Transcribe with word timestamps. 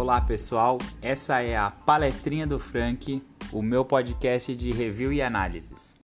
Olá 0.00 0.20
pessoal, 0.20 0.78
essa 1.02 1.42
é 1.42 1.56
a 1.56 1.72
Palestrinha 1.72 2.46
do 2.46 2.56
Frank, 2.56 3.20
o 3.52 3.60
meu 3.60 3.84
podcast 3.84 4.54
de 4.54 4.70
review 4.70 5.12
e 5.12 5.20
análises. 5.20 5.96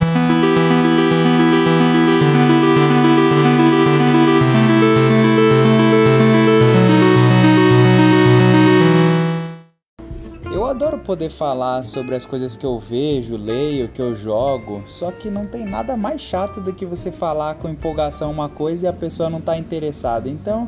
Eu 10.51 10.65
adoro 10.65 10.98
poder 11.01 11.29
falar 11.29 11.83
sobre 11.83 12.15
as 12.15 12.24
coisas 12.24 12.56
que 12.56 12.65
eu 12.65 12.79
vejo, 12.79 13.37
leio, 13.37 13.88
que 13.88 14.01
eu 14.01 14.16
jogo, 14.16 14.83
só 14.87 15.12
que 15.12 15.29
não 15.29 15.47
tem 15.47 15.66
nada 15.66 15.98
mais 15.98 16.23
chato 16.23 16.62
do 16.62 16.73
que 16.73 16.87
você 16.87 17.12
falar 17.12 17.56
com 17.56 17.69
empolgação 17.69 18.30
uma 18.30 18.48
coisa 18.48 18.87
e 18.87 18.88
a 18.88 18.93
pessoa 18.93 19.29
não 19.29 19.38
está 19.38 19.59
interessada. 19.59 20.30
Então, 20.30 20.66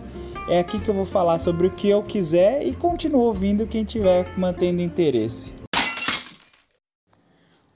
é 0.49 0.59
aqui 0.59 0.79
que 0.79 0.89
eu 0.89 0.95
vou 0.95 1.07
falar 1.07 1.39
sobre 1.39 1.67
o 1.67 1.71
que 1.71 1.89
eu 1.89 2.03
quiser 2.03 2.67
e 2.67 2.75
continuo 2.75 3.23
ouvindo 3.23 3.67
quem 3.67 3.85
tiver 3.85 4.37
mantendo 4.39 4.83
interesse. 4.83 5.53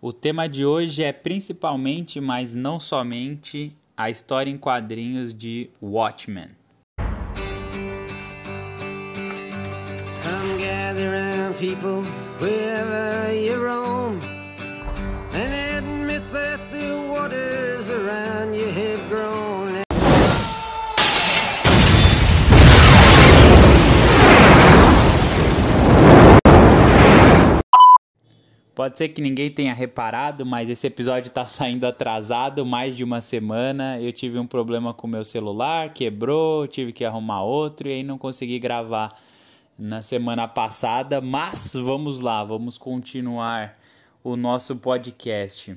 O 0.01 0.13
tema 0.13 0.49
de 0.49 0.65
hoje 0.65 1.03
é 1.03 1.13
principalmente, 1.13 2.21
mas 2.21 2.55
não 2.55 2.79
somente, 2.79 3.77
a 3.97 4.09
história 4.09 4.51
em 4.51 4.57
quadrinhos 4.57 5.35
de 5.35 5.71
Watchmen. 5.83 6.51
Come 10.23 10.59
gather 10.61 11.09
around 11.09 11.57
people 11.59 12.05
wherever 12.41 13.35
you 13.35 13.61
roam 13.61 13.88
Pode 28.79 28.97
ser 28.97 29.09
que 29.09 29.21
ninguém 29.21 29.51
tenha 29.51 29.75
reparado, 29.75 30.47
mas 30.47 30.71
esse 30.71 30.87
episódio 30.87 31.27
está 31.27 31.45
saindo 31.45 31.85
atrasado 31.85 32.65
mais 32.65 32.97
de 32.97 33.03
uma 33.03 33.21
semana. 33.21 34.01
Eu 34.01 34.13
tive 34.13 34.39
um 34.39 34.47
problema 34.47 34.95
com 34.95 35.09
meu 35.09 35.25
celular, 35.25 35.93
quebrou, 35.93 36.65
tive 36.69 36.93
que 36.93 37.05
arrumar 37.05 37.43
outro 37.43 37.89
e 37.89 37.93
aí 37.95 38.03
não 38.05 38.17
consegui 38.17 38.57
gravar 38.61 39.21
na 39.77 40.01
semana 40.01 40.47
passada. 40.47 41.21
Mas 41.21 41.75
vamos 41.75 42.21
lá, 42.21 42.45
vamos 42.45 42.79
continuar 42.79 43.75
o 44.23 44.37
nosso 44.37 44.77
podcast. 44.77 45.77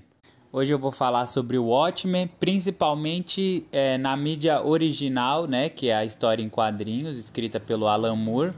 Hoje 0.54 0.72
eu 0.72 0.78
vou 0.78 0.92
falar 0.92 1.26
sobre 1.26 1.58
o 1.58 1.70
Watchmen, 1.70 2.30
principalmente 2.40 3.66
é, 3.72 3.98
na 3.98 4.16
mídia 4.16 4.64
original, 4.64 5.48
né, 5.48 5.70
que 5.70 5.90
é 5.90 5.96
a 5.96 6.06
história 6.06 6.44
em 6.44 6.50
quadrinhos, 6.50 7.18
escrita 7.18 7.60
pelo 7.60 7.88
Alan 7.88 8.16
Moore 8.16 8.54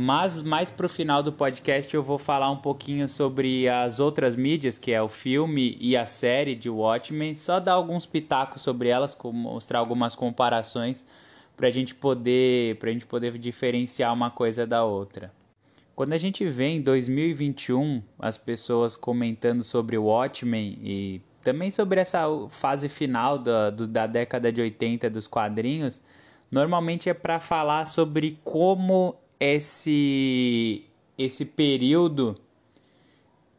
mas 0.00 0.44
mais 0.44 0.70
pro 0.70 0.88
final 0.88 1.24
do 1.24 1.32
podcast 1.32 1.92
eu 1.92 2.04
vou 2.04 2.18
falar 2.18 2.48
um 2.52 2.56
pouquinho 2.56 3.08
sobre 3.08 3.68
as 3.68 3.98
outras 3.98 4.36
mídias, 4.36 4.78
que 4.78 4.92
é 4.92 5.02
o 5.02 5.08
filme 5.08 5.76
e 5.80 5.96
a 5.96 6.06
série 6.06 6.54
de 6.54 6.70
Watchmen, 6.70 7.34
só 7.34 7.58
dar 7.58 7.72
alguns 7.72 8.06
pitacos 8.06 8.62
sobre 8.62 8.90
elas, 8.90 9.18
mostrar 9.24 9.80
algumas 9.80 10.14
comparações 10.14 11.04
pra 11.56 11.68
gente 11.68 11.96
poder, 11.96 12.76
pra 12.76 12.92
gente 12.92 13.06
poder 13.06 13.36
diferenciar 13.38 14.14
uma 14.14 14.30
coisa 14.30 14.64
da 14.64 14.84
outra. 14.84 15.32
Quando 15.96 16.12
a 16.12 16.16
gente 16.16 16.48
vê 16.48 16.66
em 16.66 16.80
2021 16.80 18.00
as 18.20 18.38
pessoas 18.38 18.94
comentando 18.94 19.64
sobre 19.64 19.98
Watchmen 19.98 20.78
e 20.80 21.20
também 21.42 21.72
sobre 21.72 22.00
essa 22.00 22.24
fase 22.50 22.88
final 22.88 23.36
da, 23.36 23.70
do, 23.70 23.84
da 23.84 24.06
década 24.06 24.52
de 24.52 24.60
80 24.60 25.10
dos 25.10 25.26
quadrinhos, 25.26 26.00
normalmente 26.52 27.10
é 27.10 27.14
para 27.14 27.40
falar 27.40 27.84
sobre 27.84 28.38
como 28.44 29.16
esse 29.40 30.84
esse 31.16 31.44
período 31.44 32.36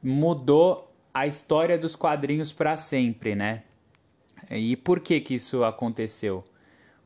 mudou 0.02 0.90
a 1.14 1.28
história 1.28 1.78
dos 1.78 1.96
quadrinhos 1.96 2.54
para 2.54 2.78
sempre, 2.78 3.36
né? 3.36 3.64
E 4.50 4.78
por 4.78 5.02
que 5.02 5.20
que 5.20 5.36
isso 5.36 5.64
aconteceu? 5.64 6.44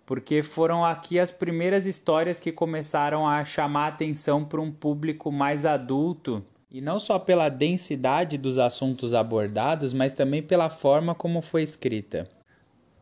Porque 0.06 0.44
foram 0.44 0.85
aqui 0.85 1.17
as 1.17 1.31
primeiras 1.31 1.85
histórias 1.85 2.39
que 2.39 2.51
começaram 2.51 3.28
a 3.28 3.44
chamar 3.44 3.88
atenção 3.88 4.45
para 4.45 4.62
um 4.62 4.72
público 4.72 5.31
mais 5.31 5.66
adulto, 5.66 6.44
e 6.69 6.81
não 6.81 7.00
só 7.00 7.17
pela 7.17 7.50
densidade 7.50 8.38
dos 8.38 8.59
assuntos 8.59 9.13
abordados, 9.13 9.94
mas 9.94 10.13
também 10.13 10.44
pela 10.44 10.69
forma 10.69 11.16
como 11.16 11.41
foi 11.41 11.63
escrita. 11.63 12.29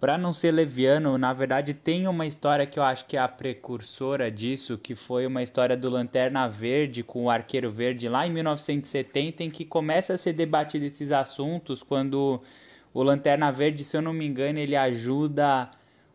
Para 0.02 0.18
não 0.18 0.34
ser 0.34 0.50
leviano, 0.50 1.16
na 1.16 1.32
verdade 1.32 1.76
tem 1.76 2.08
uma 2.08 2.26
história 2.26 2.66
que 2.66 2.80
eu 2.80 2.82
acho 2.82 3.06
que 3.06 3.16
é 3.16 3.20
a 3.20 3.28
precursora 3.28 4.32
disso, 4.32 4.76
que 4.76 4.96
foi 4.96 5.28
uma 5.28 5.44
história 5.44 5.78
do 5.78 5.92
Lanterna 5.92 6.48
Verde 6.48 7.04
com 7.04 7.26
o 7.26 7.30
Arqueiro 7.30 7.70
Verde 7.70 8.10
lá 8.10 8.26
em 8.26 8.32
1970, 8.32 9.44
em 9.44 9.52
que 9.52 9.64
começa 9.64 10.14
a 10.14 10.18
ser 10.18 10.34
debatido 10.34 10.86
esses 10.86 11.12
assuntos 11.12 11.84
quando 11.84 12.42
o 12.92 13.04
Lanterna 13.04 13.52
Verde, 13.52 13.84
se 13.84 13.96
eu 13.96 14.02
não 14.02 14.12
me 14.12 14.26
engano, 14.26 14.58
ele 14.58 14.76
ajuda 14.76 15.70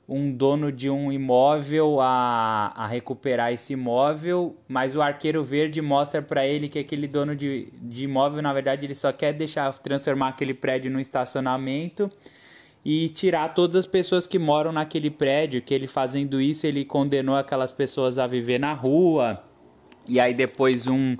um 0.08 0.32
dono 0.32 0.72
de 0.72 0.90
um 0.90 1.12
imóvel 1.12 2.00
a, 2.00 2.72
a 2.74 2.88
recuperar 2.88 3.52
esse 3.52 3.74
imóvel, 3.74 4.56
mas 4.66 4.96
o 4.96 5.00
Arqueiro 5.00 5.44
Verde 5.44 5.80
mostra 5.80 6.20
para 6.20 6.44
ele 6.44 6.68
que 6.68 6.80
aquele 6.80 7.06
dono 7.06 7.36
de, 7.36 7.68
de 7.80 8.06
imóvel, 8.06 8.42
na 8.42 8.52
verdade, 8.52 8.84
ele 8.84 8.96
só 8.96 9.12
quer 9.12 9.32
deixar 9.32 9.72
transformar 9.74 10.30
aquele 10.30 10.54
prédio 10.54 10.90
num 10.90 10.98
estacionamento 10.98 12.10
e 12.88 13.08
tirar 13.08 13.48
todas 13.48 13.74
as 13.74 13.84
pessoas 13.84 14.28
que 14.28 14.38
moram 14.38 14.70
naquele 14.70 15.10
prédio, 15.10 15.60
que 15.60 15.74
ele 15.74 15.88
fazendo 15.88 16.40
isso, 16.40 16.68
ele 16.68 16.84
condenou 16.84 17.34
aquelas 17.34 17.72
pessoas 17.72 18.16
a 18.16 18.28
viver 18.28 18.60
na 18.60 18.72
rua. 18.74 19.42
E 20.06 20.20
aí 20.20 20.32
depois 20.32 20.86
um 20.86 21.16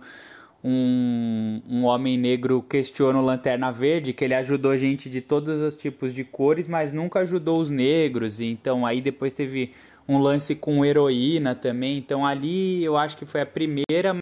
um, 0.62 1.60
um 1.68 1.84
homem 1.84 2.16
negro 2.16 2.62
questiona 2.62 3.18
o 3.18 3.24
Lanterna 3.24 3.72
Verde, 3.72 4.12
que 4.12 4.24
ele 4.24 4.34
ajudou 4.34 4.78
gente 4.78 5.10
de 5.10 5.20
todos 5.20 5.60
os 5.60 5.76
tipos 5.76 6.14
de 6.14 6.22
cores, 6.22 6.68
mas 6.68 6.92
nunca 6.92 7.18
ajudou 7.20 7.60
os 7.60 7.68
negros. 7.68 8.40
Então 8.40 8.86
aí 8.86 9.00
depois 9.00 9.32
teve 9.32 9.72
um 10.08 10.18
lance 10.18 10.54
com 10.54 10.84
heroína 10.84 11.52
também. 11.56 11.98
Então 11.98 12.24
ali 12.24 12.84
eu 12.84 12.96
acho 12.96 13.16
que 13.16 13.26
foi 13.26 13.40
a 13.40 13.46
primeira 13.46 14.16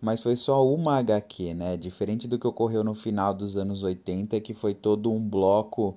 mas 0.00 0.20
foi 0.20 0.36
só 0.36 0.66
uma 0.66 0.98
HQ, 0.98 1.54
né? 1.54 1.76
Diferente 1.76 2.28
do 2.28 2.38
que 2.38 2.46
ocorreu 2.46 2.84
no 2.84 2.94
final 2.94 3.32
dos 3.34 3.56
anos 3.56 3.82
80, 3.82 4.40
que 4.40 4.54
foi 4.54 4.74
todo 4.74 5.12
um 5.12 5.20
bloco 5.20 5.96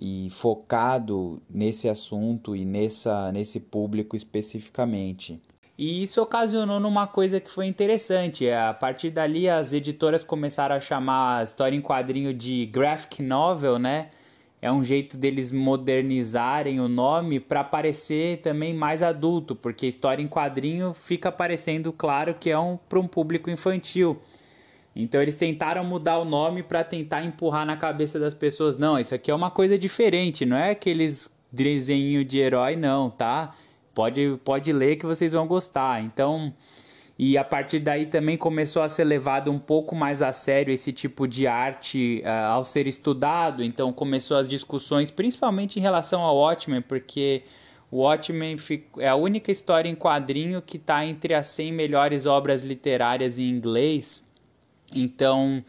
e 0.00 0.28
focado 0.30 1.42
nesse 1.50 1.88
assunto 1.88 2.54
e 2.54 2.64
nessa, 2.64 3.32
nesse 3.32 3.58
público 3.58 4.14
especificamente. 4.16 5.40
E 5.76 6.02
isso 6.02 6.20
ocasionou 6.20 6.80
numa 6.80 7.06
coisa 7.06 7.40
que 7.40 7.50
foi 7.50 7.66
interessante. 7.66 8.50
A 8.50 8.74
partir 8.74 9.10
dali, 9.10 9.48
as 9.48 9.72
editoras 9.72 10.24
começaram 10.24 10.74
a 10.74 10.80
chamar 10.80 11.38
a 11.38 11.42
história 11.44 11.76
em 11.76 11.80
quadrinho 11.80 12.34
de 12.34 12.66
graphic 12.66 13.22
novel, 13.22 13.78
né? 13.78 14.08
É 14.60 14.70
um 14.72 14.82
jeito 14.82 15.16
deles 15.16 15.52
modernizarem 15.52 16.80
o 16.80 16.88
nome 16.88 17.38
para 17.38 17.62
parecer 17.62 18.38
também 18.38 18.74
mais 18.74 19.02
adulto, 19.02 19.54
porque 19.54 19.86
história 19.86 20.22
em 20.22 20.26
quadrinho 20.26 20.92
fica 20.92 21.30
parecendo 21.30 21.92
claro 21.92 22.34
que 22.34 22.50
é 22.50 22.58
um 22.58 22.76
para 22.76 22.98
um 22.98 23.06
público 23.06 23.50
infantil. 23.50 24.20
Então 24.96 25.22
eles 25.22 25.36
tentaram 25.36 25.84
mudar 25.84 26.18
o 26.18 26.24
nome 26.24 26.64
para 26.64 26.82
tentar 26.82 27.22
empurrar 27.22 27.64
na 27.64 27.76
cabeça 27.76 28.18
das 28.18 28.34
pessoas, 28.34 28.76
não, 28.76 28.98
isso 28.98 29.14
aqui 29.14 29.30
é 29.30 29.34
uma 29.34 29.50
coisa 29.50 29.78
diferente, 29.78 30.44
não 30.44 30.56
é 30.56 30.70
aqueles 30.70 31.38
desenho 31.52 32.24
de 32.24 32.40
herói 32.40 32.74
não, 32.74 33.08
tá? 33.08 33.54
Pode 33.94 34.38
pode 34.44 34.72
ler 34.72 34.96
que 34.96 35.06
vocês 35.06 35.32
vão 35.32 35.46
gostar. 35.46 36.02
Então, 36.02 36.52
e 37.18 37.36
a 37.36 37.42
partir 37.42 37.80
daí 37.80 38.06
também 38.06 38.36
começou 38.36 38.80
a 38.80 38.88
ser 38.88 39.02
levado 39.02 39.50
um 39.50 39.58
pouco 39.58 39.96
mais 39.96 40.22
a 40.22 40.32
sério 40.32 40.72
esse 40.72 40.92
tipo 40.92 41.26
de 41.26 41.48
arte 41.48 42.22
uh, 42.24 42.52
ao 42.52 42.64
ser 42.64 42.86
estudado. 42.86 43.64
Então 43.64 43.92
começou 43.92 44.36
as 44.36 44.46
discussões, 44.46 45.10
principalmente 45.10 45.80
em 45.80 45.82
relação 45.82 46.20
ao 46.20 46.36
Watchmen, 46.36 46.80
porque 46.80 47.42
o 47.90 48.02
Watchmen 48.02 48.56
é 48.98 49.08
a 49.08 49.16
única 49.16 49.50
história 49.50 49.88
em 49.88 49.96
quadrinho 49.96 50.62
que 50.62 50.76
está 50.76 51.04
entre 51.04 51.34
as 51.34 51.48
100 51.48 51.72
melhores 51.72 52.24
obras 52.24 52.62
literárias 52.62 53.36
em 53.36 53.48
inglês. 53.48 54.24
Então 54.94 55.64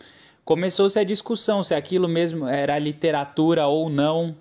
começou-se 0.45 0.99
a 0.99 1.03
discussão 1.03 1.63
se 1.63 1.73
aquilo 1.73 2.07
mesmo 2.07 2.45
era 2.45 2.77
literatura 2.77 3.65
ou 3.65 3.89
não, 3.89 4.35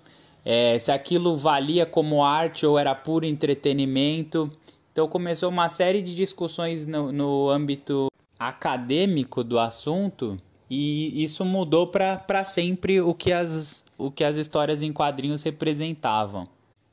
é, 0.45 0.77
se 0.77 0.91
aquilo 0.91 1.35
valia 1.35 1.87
como 1.87 2.23
arte 2.23 2.67
ou 2.67 2.77
era 2.77 2.93
puro 2.93 3.25
entretenimento. 3.25 4.51
Então 4.99 5.07
começou 5.07 5.47
uma 5.47 5.69
série 5.69 6.01
de 6.01 6.13
discussões 6.13 6.85
no, 6.85 7.09
no 7.09 7.49
âmbito 7.49 8.11
acadêmico 8.37 9.45
do 9.45 9.57
assunto 9.57 10.35
e 10.69 11.23
isso 11.23 11.45
mudou 11.45 11.87
para 11.87 12.43
sempre 12.43 12.99
o 12.99 13.13
que, 13.13 13.31
as, 13.31 13.85
o 13.97 14.11
que 14.11 14.25
as 14.25 14.35
histórias 14.35 14.83
em 14.83 14.91
quadrinhos 14.91 15.41
representavam. 15.41 16.45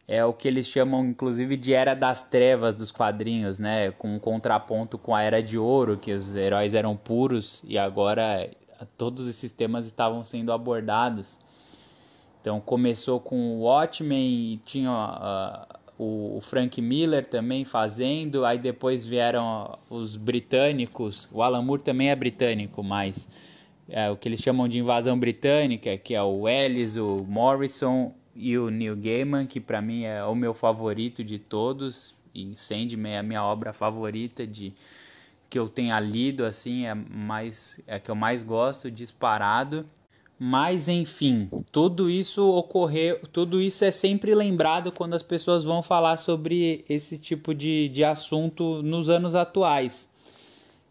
É 0.06 0.24
o 0.24 0.32
que 0.32 0.46
eles 0.46 0.68
chamam, 0.68 1.04
inclusive, 1.04 1.56
de 1.56 1.72
Era 1.72 1.94
das 1.94 2.22
Trevas 2.22 2.76
dos 2.76 2.92
quadrinhos, 2.92 3.58
né? 3.58 3.90
Com 3.90 4.14
um 4.14 4.20
contraponto 4.20 4.96
com 4.96 5.12
a 5.12 5.22
Era 5.22 5.42
de 5.42 5.58
Ouro, 5.58 5.98
que 5.98 6.12
os 6.12 6.36
heróis 6.36 6.74
eram 6.74 6.96
puros 6.96 7.60
e 7.66 7.76
agora 7.76 8.48
todos 8.96 9.26
esses 9.26 9.50
temas 9.50 9.84
estavam 9.84 10.22
sendo 10.22 10.52
abordados. 10.52 11.40
Então 12.40 12.60
começou 12.60 13.18
com 13.18 13.56
o 13.56 13.62
Watchmen 13.62 14.52
e 14.52 14.56
tinha 14.58 14.92
uh, 14.92 15.85
o, 15.98 16.38
Frank 16.40 16.81
Miller 16.81 17.26
também 17.26 17.64
fazendo, 17.64 18.44
aí 18.44 18.58
depois 18.58 19.06
vieram 19.06 19.78
os 19.88 20.16
britânicos, 20.16 21.28
o 21.32 21.43
Alan 21.43 21.62
Moore 21.62 21.82
também 21.82 22.10
é 22.10 22.16
britânico, 22.16 22.82
mas 22.82 23.28
é, 23.88 24.10
o 24.10 24.16
que 24.16 24.28
eles 24.28 24.40
chamam 24.40 24.69
de 24.69 24.78
invasão 24.78 25.19
britânica, 25.19 25.96
que 25.96 26.14
é 26.14 26.22
o 26.22 26.48
Ellis, 26.48 26.96
o 26.96 27.25
Morrison 27.28 28.12
e 28.34 28.58
o 28.58 28.70
Neil 28.70 28.96
Gaiman, 28.96 29.46
que 29.46 29.60
para 29.60 29.81
mim 29.81 30.04
é 30.04 30.22
o 30.25 30.34
meu 30.34 30.52
favorito 30.52 31.25
de 31.25 31.38
todos, 31.38 32.14
e 32.34 32.54
Sandman 32.54 33.14
é 33.14 33.19
a 33.19 33.22
minha 33.22 33.42
obra 33.42 33.72
favorita 33.72 34.46
de 34.46 34.75
que 35.49 35.58
eu 35.58 35.69
tenha 35.69 35.99
lido 36.00 36.44
assim, 36.44 36.87
é 36.87 36.94
mais 36.94 37.81
é 37.87 37.94
a 37.94 38.00
que 38.00 38.10
eu 38.10 38.14
mais 38.14 38.42
gosto 38.42 38.90
disparado. 38.90 39.87
Mas 40.38 40.86
enfim, 40.86 41.48
tudo 41.72 42.10
isso 42.10 42.46
ocorreu, 42.54 43.20
tudo 43.32 43.60
isso 43.60 43.84
é 43.86 43.90
sempre 43.90 44.34
lembrado 44.34 44.92
quando 44.92 45.14
as 45.14 45.22
pessoas 45.22 45.64
vão 45.64 45.82
falar 45.82 46.18
sobre 46.18 46.84
esse 46.88 47.16
tipo 47.16 47.54
de, 47.54 47.88
de 47.88 48.04
assunto 48.04 48.82
nos 48.82 49.08
anos 49.08 49.34
atuais. 49.34 50.10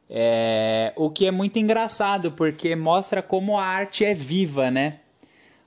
É, 0.09 0.93
o 0.95 1.11
que 1.11 1.27
é 1.27 1.31
muito 1.31 1.59
engraçado, 1.59 2.31
porque 2.31 2.75
mostra 2.75 3.21
como 3.21 3.57
a 3.57 3.63
arte 3.63 4.03
é 4.03 4.15
viva, 4.15 4.71
né? 4.71 4.99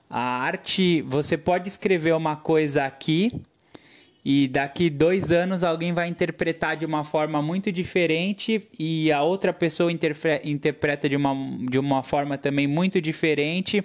A 0.09 0.19
arte, 0.19 1.01
você 1.03 1.37
pode 1.37 1.69
escrever 1.69 2.13
uma 2.15 2.35
coisa 2.35 2.83
aqui 2.83 3.31
e 4.31 4.47
daqui 4.47 4.91
dois 4.91 5.31
anos 5.31 5.63
alguém 5.63 5.91
vai 5.91 6.07
interpretar 6.07 6.77
de 6.77 6.85
uma 6.85 7.03
forma 7.03 7.41
muito 7.41 7.71
diferente 7.71 8.69
e 8.77 9.11
a 9.11 9.23
outra 9.23 9.51
pessoa 9.51 9.91
interpreta 9.91 11.09
de 11.09 11.15
uma, 11.15 11.33
de 11.67 11.79
uma 11.79 12.03
forma 12.03 12.37
também 12.37 12.67
muito 12.67 13.01
diferente. 13.01 13.83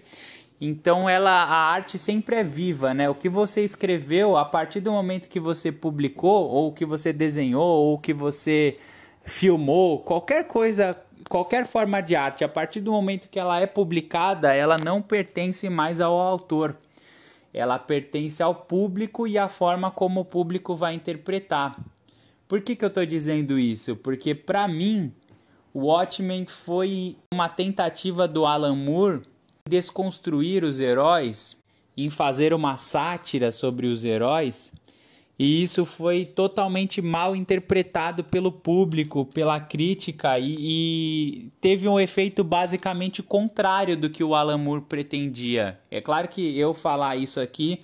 Então 0.61 1.08
ela, 1.08 1.31
a 1.31 1.73
arte 1.73 1.96
sempre 1.96 2.37
é 2.37 2.44
viva, 2.44 2.93
né? 2.93 3.08
O 3.08 3.14
que 3.14 3.26
você 3.26 3.64
escreveu 3.64 4.37
a 4.37 4.44
partir 4.44 4.81
do 4.81 4.93
momento 4.93 5.31
que 5.31 5.41
você 5.41 5.73
publicou, 5.73 6.47
ou 6.50 6.75
que 6.75 6.85
você 6.85 7.11
desenhou, 7.11 7.64
ou 7.64 7.99
que 7.99 8.12
você 8.12 8.76
filmou, 9.23 10.00
qualquer 10.00 10.47
coisa, 10.47 10.94
qualquer 11.26 11.67
forma 11.67 12.02
de 12.02 12.14
arte, 12.14 12.44
a 12.44 12.49
partir 12.50 12.82
do 12.82 12.93
momento 12.93 13.31
que 13.31 13.38
ela 13.38 13.62
é 13.62 13.67
publicada, 13.67 14.52
ela 14.52 14.76
não 14.76 15.00
pertence 15.00 15.70
mais 15.70 16.02
ao 16.02 16.20
autor 16.20 16.76
ela 17.55 17.79
pertence 17.79 18.43
ao 18.43 18.55
público 18.55 19.29
e 19.29 19.39
à 19.39 19.49
forma 19.49 19.91
como 19.91 20.21
o 20.21 20.25
público 20.25 20.75
vai 20.75 20.93
interpretar. 20.93 21.81
Por 22.49 22.61
que, 22.61 22.75
que 22.75 22.85
eu 22.85 22.89
estou 22.89 23.06
dizendo 23.06 23.56
isso? 23.56 23.95
Porque 23.95 24.35
para 24.35 24.67
mim, 24.67 25.12
o 25.73 25.87
Watchmen 25.87 26.45
foi 26.47 27.17
uma 27.33 27.49
tentativa 27.49 28.27
do 28.27 28.45
Alan 28.45 28.75
Moore 28.75 29.23
desconstruir 29.67 30.65
os 30.65 30.81
heróis, 30.81 31.56
em 31.97 32.11
fazer 32.11 32.53
uma 32.53 32.77
sátira 32.77 33.53
sobre 33.53 33.87
os 33.87 34.05
heróis 34.05 34.73
e 35.39 35.63
isso 35.63 35.85
foi 35.85 36.25
totalmente 36.25 37.03
mal 37.03 37.35
interpretado 37.35 38.23
pelo 38.23 38.53
público, 38.53 39.25
pela 39.25 39.59
crítica, 39.59 40.39
e, 40.39 40.57
e, 40.59 41.49
teve 41.61 41.89
um 41.89 41.99
efeito 41.99 42.45
basicamente 42.45 43.23
contrário 43.23 43.97
do 43.97 44.09
que 44.09 44.23
o 44.23 44.35
Alan 44.35 44.59
Moore 44.59 44.83
pretendia. 44.83 45.79
É 45.91 46.01
claro 46.01 46.29
que 46.29 46.57
eu 46.59 46.73
falar 46.73 47.17
isso 47.17 47.41
aqui, 47.41 47.81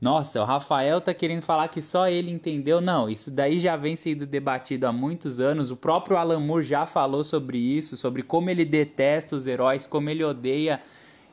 nossa, 0.00 0.40
o 0.40 0.44
Rafael 0.44 1.00
tá 1.00 1.12
querendo 1.12 1.42
falar 1.42 1.66
que 1.68 1.82
só 1.82 2.06
ele 2.06 2.30
entendeu. 2.30 2.80
Não, 2.80 3.08
isso 3.08 3.32
daí 3.32 3.58
já 3.58 3.76
vem 3.76 3.96
sendo 3.96 4.26
debatido 4.26 4.86
há 4.86 4.92
muitos 4.92 5.40
anos. 5.40 5.72
O 5.72 5.76
próprio 5.76 6.16
Alan 6.16 6.38
Moore 6.38 6.62
já 6.62 6.86
falou 6.86 7.24
sobre 7.24 7.58
isso, 7.58 7.96
sobre 7.96 8.22
como 8.22 8.48
ele 8.48 8.64
detesta 8.64 9.34
os 9.34 9.48
heróis, 9.48 9.88
como 9.88 10.08
ele 10.08 10.22
odeia 10.22 10.80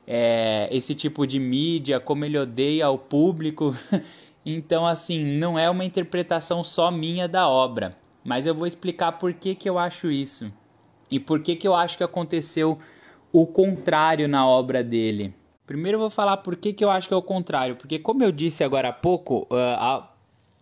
é, 0.08 0.68
esse 0.72 0.96
tipo 0.96 1.28
de 1.28 1.40
mídia, 1.40 2.00
como 2.00 2.26
ele 2.26 2.40
odeia 2.40 2.90
o 2.90 2.98
público. 2.98 3.76
Então, 4.46 4.86
assim, 4.86 5.26
não 5.26 5.58
é 5.58 5.70
uma 5.70 5.84
interpretação 5.84 6.64
só 6.64 6.92
minha 6.92 7.28
da 7.28 7.50
obra, 7.50 7.98
mas 8.24 8.46
eu 8.46 8.54
vou 8.54 8.68
explicar 8.68 9.14
por 9.14 9.34
que, 9.34 9.56
que 9.56 9.68
eu 9.68 9.80
acho 9.80 10.12
isso 10.12 10.52
e 11.10 11.20
por 11.20 11.40
que, 11.40 11.56
que 11.56 11.68
eu 11.68 11.76
acho 11.76 11.98
que 11.98 12.04
aconteceu 12.04 12.78
o 13.32 13.46
contrário 13.48 14.28
na 14.28 14.48
obra 14.48 14.84
dele. 14.84 15.34
Primeiro 15.66 15.96
eu 15.96 16.02
vou 16.02 16.10
falar 16.10 16.38
por 16.38 16.56
que, 16.56 16.74
que 16.74 16.84
eu 16.84 16.92
acho 16.92 17.08
que 17.08 17.14
é 17.14 17.18
o 17.18 17.22
contrário, 17.22 17.76
porque 17.76 17.98
como 17.98 18.24
eu 18.24 18.32
disse 18.32 18.64
agora 18.64 18.90
há 18.90 18.94
pouco, 18.94 19.48
uh, 19.52 19.76
a, 19.78 20.12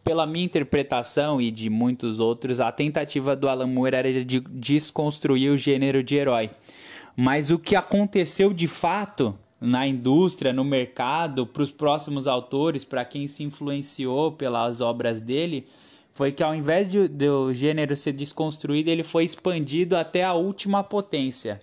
pela 0.03 0.25
minha 0.25 0.45
interpretação 0.45 1.41
e 1.41 1.51
de 1.51 1.69
muitos 1.69 2.19
outros, 2.19 2.59
a 2.59 2.71
tentativa 2.71 3.35
do 3.35 3.49
Alan 3.49 3.67
Moore 3.67 3.95
era 3.95 4.23
de 4.23 4.39
desconstruir 4.39 5.51
o 5.51 5.57
gênero 5.57 6.03
de 6.03 6.15
herói. 6.15 6.49
Mas 7.15 7.51
o 7.51 7.59
que 7.59 7.75
aconteceu 7.75 8.53
de 8.53 8.67
fato 8.67 9.37
na 9.63 9.87
indústria, 9.87 10.51
no 10.51 10.65
mercado, 10.65 11.47
para 11.47 11.63
os 11.63 11.71
próximos 11.71 12.27
autores, 12.27 12.83
para 12.83 13.05
quem 13.05 13.29
se 13.29 13.43
influenciou 13.43 14.33
pelas 14.33 14.81
obras 14.81 15.21
dele, 15.21 15.65
foi 16.11 16.33
que 16.33 16.43
ao 16.43 16.53
invés 16.53 16.85
de, 16.85 17.07
do 17.07 17.53
gênero 17.53 17.95
ser 17.95 18.11
desconstruído, 18.11 18.89
ele 18.89 19.03
foi 19.03 19.23
expandido 19.23 19.95
até 19.95 20.21
a 20.21 20.33
última 20.33 20.83
potência. 20.83 21.61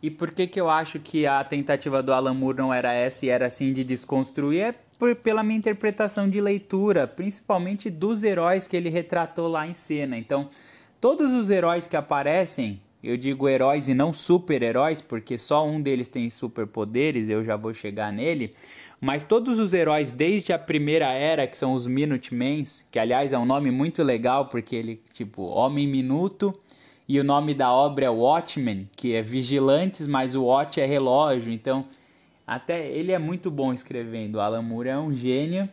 E 0.00 0.08
por 0.08 0.30
que, 0.30 0.46
que 0.46 0.60
eu 0.60 0.70
acho 0.70 1.00
que 1.00 1.26
a 1.26 1.42
tentativa 1.42 2.00
do 2.00 2.12
Alan 2.12 2.32
Moore 2.32 2.58
não 2.58 2.72
era 2.72 2.92
essa 2.92 3.26
e 3.26 3.28
era 3.28 3.48
assim 3.48 3.72
de 3.72 3.82
desconstruir? 3.82 4.60
É 4.60 4.74
por, 4.96 5.16
pela 5.16 5.42
minha 5.42 5.58
interpretação 5.58 6.30
de 6.30 6.40
leitura, 6.40 7.08
principalmente 7.08 7.90
dos 7.90 8.22
heróis 8.22 8.68
que 8.68 8.76
ele 8.76 8.88
retratou 8.88 9.48
lá 9.48 9.66
em 9.66 9.74
cena. 9.74 10.16
Então, 10.16 10.48
todos 11.00 11.32
os 11.32 11.50
heróis 11.50 11.88
que 11.88 11.96
aparecem 11.96 12.80
eu 13.02 13.16
digo 13.16 13.48
heróis 13.48 13.88
e 13.88 13.94
não 13.94 14.14
super-heróis, 14.14 15.00
porque 15.00 15.36
só 15.36 15.66
um 15.66 15.80
deles 15.80 16.08
tem 16.08 16.30
superpoderes, 16.30 17.28
eu 17.28 17.42
já 17.42 17.56
vou 17.56 17.74
chegar 17.74 18.12
nele. 18.12 18.54
Mas 19.00 19.24
todos 19.24 19.58
os 19.58 19.72
heróis 19.72 20.12
desde 20.12 20.52
a 20.52 20.58
primeira 20.58 21.12
era, 21.12 21.46
que 21.46 21.56
são 21.56 21.72
os 21.72 21.86
Minutemens, 21.86 22.86
que 22.90 22.98
aliás 22.98 23.32
é 23.32 23.38
um 23.38 23.44
nome 23.44 23.70
muito 23.70 24.02
legal, 24.02 24.46
porque 24.46 24.76
ele, 24.76 25.00
tipo, 25.12 25.42
Homem 25.42 25.88
Minuto, 25.88 26.54
e 27.08 27.18
o 27.18 27.24
nome 27.24 27.52
da 27.52 27.72
obra 27.72 28.06
é 28.06 28.08
Watchmen, 28.08 28.88
que 28.96 29.14
é 29.14 29.20
vigilantes, 29.20 30.06
mas 30.06 30.34
o 30.34 30.44
watch 30.44 30.80
é 30.80 30.86
relógio, 30.86 31.52
então 31.52 31.84
até 32.46 32.88
ele 32.88 33.12
é 33.12 33.18
muito 33.18 33.50
bom 33.50 33.72
escrevendo. 33.72 34.40
Alan 34.40 34.62
Moore 34.62 34.88
é 34.88 34.98
um 34.98 35.12
gênio. 35.12 35.68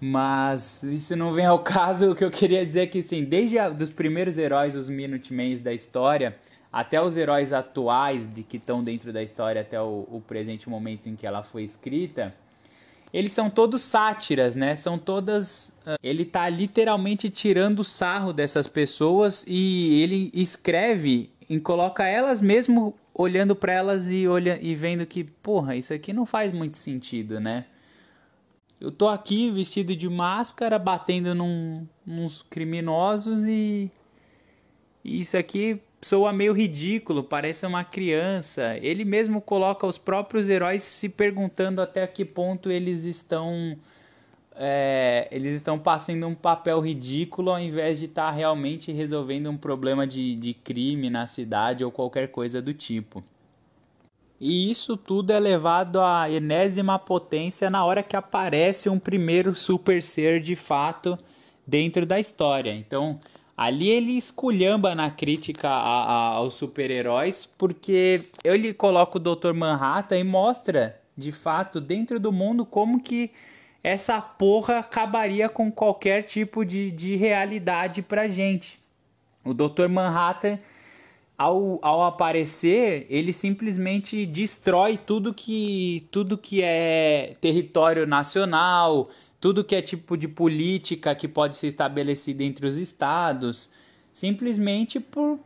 Mas 0.00 0.82
isso 0.82 1.16
não 1.16 1.32
vem 1.32 1.46
ao 1.46 1.58
caso. 1.62 2.12
O 2.12 2.14
que 2.14 2.24
eu 2.24 2.30
queria 2.30 2.64
dizer 2.64 2.82
é 2.82 2.86
que, 2.86 3.02
sim, 3.02 3.24
desde 3.24 3.58
a, 3.58 3.68
dos 3.68 3.92
primeiros 3.92 4.38
heróis, 4.38 4.74
os 4.74 4.88
Minutemens 4.88 5.60
da 5.60 5.72
história, 5.72 6.36
até 6.72 7.00
os 7.00 7.16
heróis 7.16 7.52
atuais 7.52 8.28
de 8.32 8.42
que 8.42 8.56
estão 8.56 8.82
dentro 8.82 9.12
da 9.12 9.22
história 9.22 9.60
até 9.60 9.80
o, 9.80 10.06
o, 10.10 10.22
presente 10.26 10.68
momento 10.68 11.08
em 11.08 11.16
que 11.16 11.26
ela 11.26 11.42
foi 11.42 11.62
escrita, 11.64 12.34
eles 13.12 13.32
são 13.32 13.48
todos 13.48 13.82
sátiras, 13.82 14.54
né? 14.54 14.76
São 14.76 14.98
todas. 14.98 15.70
Uh, 15.86 15.96
ele 16.02 16.24
tá 16.24 16.48
literalmente 16.48 17.30
tirando 17.30 17.82
sarro 17.82 18.32
dessas 18.32 18.66
pessoas 18.66 19.44
e 19.48 20.02
ele 20.02 20.30
escreve 20.34 21.30
e 21.48 21.58
coloca 21.58 22.06
elas 22.06 22.42
mesmo 22.42 22.94
olhando 23.14 23.56
para 23.56 23.72
elas 23.72 24.08
e, 24.08 24.28
olha, 24.28 24.58
e 24.62 24.74
vendo 24.76 25.04
que, 25.06 25.24
porra, 25.24 25.74
isso 25.74 25.92
aqui 25.92 26.12
não 26.12 26.26
faz 26.26 26.52
muito 26.52 26.76
sentido, 26.76 27.40
né? 27.40 27.64
Eu 28.80 28.92
tô 28.92 29.08
aqui 29.08 29.50
vestido 29.50 29.96
de 29.96 30.08
máscara, 30.08 30.78
batendo 30.78 31.34
num, 31.34 31.86
nos 32.06 32.42
criminosos 32.42 33.44
e, 33.44 33.90
e 35.04 35.20
isso 35.20 35.36
aqui 35.36 35.80
soa 36.00 36.32
meio 36.32 36.52
ridículo, 36.52 37.24
parece 37.24 37.66
uma 37.66 37.82
criança. 37.82 38.78
Ele 38.80 39.04
mesmo 39.04 39.40
coloca 39.40 39.84
os 39.84 39.98
próprios 39.98 40.48
heróis 40.48 40.84
se 40.84 41.08
perguntando 41.08 41.82
até 41.82 42.06
que 42.06 42.24
ponto 42.24 42.70
eles 42.70 43.04
estão 43.04 43.76
é, 44.54 45.28
eles 45.30 45.54
estão 45.54 45.78
passando 45.78 46.26
um 46.26 46.34
papel 46.34 46.80
ridículo 46.80 47.50
ao 47.50 47.60
invés 47.60 47.98
de 47.98 48.06
estar 48.06 48.26
tá 48.26 48.30
realmente 48.30 48.92
resolvendo 48.92 49.50
um 49.50 49.56
problema 49.56 50.06
de, 50.06 50.34
de 50.36 50.54
crime 50.54 51.10
na 51.10 51.26
cidade 51.26 51.84
ou 51.84 51.90
qualquer 51.90 52.28
coisa 52.28 52.62
do 52.62 52.74
tipo. 52.74 53.24
E 54.40 54.70
isso 54.70 54.96
tudo 54.96 55.32
é 55.32 55.40
levado 55.40 56.00
à 56.00 56.30
enésima 56.30 56.98
potência 56.98 57.68
na 57.68 57.84
hora 57.84 58.02
que 58.02 58.16
aparece 58.16 58.88
um 58.88 58.98
primeiro 58.98 59.54
super 59.54 60.02
ser 60.02 60.40
de 60.40 60.54
fato 60.54 61.18
dentro 61.66 62.06
da 62.06 62.20
história. 62.20 62.72
Então, 62.72 63.18
ali 63.56 63.88
ele 63.88 64.12
esculhamba 64.12 64.94
na 64.94 65.10
crítica 65.10 65.68
a, 65.68 66.04
a, 66.04 66.28
aos 66.34 66.54
super-heróis, 66.54 67.44
porque 67.58 68.26
ele 68.44 68.72
coloca 68.72 69.18
o 69.18 69.20
Dr. 69.20 69.52
Manhattan 69.52 70.18
e 70.18 70.24
mostra, 70.24 70.96
de 71.16 71.32
fato, 71.32 71.80
dentro 71.80 72.20
do 72.20 72.30
mundo, 72.30 72.64
como 72.64 73.02
que 73.02 73.32
essa 73.82 74.20
porra 74.20 74.78
acabaria 74.78 75.48
com 75.48 75.70
qualquer 75.70 76.22
tipo 76.22 76.64
de, 76.64 76.92
de 76.92 77.16
realidade 77.16 78.02
pra 78.02 78.28
gente. 78.28 78.78
O 79.44 79.52
Dr. 79.52 79.88
Manhattan 79.88 80.58
ao, 81.38 81.78
ao 81.82 82.02
aparecer, 82.02 83.06
ele 83.08 83.32
simplesmente 83.32 84.26
destrói 84.26 84.98
tudo 84.98 85.32
que, 85.32 86.08
tudo 86.10 86.36
que 86.36 86.60
é 86.64 87.36
território 87.40 88.04
nacional, 88.08 89.08
tudo 89.40 89.62
que 89.62 89.76
é 89.76 89.80
tipo 89.80 90.16
de 90.16 90.26
política 90.26 91.14
que 91.14 91.28
pode 91.28 91.56
ser 91.56 91.68
estabelecida 91.68 92.42
entre 92.42 92.66
os 92.66 92.76
estados, 92.76 93.70
simplesmente 94.12 94.98
por, 94.98 95.38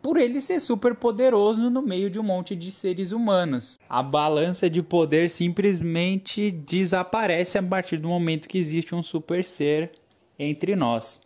por 0.00 0.18
ele 0.18 0.40
ser 0.40 0.60
super 0.60 0.94
poderoso 0.94 1.68
no 1.68 1.82
meio 1.82 2.08
de 2.08 2.20
um 2.20 2.22
monte 2.22 2.54
de 2.54 2.70
seres 2.70 3.10
humanos. 3.10 3.76
A 3.88 4.04
balança 4.04 4.70
de 4.70 4.80
poder 4.80 5.28
simplesmente 5.28 6.52
desaparece 6.52 7.58
a 7.58 7.62
partir 7.62 7.96
do 7.96 8.08
momento 8.08 8.48
que 8.48 8.56
existe 8.56 8.94
um 8.94 9.02
super 9.02 9.44
ser 9.44 9.90
entre 10.38 10.76
nós. 10.76 11.20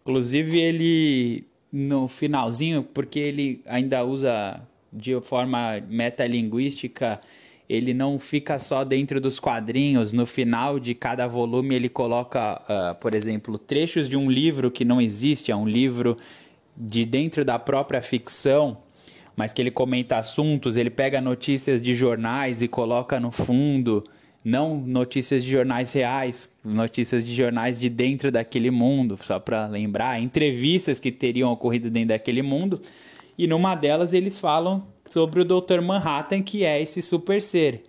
Inclusive 0.00 0.58
ele 0.58 1.46
no 1.76 2.08
finalzinho, 2.08 2.82
porque 2.82 3.18
ele 3.18 3.60
ainda 3.66 4.02
usa 4.02 4.62
de 4.90 5.20
forma 5.20 5.78
metalinguística, 5.90 7.20
ele 7.68 7.92
não 7.92 8.18
fica 8.18 8.58
só 8.58 8.82
dentro 8.82 9.20
dos 9.20 9.38
quadrinhos. 9.38 10.14
No 10.14 10.24
final 10.24 10.80
de 10.80 10.94
cada 10.94 11.26
volume 11.26 11.74
ele 11.74 11.90
coloca, 11.90 12.62
uh, 12.62 12.94
por 12.94 13.12
exemplo, 13.12 13.58
trechos 13.58 14.08
de 14.08 14.16
um 14.16 14.30
livro 14.30 14.70
que 14.70 14.86
não 14.86 15.02
existe, 15.02 15.52
é 15.52 15.56
um 15.56 15.68
livro 15.68 16.16
de 16.74 17.04
dentro 17.04 17.44
da 17.44 17.58
própria 17.58 18.00
ficção, 18.00 18.78
mas 19.34 19.52
que 19.52 19.60
ele 19.60 19.70
comenta 19.70 20.16
assuntos, 20.16 20.78
ele 20.78 20.88
pega 20.88 21.20
notícias 21.20 21.82
de 21.82 21.94
jornais 21.94 22.62
e 22.62 22.68
coloca 22.68 23.20
no 23.20 23.30
fundo 23.30 24.02
não 24.46 24.76
notícias 24.76 25.42
de 25.42 25.50
jornais 25.50 25.92
reais, 25.92 26.56
notícias 26.64 27.26
de 27.26 27.34
jornais 27.34 27.80
de 27.80 27.90
dentro 27.90 28.30
daquele 28.30 28.70
mundo, 28.70 29.18
só 29.20 29.40
para 29.40 29.66
lembrar, 29.66 30.22
entrevistas 30.22 31.00
que 31.00 31.10
teriam 31.10 31.50
ocorrido 31.50 31.90
dentro 31.90 32.10
daquele 32.10 32.42
mundo. 32.42 32.80
E 33.36 33.48
numa 33.48 33.74
delas 33.74 34.12
eles 34.14 34.38
falam 34.38 34.86
sobre 35.10 35.40
o 35.40 35.44
Dr. 35.44 35.80
Manhattan, 35.82 36.44
que 36.44 36.64
é 36.64 36.80
esse 36.80 37.02
super 37.02 37.42
ser. 37.42 37.82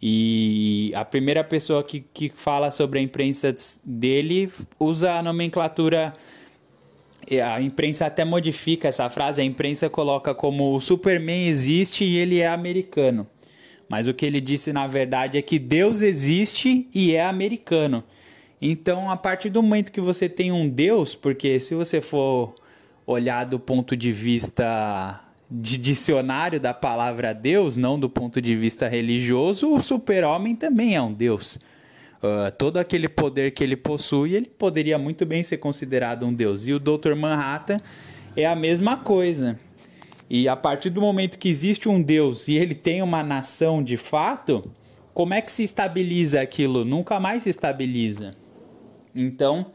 E 0.00 0.92
a 0.94 1.04
primeira 1.04 1.44
pessoa 1.44 1.84
que, 1.84 2.00
que 2.00 2.30
fala 2.30 2.70
sobre 2.70 3.00
a 3.00 3.02
imprensa 3.02 3.54
dele 3.84 4.50
usa 4.80 5.12
a 5.12 5.22
nomenclatura. 5.22 6.14
A 7.44 7.60
imprensa 7.60 8.06
até 8.06 8.24
modifica 8.24 8.88
essa 8.88 9.10
frase, 9.10 9.42
a 9.42 9.44
imprensa 9.44 9.90
coloca 9.90 10.34
como 10.34 10.74
o 10.74 10.80
Superman 10.80 11.48
existe 11.48 12.02
e 12.02 12.16
ele 12.16 12.38
é 12.38 12.48
americano. 12.48 13.26
Mas 13.88 14.06
o 14.06 14.14
que 14.14 14.26
ele 14.26 14.40
disse 14.40 14.72
na 14.72 14.86
verdade 14.86 15.38
é 15.38 15.42
que 15.42 15.58
Deus 15.58 16.02
existe 16.02 16.88
e 16.94 17.14
é 17.14 17.24
americano. 17.24 18.04
Então, 18.60 19.10
a 19.10 19.16
partir 19.16 19.50
do 19.50 19.62
momento 19.62 19.92
que 19.92 20.00
você 20.00 20.28
tem 20.28 20.50
um 20.50 20.68
Deus, 20.68 21.14
porque 21.14 21.60
se 21.60 21.74
você 21.74 22.00
for 22.00 22.54
olhar 23.06 23.44
do 23.44 23.58
ponto 23.58 23.96
de 23.96 24.12
vista 24.12 25.24
de 25.50 25.78
dicionário 25.78 26.60
da 26.60 26.74
palavra 26.74 27.32
Deus, 27.32 27.76
não 27.76 27.98
do 27.98 28.10
ponto 28.10 28.40
de 28.40 28.54
vista 28.54 28.86
religioso, 28.86 29.72
o 29.72 29.80
super-homem 29.80 30.54
também 30.54 30.94
é 30.94 31.00
um 31.00 31.12
Deus. 31.12 31.56
Uh, 32.20 32.50
todo 32.58 32.78
aquele 32.78 33.08
poder 33.08 33.52
que 33.52 33.62
ele 33.62 33.76
possui, 33.76 34.34
ele 34.34 34.46
poderia 34.46 34.98
muito 34.98 35.24
bem 35.24 35.42
ser 35.42 35.58
considerado 35.58 36.26
um 36.26 36.34
Deus. 36.34 36.66
E 36.66 36.72
o 36.74 36.80
Dr. 36.80 37.14
Manhattan 37.14 37.78
é 38.36 38.44
a 38.44 38.56
mesma 38.56 38.96
coisa. 38.96 39.58
E 40.30 40.48
a 40.48 40.56
partir 40.56 40.90
do 40.90 41.00
momento 41.00 41.38
que 41.38 41.48
existe 41.48 41.88
um 41.88 42.02
Deus 42.02 42.48
e 42.48 42.54
ele 42.54 42.74
tem 42.74 43.02
uma 43.02 43.22
nação 43.22 43.82
de 43.82 43.96
fato, 43.96 44.70
como 45.14 45.34
é 45.34 45.40
que 45.40 45.50
se 45.50 45.62
estabiliza 45.62 46.40
aquilo? 46.40 46.84
Nunca 46.84 47.18
mais 47.18 47.44
se 47.44 47.50
estabiliza. 47.50 48.34
Então, 49.14 49.72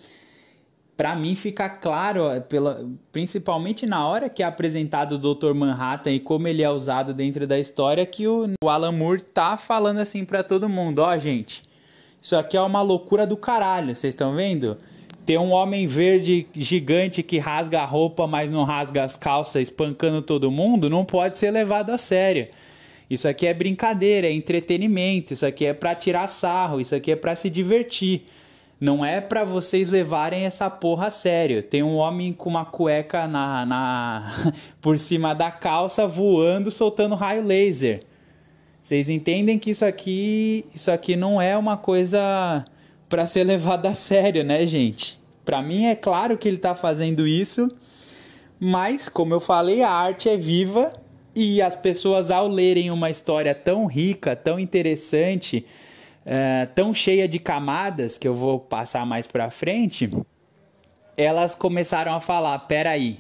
para 0.96 1.16
mim 1.16 1.36
fica 1.36 1.68
claro, 1.68 2.26
pela, 2.48 2.88
principalmente 3.12 3.86
na 3.86 4.08
hora 4.08 4.30
que 4.30 4.44
é 4.44 4.46
apresentado 4.46 5.14
o 5.14 5.36
Dr. 5.36 5.54
Manhattan 5.54 6.12
e 6.12 6.20
como 6.20 6.48
ele 6.48 6.62
é 6.62 6.70
usado 6.70 7.14
dentro 7.14 7.48
da 7.48 7.58
história, 7.58 8.06
que 8.06 8.28
o, 8.28 8.54
o 8.64 8.70
Alan 8.70 8.92
Moore 8.92 9.22
tá 9.22 9.58
falando 9.58 10.00
assim 10.00 10.24
para 10.24 10.44
todo 10.44 10.70
mundo, 10.70 11.00
ó, 11.00 11.14
oh, 11.14 11.20
gente, 11.20 11.64
isso 12.22 12.38
aqui 12.38 12.56
é 12.56 12.62
uma 12.62 12.82
loucura 12.82 13.26
do 13.26 13.36
caralho, 13.36 13.94
vocês 13.94 14.14
estão 14.14 14.36
vendo? 14.36 14.78
Ter 15.26 15.38
um 15.38 15.52
homem 15.52 15.88
verde 15.88 16.48
gigante 16.54 17.24
que 17.24 17.40
rasga 17.40 17.82
a 17.82 17.86
roupa, 17.86 18.28
mas 18.28 18.52
não 18.52 18.64
rasga 18.64 19.04
as 19.04 19.16
calças, 19.16 19.64
espancando 19.64 20.22
todo 20.22 20.52
mundo, 20.52 20.90
não 20.90 21.06
pode 21.06 21.38
ser 21.38 21.52
levado 21.52 21.92
a 21.92 21.98
sério. 21.98 22.48
Isso 23.10 23.28
aqui 23.28 23.48
é 23.48 23.54
brincadeira, 23.54 24.28
é 24.28 24.32
entretenimento, 24.32 25.34
isso 25.34 25.46
aqui 25.46 25.66
é 25.66 25.74
para 25.74 25.96
tirar 25.96 26.28
sarro, 26.28 26.82
isso 26.82 26.96
aqui 26.96 27.12
é 27.12 27.16
para 27.16 27.36
se 27.36 27.50
divertir. 27.50 28.24
Não 28.80 29.06
é 29.06 29.22
para 29.22 29.46
vocês 29.46 29.90
levarem 29.90 30.46
essa 30.46 30.70
porra 30.70 31.08
a 31.08 31.12
sério. 31.12 31.64
Tem 31.64 31.82
um 31.82 31.96
homem 31.96 32.34
com 32.34 32.50
uma 32.50 32.66
cueca 32.66 33.28
na, 33.28 33.66
na 33.66 34.54
por 34.82 35.00
cima 35.00 35.34
da 35.34 35.50
calça 35.50 36.06
voando, 36.06 36.70
soltando 36.70 37.16
raio 37.16 37.46
laser. 37.46 38.04
Vocês 38.82 39.08
entendem 39.08 39.58
que 39.58 39.72
isso 39.72 39.86
aqui, 39.86 40.66
isso 40.76 40.92
aqui 40.92 41.16
não 41.16 41.42
é 41.42 41.58
uma 41.58 41.78
coisa 41.78 42.66
para 43.14 43.28
ser 43.28 43.44
levado 43.44 43.86
a 43.86 43.94
sério, 43.94 44.44
né, 44.44 44.66
gente? 44.66 45.20
Para 45.46 45.62
mim 45.62 45.86
é 45.86 45.96
claro 45.96 46.36
que 46.36 46.48
ele 46.48 46.58
está 46.58 46.74
fazendo 46.74 47.28
isso, 47.28 47.70
mas 48.60 49.08
como 49.08 49.36
eu 49.36 49.40
falei, 49.40 49.84
a 49.84 49.92
arte 49.92 50.28
é 50.30 50.36
viva 50.36 50.92
e 51.36 51.62
as 51.62 51.76
pessoas 51.76 52.32
ao 52.32 52.48
lerem 52.48 52.90
uma 52.90 53.12
história 53.12 53.54
tão 53.54 53.86
rica, 53.86 54.36
tão 54.36 54.60
interessante, 54.60 55.64
é, 56.26 56.66
tão 56.74 56.92
cheia 56.92 57.28
de 57.28 57.38
camadas 57.38 58.18
que 58.18 58.28
eu 58.28 58.34
vou 58.34 58.60
passar 58.60 59.06
mais 59.06 59.28
para 59.28 59.52
frente, 59.52 60.10
elas 61.16 61.54
começaram 61.54 62.16
a 62.16 62.20
falar: 62.20 62.58
peraí, 62.62 63.20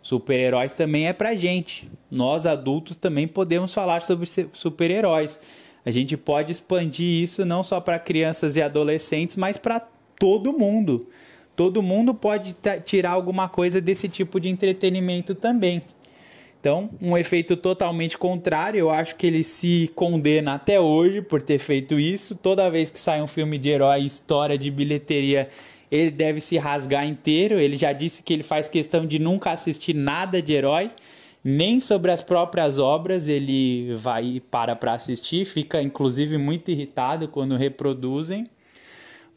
super-heróis 0.00 0.70
também 0.70 1.08
é 1.08 1.12
pra 1.12 1.34
gente. 1.34 1.90
Nós 2.08 2.46
adultos 2.46 2.96
também 2.96 3.26
podemos 3.26 3.74
falar 3.74 4.00
sobre 4.00 4.28
super-heróis. 4.52 5.40
A 5.84 5.90
gente 5.90 6.16
pode 6.16 6.50
expandir 6.50 7.22
isso 7.22 7.44
não 7.44 7.62
só 7.62 7.80
para 7.80 7.98
crianças 7.98 8.56
e 8.56 8.62
adolescentes, 8.62 9.36
mas 9.36 9.56
para 9.56 9.80
todo 10.18 10.52
mundo. 10.52 11.06
Todo 11.54 11.82
mundo 11.82 12.14
pode 12.14 12.56
tirar 12.84 13.10
alguma 13.10 13.48
coisa 13.48 13.80
desse 13.80 14.08
tipo 14.08 14.40
de 14.40 14.48
entretenimento 14.48 15.34
também. 15.34 15.82
Então, 16.58 16.88
um 17.00 17.16
efeito 17.16 17.56
totalmente 17.58 18.16
contrário, 18.16 18.78
eu 18.78 18.90
acho 18.90 19.16
que 19.16 19.26
ele 19.26 19.44
se 19.44 19.92
condena 19.94 20.54
até 20.54 20.80
hoje 20.80 21.20
por 21.20 21.42
ter 21.42 21.58
feito 21.58 22.00
isso. 22.00 22.34
Toda 22.34 22.70
vez 22.70 22.90
que 22.90 22.98
sai 22.98 23.20
um 23.20 23.26
filme 23.26 23.58
de 23.58 23.68
herói, 23.68 24.00
história 24.00 24.56
de 24.56 24.70
bilheteria, 24.70 25.50
ele 25.90 26.10
deve 26.10 26.40
se 26.40 26.56
rasgar 26.56 27.06
inteiro. 27.06 27.60
Ele 27.60 27.76
já 27.76 27.92
disse 27.92 28.22
que 28.22 28.32
ele 28.32 28.42
faz 28.42 28.68
questão 28.70 29.06
de 29.06 29.18
nunca 29.18 29.50
assistir 29.50 29.94
nada 29.94 30.40
de 30.40 30.54
herói 30.54 30.90
nem 31.44 31.78
sobre 31.78 32.10
as 32.10 32.22
próprias 32.22 32.78
obras 32.78 33.28
ele 33.28 33.92
vai 33.94 34.24
e 34.24 34.40
para 34.40 34.74
para 34.74 34.94
assistir, 34.94 35.44
fica 35.44 35.82
inclusive 35.82 36.38
muito 36.38 36.70
irritado 36.70 37.28
quando 37.28 37.54
reproduzem. 37.54 38.48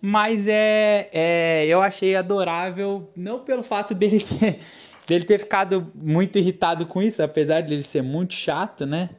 Mas 0.01 0.47
é, 0.47 1.09
é, 1.11 1.65
eu 1.67 1.81
achei 1.81 2.15
adorável, 2.15 3.09
não 3.15 3.39
pelo 3.39 3.63
fato 3.63 3.93
dele 3.93 4.21
ter, 4.23 4.59
dele 5.05 5.25
ter 5.25 5.39
ficado 5.39 5.91
muito 5.93 6.37
irritado 6.37 6.85
com 6.85 7.01
isso, 7.01 7.21
apesar 7.21 7.61
de 7.61 7.73
ele 7.73 7.83
ser 7.83 8.03
muito 8.03 8.33
chato, 8.33 8.85
né? 8.85 9.09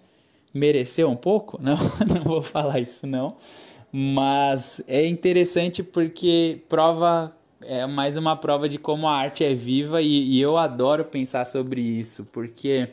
Mereceu 0.54 1.10
um 1.10 1.16
pouco? 1.16 1.58
Não, 1.62 1.76
não 2.06 2.22
vou 2.24 2.42
falar 2.42 2.80
isso 2.80 3.06
não. 3.06 3.36
Mas 3.92 4.82
é 4.88 5.06
interessante 5.06 5.82
porque 5.82 6.62
prova 6.68 7.34
é 7.62 7.86
mais 7.86 8.16
uma 8.16 8.36
prova 8.36 8.68
de 8.68 8.78
como 8.78 9.08
a 9.08 9.16
arte 9.16 9.44
é 9.44 9.54
viva 9.54 10.00
e, 10.00 10.36
e, 10.36 10.40
eu 10.40 10.56
adoro 10.56 11.04
pensar 11.04 11.44
sobre 11.44 11.80
isso, 11.80 12.28
porque 12.32 12.88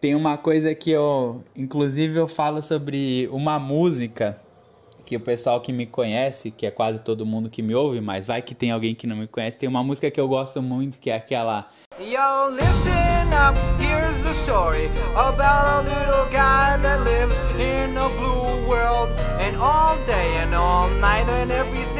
tem 0.00 0.14
uma 0.14 0.36
coisa 0.36 0.74
que 0.74 0.90
eu, 0.90 1.42
inclusive, 1.56 2.18
eu 2.18 2.28
falo 2.28 2.62
sobre 2.62 3.28
uma 3.32 3.58
música 3.58 4.40
que 5.04 5.16
o 5.16 5.20
pessoal 5.20 5.60
que 5.60 5.72
me 5.72 5.86
conhece, 5.86 6.50
que 6.50 6.66
é 6.66 6.70
quase 6.70 7.02
todo 7.02 7.26
mundo 7.26 7.50
que 7.50 7.62
me 7.62 7.74
ouve, 7.74 8.00
mas 8.00 8.26
vai 8.26 8.40
que 8.40 8.54
tem 8.54 8.70
alguém 8.70 8.94
que 8.94 9.06
não 9.06 9.16
me 9.16 9.26
conhece, 9.26 9.58
tem 9.58 9.68
uma 9.68 9.84
música 9.84 10.10
que 10.10 10.20
eu 10.20 10.26
gosto 10.26 10.62
muito, 10.62 10.98
que 10.98 11.10
é 11.10 11.16
aquela 11.16 11.68
Yo, 12.00 12.50
listen 12.50 13.32
up, 13.32 13.54
here's 13.78 14.20
the 14.24 14.32
story 14.34 14.88
about 15.14 15.66
a 15.66 15.82
little 15.82 16.24
guy 16.30 16.76
that 16.82 17.04
lives 17.04 17.38
in 17.58 17.96
a 17.96 18.08
blue 18.08 18.66
world 18.66 19.10
and 19.38 19.56
all 19.56 19.96
day 20.06 20.38
and 20.38 20.54
all 20.54 20.88
night 21.00 21.28
and 21.28 21.52
everything 21.52 21.93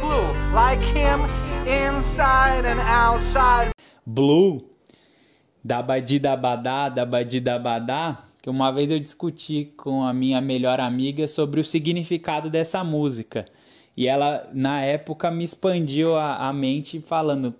blue, 0.00 0.32
like 0.52 0.82
him 0.82 1.20
inside 1.66 2.66
and 2.66 2.80
outside. 2.80 3.70
Blue, 4.06 4.60
da 5.64 5.82
badida 5.82 6.36
badá, 6.36 6.88
da 6.88 7.04
badida 7.04 7.58
badá, 7.58 8.24
que 8.40 8.50
uma 8.50 8.70
vez 8.72 8.90
eu 8.90 8.98
discuti 8.98 9.72
com 9.76 10.02
a 10.02 10.12
minha 10.12 10.40
melhor 10.40 10.80
amiga 10.80 11.28
sobre 11.28 11.60
o 11.60 11.64
significado 11.64 12.50
dessa 12.50 12.82
música. 12.82 13.44
E 13.96 14.06
ela, 14.06 14.48
na 14.52 14.80
época, 14.82 15.30
me 15.30 15.44
expandiu 15.44 16.16
a, 16.16 16.48
a 16.48 16.52
mente 16.52 17.00
falando: 17.00 17.54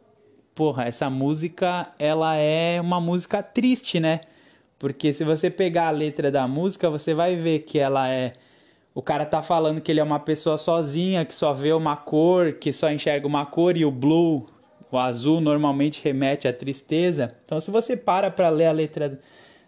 porra, 0.55 0.85
essa 0.85 1.11
música, 1.11 1.93
ela 1.99 2.37
é 2.37 2.81
uma 2.81 3.01
música 3.01 3.43
triste, 3.43 4.01
né? 4.01 4.21
Porque 4.79 5.13
se 5.13 5.25
você 5.25 5.51
pegar 5.51 5.89
a 5.89 5.93
letra 5.93 6.31
da 6.31 6.47
música, 6.47 6.89
você 6.89 7.13
vai 7.13 7.35
ver 7.37 7.61
que 7.61 7.79
ela 7.79 8.09
é. 8.09 8.33
O 8.99 9.03
cara 9.03 9.25
tá 9.25 9.41
falando 9.41 9.81
que 9.81 9.93
ele 9.93 10.01
é 10.01 10.03
uma 10.03 10.19
pessoa 10.19 10.59
sozinha, 10.59 11.25
que 11.25 11.33
só 11.33 11.53
vê 11.53 11.73
uma 11.73 11.95
cor, 11.95 12.55
que 12.55 12.73
só 12.73 12.91
enxerga 12.91 13.29
uma 13.29 13.47
cor, 13.47 13.77
e 13.77 13.85
o 13.85 13.93
blue, 13.93 14.49
o 14.91 14.99
azul, 14.99 15.41
normalmente 15.41 16.03
remete 16.03 16.49
à 16.49 16.53
tristeza. 16.53 17.33
Então, 17.45 17.61
se 17.61 17.71
você 17.71 17.97
para 17.97 18.29
pra 18.29 18.49
ler 18.49 18.67
a 18.67 18.73
letra 18.73 19.21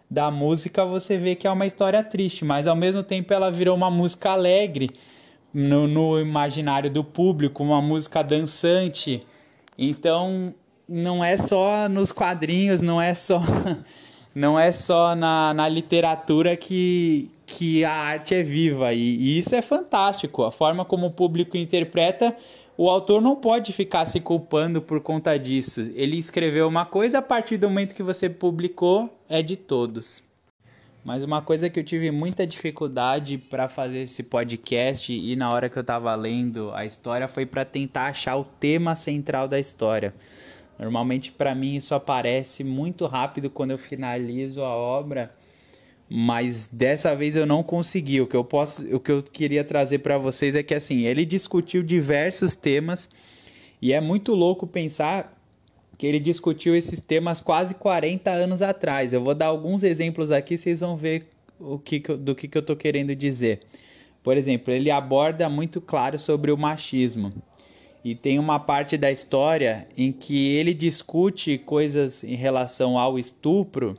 da 0.09 0.29
música, 0.29 0.83
você 0.83 1.15
vê 1.15 1.33
que 1.33 1.47
é 1.47 1.49
uma 1.49 1.65
história 1.65 2.03
triste, 2.03 2.43
mas 2.43 2.67
ao 2.67 2.75
mesmo 2.75 3.03
tempo 3.03 3.33
ela 3.33 3.49
virou 3.49 3.73
uma 3.73 3.89
música 3.89 4.31
alegre 4.31 4.89
no, 5.53 5.87
no 5.87 6.19
imaginário 6.19 6.91
do 6.91 7.01
público, 7.01 7.63
uma 7.63 7.81
música 7.81 8.21
dançante. 8.21 9.25
Então, 9.77 10.53
não 10.89 11.23
é 11.23 11.37
só 11.37 11.87
nos 11.87 12.11
quadrinhos, 12.11 12.81
não 12.81 13.01
é 13.01 13.13
só 13.13 13.41
não 14.35 14.59
é 14.59 14.73
só 14.73 15.15
na, 15.15 15.53
na 15.53 15.69
literatura 15.69 16.57
que, 16.57 17.31
que 17.51 17.83
a 17.83 17.93
arte 17.93 18.33
é 18.33 18.41
viva 18.41 18.93
e, 18.93 18.99
e 18.99 19.37
isso 19.37 19.53
é 19.53 19.61
fantástico. 19.61 20.43
A 20.43 20.51
forma 20.51 20.85
como 20.85 21.07
o 21.07 21.11
público 21.11 21.57
interpreta 21.57 22.35
o 22.77 22.89
autor 22.89 23.21
não 23.21 23.35
pode 23.35 23.73
ficar 23.73 24.05
se 24.05 24.19
culpando 24.19 24.81
por 24.81 25.01
conta 25.01 25.37
disso. 25.37 25.91
Ele 25.93 26.17
escreveu 26.17 26.67
uma 26.67 26.85
coisa, 26.85 27.19
a 27.19 27.21
partir 27.21 27.57
do 27.57 27.69
momento 27.69 27.93
que 27.93 28.01
você 28.01 28.29
publicou, 28.29 29.09
é 29.29 29.41
de 29.43 29.55
todos. 29.55 30.23
Mas 31.03 31.23
uma 31.23 31.41
coisa 31.41 31.69
que 31.69 31.79
eu 31.79 31.83
tive 31.83 32.09
muita 32.09 32.47
dificuldade 32.47 33.37
para 33.37 33.67
fazer 33.67 33.99
esse 33.99 34.23
podcast 34.23 35.11
e 35.11 35.35
na 35.35 35.51
hora 35.53 35.69
que 35.69 35.77
eu 35.77 35.81
estava 35.81 36.13
lendo 36.15 36.71
a 36.73 36.85
história 36.85 37.27
foi 37.27 37.45
para 37.45 37.65
tentar 37.65 38.05
achar 38.05 38.35
o 38.37 38.43
tema 38.43 38.95
central 38.95 39.47
da 39.47 39.59
história. 39.59 40.13
Normalmente 40.79 41.31
para 41.31 41.53
mim 41.53 41.75
isso 41.75 41.93
aparece 41.93 42.63
muito 42.63 43.05
rápido 43.05 43.49
quando 43.49 43.71
eu 43.71 43.77
finalizo 43.77 44.63
a 44.63 44.75
obra, 44.75 45.31
mas 46.13 46.67
dessa 46.67 47.15
vez 47.15 47.37
eu 47.37 47.45
não 47.45 47.63
consegui. 47.63 48.19
O 48.19 48.27
que 48.27 48.35
eu 48.35 48.43
posso, 48.43 48.83
o 48.93 48.99
que 48.99 49.13
eu 49.13 49.23
queria 49.23 49.63
trazer 49.63 49.99
para 49.99 50.17
vocês 50.17 50.57
é 50.57 50.61
que 50.61 50.73
assim, 50.73 51.05
ele 51.05 51.25
discutiu 51.25 51.81
diversos 51.81 52.53
temas 52.53 53.07
e 53.81 53.93
é 53.93 54.01
muito 54.01 54.35
louco 54.35 54.67
pensar 54.67 55.41
que 55.97 56.05
ele 56.05 56.19
discutiu 56.19 56.75
esses 56.75 56.99
temas 56.99 57.39
quase 57.39 57.75
40 57.75 58.29
anos 58.29 58.61
atrás. 58.61 59.13
Eu 59.13 59.23
vou 59.23 59.33
dar 59.33 59.45
alguns 59.45 59.83
exemplos 59.83 60.31
aqui, 60.31 60.57
vocês 60.57 60.81
vão 60.81 60.97
ver 60.97 61.29
o 61.57 61.79
que, 61.79 61.99
do 61.99 62.35
que, 62.35 62.45
que 62.45 62.57
eu 62.57 62.61
estou 62.61 62.75
querendo 62.75 63.15
dizer. 63.15 63.61
Por 64.21 64.35
exemplo, 64.35 64.73
ele 64.73 64.91
aborda 64.91 65.47
muito 65.47 65.79
claro 65.79 66.19
sobre 66.19 66.51
o 66.51 66.57
machismo. 66.57 67.31
E 68.03 68.15
tem 68.15 68.37
uma 68.37 68.59
parte 68.59 68.97
da 68.97 69.09
história 69.09 69.87
em 69.95 70.11
que 70.11 70.49
ele 70.57 70.73
discute 70.73 71.57
coisas 71.57 72.21
em 72.21 72.35
relação 72.35 72.99
ao 72.99 73.17
estupro 73.17 73.97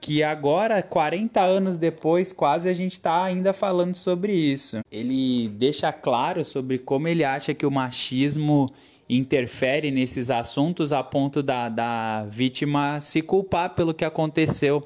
que 0.00 0.22
agora, 0.22 0.82
40 0.82 1.40
anos 1.40 1.76
depois, 1.76 2.32
quase 2.32 2.68
a 2.68 2.72
gente 2.72 2.92
está 2.92 3.24
ainda 3.24 3.52
falando 3.52 3.94
sobre 3.94 4.32
isso. 4.32 4.80
Ele 4.90 5.48
deixa 5.48 5.92
claro 5.92 6.44
sobre 6.44 6.78
como 6.78 7.06
ele 7.06 7.22
acha 7.22 7.52
que 7.52 7.66
o 7.66 7.70
machismo 7.70 8.72
interfere 9.08 9.90
nesses 9.90 10.30
assuntos 10.30 10.92
a 10.92 11.02
ponto 11.02 11.42
da, 11.42 11.68
da 11.68 12.24
vítima 12.28 13.00
se 13.00 13.20
culpar 13.20 13.74
pelo 13.74 13.92
que 13.92 14.04
aconteceu. 14.04 14.82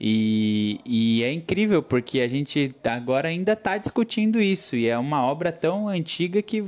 E, 0.00 0.78
e 0.84 1.22
é 1.22 1.32
incrível 1.32 1.82
porque 1.82 2.20
a 2.20 2.28
gente 2.28 2.74
agora 2.84 3.28
ainda 3.28 3.54
está 3.54 3.78
discutindo 3.78 4.40
isso, 4.40 4.76
e 4.76 4.86
é 4.86 4.96
uma 4.96 5.24
obra 5.24 5.50
tão 5.50 5.88
antiga 5.88 6.40
que, 6.40 6.64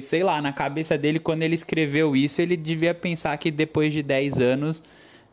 sei 0.00 0.22
lá, 0.22 0.40
na 0.40 0.52
cabeça 0.52 0.96
dele, 0.96 1.18
quando 1.18 1.42
ele 1.42 1.54
escreveu 1.54 2.16
isso, 2.16 2.40
ele 2.40 2.56
devia 2.56 2.94
pensar 2.94 3.36
que 3.36 3.50
depois 3.50 3.92
de 3.92 4.02
10 4.02 4.40
anos 4.40 4.82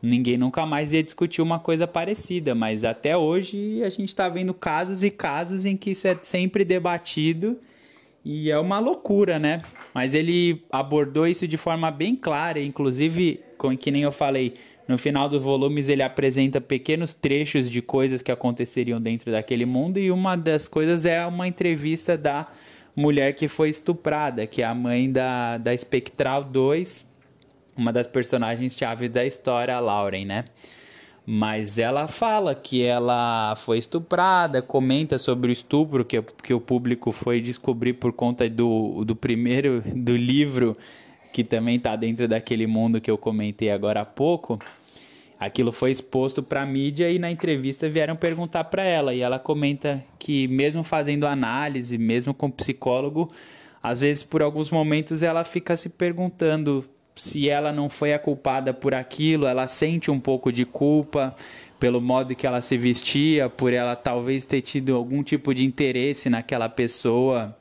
ninguém 0.03 0.37
nunca 0.37 0.65
mais 0.65 0.91
ia 0.91 1.01
discutir 1.01 1.41
uma 1.41 1.59
coisa 1.59 1.87
parecida, 1.87 2.53
mas 2.53 2.83
até 2.83 3.15
hoje 3.15 3.81
a 3.83 3.89
gente 3.89 4.09
está 4.09 4.27
vendo 4.27 4.53
casos 4.53 5.01
e 5.01 5.09
casos 5.09 5.63
em 5.63 5.77
que 5.77 5.91
isso 5.91 6.05
é 6.05 6.19
sempre 6.21 6.65
debatido 6.65 7.57
e 8.25 8.51
é 8.51 8.59
uma 8.59 8.79
loucura, 8.79 9.39
né? 9.39 9.61
Mas 9.93 10.13
ele 10.13 10.61
abordou 10.69 11.25
isso 11.25 11.47
de 11.47 11.55
forma 11.55 11.89
bem 11.89 12.17
clara, 12.17 12.59
inclusive, 12.59 13.39
com 13.57 13.77
que 13.77 13.91
nem 13.91 14.03
eu 14.03 14.11
falei, 14.11 14.55
no 14.87 14.97
final 14.97 15.29
dos 15.29 15.41
volumes 15.41 15.87
ele 15.87 16.03
apresenta 16.03 16.59
pequenos 16.59 17.13
trechos 17.13 17.69
de 17.69 17.81
coisas 17.81 18.21
que 18.21 18.31
aconteceriam 18.31 18.99
dentro 18.99 19.31
daquele 19.31 19.65
mundo 19.65 19.99
e 19.99 20.11
uma 20.11 20.35
das 20.35 20.67
coisas 20.67 21.05
é 21.05 21.25
uma 21.25 21.47
entrevista 21.47 22.17
da 22.17 22.47
mulher 22.93 23.33
que 23.33 23.47
foi 23.47 23.69
estuprada, 23.69 24.45
que 24.45 24.61
é 24.61 24.65
a 24.65 24.75
mãe 24.75 25.09
da, 25.09 25.57
da 25.57 25.75
Spectral 25.75 26.43
2, 26.43 27.12
uma 27.75 27.91
das 27.91 28.07
personagens-chave 28.07 29.09
da 29.09 29.25
história, 29.25 29.75
a 29.75 29.79
Lauren, 29.79 30.25
né? 30.25 30.45
Mas 31.25 31.77
ela 31.77 32.07
fala 32.07 32.53
que 32.53 32.83
ela 32.83 33.55
foi 33.55 33.77
estuprada, 33.77 34.61
comenta 34.61 35.17
sobre 35.17 35.49
o 35.49 35.53
estupro 35.53 36.03
que, 36.03 36.21
que 36.21 36.53
o 36.53 36.59
público 36.59 37.11
foi 37.13 37.39
descobrir 37.39 37.93
por 37.93 38.11
conta 38.11 38.49
do, 38.49 39.05
do 39.05 39.15
primeiro 39.15 39.81
do 39.95 40.15
livro, 40.17 40.77
que 41.31 41.43
também 41.43 41.77
está 41.77 41.95
dentro 41.95 42.27
daquele 42.27 42.67
mundo 42.67 42.99
que 42.99 43.09
eu 43.09 43.17
comentei 43.17 43.71
agora 43.71 44.01
há 44.01 44.05
pouco. 44.05 44.59
Aquilo 45.39 45.71
foi 45.71 45.91
exposto 45.91 46.43
para 46.43 46.61
a 46.61 46.65
mídia 46.65 47.09
e 47.09 47.17
na 47.19 47.31
entrevista 47.31 47.89
vieram 47.89 48.15
perguntar 48.15 48.65
para 48.65 48.83
ela. 48.83 49.13
E 49.13 49.21
ela 49.21 49.39
comenta 49.39 50.03
que, 50.19 50.47
mesmo 50.47 50.83
fazendo 50.83 51.25
análise, 51.25 51.97
mesmo 51.97 52.33
com 52.33 52.51
psicólogo, 52.51 53.31
às 53.81 53.99
vezes 53.99 54.23
por 54.23 54.41
alguns 54.41 54.69
momentos 54.69 55.23
ela 55.23 55.43
fica 55.43 55.75
se 55.75 55.89
perguntando 55.89 56.85
se 57.15 57.49
ela 57.49 57.71
não 57.71 57.89
foi 57.89 58.13
a 58.13 58.19
culpada 58.19 58.73
por 58.73 58.93
aquilo, 58.93 59.45
ela 59.45 59.67
sente 59.67 60.09
um 60.09 60.19
pouco 60.19 60.51
de 60.51 60.65
culpa 60.65 61.35
pelo 61.79 61.99
modo 61.99 62.33
que 62.33 62.47
ela 62.47 62.61
se 62.61 62.77
vestia, 62.77 63.49
por 63.49 63.73
ela 63.73 63.93
talvez 63.95 64.45
ter 64.45 64.61
tido 64.61 64.95
algum 64.95 65.21
tipo 65.21 65.53
de 65.53 65.65
interesse 65.65 66.29
naquela 66.29 66.69
pessoa, 66.69 67.53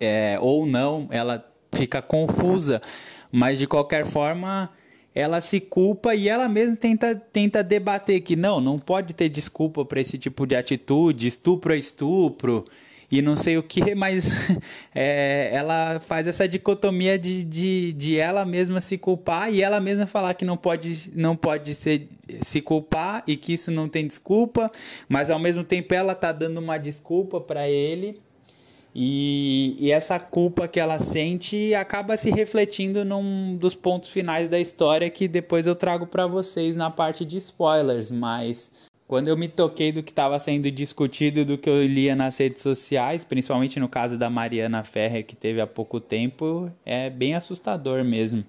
é, 0.00 0.36
ou 0.40 0.66
não, 0.66 1.06
ela 1.10 1.46
fica 1.72 2.02
confusa, 2.02 2.80
mas 3.30 3.58
de 3.58 3.66
qualquer 3.66 4.04
forma 4.04 4.68
ela 5.14 5.40
se 5.40 5.60
culpa 5.60 6.14
e 6.14 6.28
ela 6.28 6.48
mesma 6.48 6.76
tenta, 6.76 7.14
tenta 7.14 7.62
debater 7.62 8.20
que 8.22 8.34
não, 8.34 8.60
não 8.60 8.78
pode 8.78 9.14
ter 9.14 9.28
desculpa 9.28 9.84
para 9.84 10.00
esse 10.00 10.18
tipo 10.18 10.46
de 10.46 10.56
atitude, 10.56 11.28
estupro 11.28 11.72
é 11.72 11.76
estupro, 11.76 12.64
e 13.10 13.22
não 13.22 13.36
sei 13.36 13.56
o 13.56 13.62
que, 13.62 13.92
mas 13.96 14.30
é, 14.94 15.50
ela 15.52 15.98
faz 15.98 16.26
essa 16.26 16.46
dicotomia 16.46 17.18
de, 17.18 17.42
de, 17.42 17.92
de 17.94 18.16
ela 18.16 18.44
mesma 18.44 18.80
se 18.80 18.98
culpar 18.98 19.52
e 19.52 19.62
ela 19.62 19.80
mesma 19.80 20.06
falar 20.06 20.34
que 20.34 20.44
não 20.44 20.56
pode, 20.56 21.10
não 21.14 21.34
pode 21.34 21.74
ser, 21.74 22.08
se 22.42 22.60
culpar 22.60 23.22
e 23.26 23.36
que 23.36 23.54
isso 23.54 23.70
não 23.70 23.88
tem 23.88 24.06
desculpa, 24.06 24.70
mas 25.08 25.30
ao 25.30 25.38
mesmo 25.38 25.64
tempo 25.64 25.94
ela 25.94 26.14
tá 26.14 26.32
dando 26.32 26.58
uma 26.58 26.78
desculpa 26.78 27.40
para 27.40 27.68
ele. 27.68 28.16
E, 28.94 29.76
e, 29.78 29.92
essa 29.92 30.18
culpa 30.18 30.66
que 30.66 30.80
ela 30.80 30.98
sente 30.98 31.74
acaba 31.74 32.16
se 32.16 32.30
refletindo 32.30 33.04
num 33.04 33.56
dos 33.56 33.74
pontos 33.74 34.08
finais 34.08 34.48
da 34.48 34.58
história 34.58 35.08
que 35.10 35.28
depois 35.28 35.66
eu 35.66 35.76
trago 35.76 36.06
para 36.06 36.26
vocês 36.26 36.74
na 36.74 36.90
parte 36.90 37.24
de 37.24 37.36
spoilers, 37.36 38.10
mas 38.10 38.87
quando 39.08 39.28
eu 39.28 39.36
me 39.38 39.48
toquei 39.48 39.90
do 39.90 40.02
que 40.02 40.10
estava 40.10 40.38
sendo 40.38 40.70
discutido, 40.70 41.42
do 41.42 41.56
que 41.56 41.68
eu 41.68 41.82
lia 41.82 42.14
nas 42.14 42.36
redes 42.36 42.62
sociais, 42.62 43.24
principalmente 43.24 43.80
no 43.80 43.88
caso 43.88 44.18
da 44.18 44.28
Mariana 44.28 44.84
Ferrer, 44.84 45.24
que 45.24 45.34
teve 45.34 45.62
há 45.62 45.66
pouco 45.66 45.98
tempo, 45.98 46.70
é 46.84 47.08
bem 47.08 47.34
assustador 47.34 48.04
mesmo. 48.04 48.44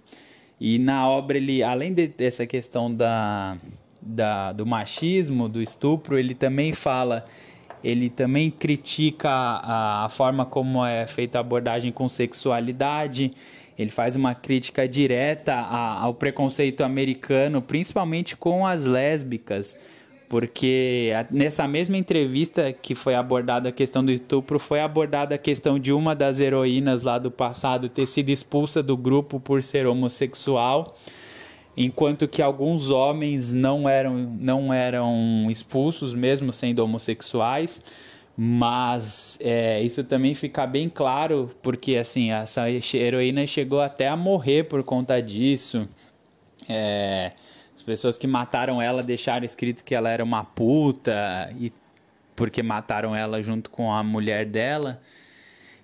E 0.60 0.78
na 0.78 1.08
obra, 1.08 1.38
ele, 1.38 1.64
além 1.64 1.94
de, 1.94 2.10
dessa 2.10 2.46
questão 2.46 2.94
da, 2.94 3.58
da, 4.02 4.52
do 4.52 4.66
machismo, 4.66 5.48
do 5.48 5.62
estupro, 5.62 6.20
ele 6.20 6.36
também 6.36 6.74
fala, 6.74 7.24
ele 7.82 8.10
também 8.10 8.52
critica 8.52 9.30
a, 9.30 10.04
a 10.04 10.10
forma 10.10 10.46
como 10.46 10.86
é 10.86 11.08
feita 11.08 11.38
a 11.38 11.42
abordagem 11.42 11.90
com 11.90 12.10
sexualidade. 12.10 13.32
Ele 13.78 13.90
faz 13.90 14.18
uma 14.18 14.36
crítica 14.36 14.86
direta 14.86 15.54
a, 15.54 16.02
ao 16.02 16.14
preconceito 16.14 16.84
americano, 16.84 17.62
principalmente 17.62 18.36
com 18.36 18.68
as 18.68 18.86
lésbicas 18.86 19.78
porque 20.30 21.12
nessa 21.32 21.68
mesma 21.68 21.98
entrevista 21.98 22.72
que 22.72 22.94
foi 22.94 23.16
abordada 23.16 23.70
a 23.70 23.72
questão 23.72 24.06
do 24.06 24.12
estupro, 24.12 24.60
foi 24.60 24.80
abordada 24.80 25.34
a 25.34 25.40
questão 25.40 25.80
de 25.80 25.92
uma 25.92 26.16
das 26.16 26.40
heroínas 26.40 27.02
lá 27.02 27.18
do 27.18 27.32
passado 27.32 27.90
ter 27.90 28.06
sido 28.06 28.30
expulsa 28.30 28.84
do 28.84 28.96
grupo 28.96 29.40
por 29.40 29.64
ser 29.64 29.88
homossexual, 29.88 30.96
enquanto 31.76 32.28
que 32.28 32.44
alguns 32.44 32.92
homens 32.92 33.52
não 33.52 33.90
eram, 33.90 34.14
não 34.40 34.72
eram 34.72 35.48
expulsos, 35.50 36.14
mesmo 36.14 36.54
sendo 36.54 36.80
homossexuais. 36.80 37.84
Mas 38.42 39.38
é, 39.42 39.82
isso 39.82 40.02
também 40.02 40.34
fica 40.34 40.66
bem 40.66 40.88
claro, 40.88 41.52
porque 41.62 41.98
assim, 41.98 42.32
essa 42.32 42.70
heroína 42.70 43.46
chegou 43.46 43.82
até 43.82 44.08
a 44.08 44.16
morrer 44.16 44.64
por 44.64 44.82
conta 44.82 45.22
disso. 45.22 45.90
É, 46.70 47.34
pessoas 47.90 48.20
que 48.20 48.28
mataram 48.28 48.80
ela 48.80 49.02
deixaram 49.02 49.44
escrito 49.44 49.84
que 49.84 49.96
ela 49.96 50.12
era 50.12 50.24
uma 50.24 50.44
puta 50.44 51.52
e 51.60 51.74
porque 52.36 52.62
mataram 52.62 53.16
ela 53.16 53.42
junto 53.42 53.72
com 53.72 53.92
a 53.92 54.04
mulher 54.04 54.46
dela. 54.46 55.02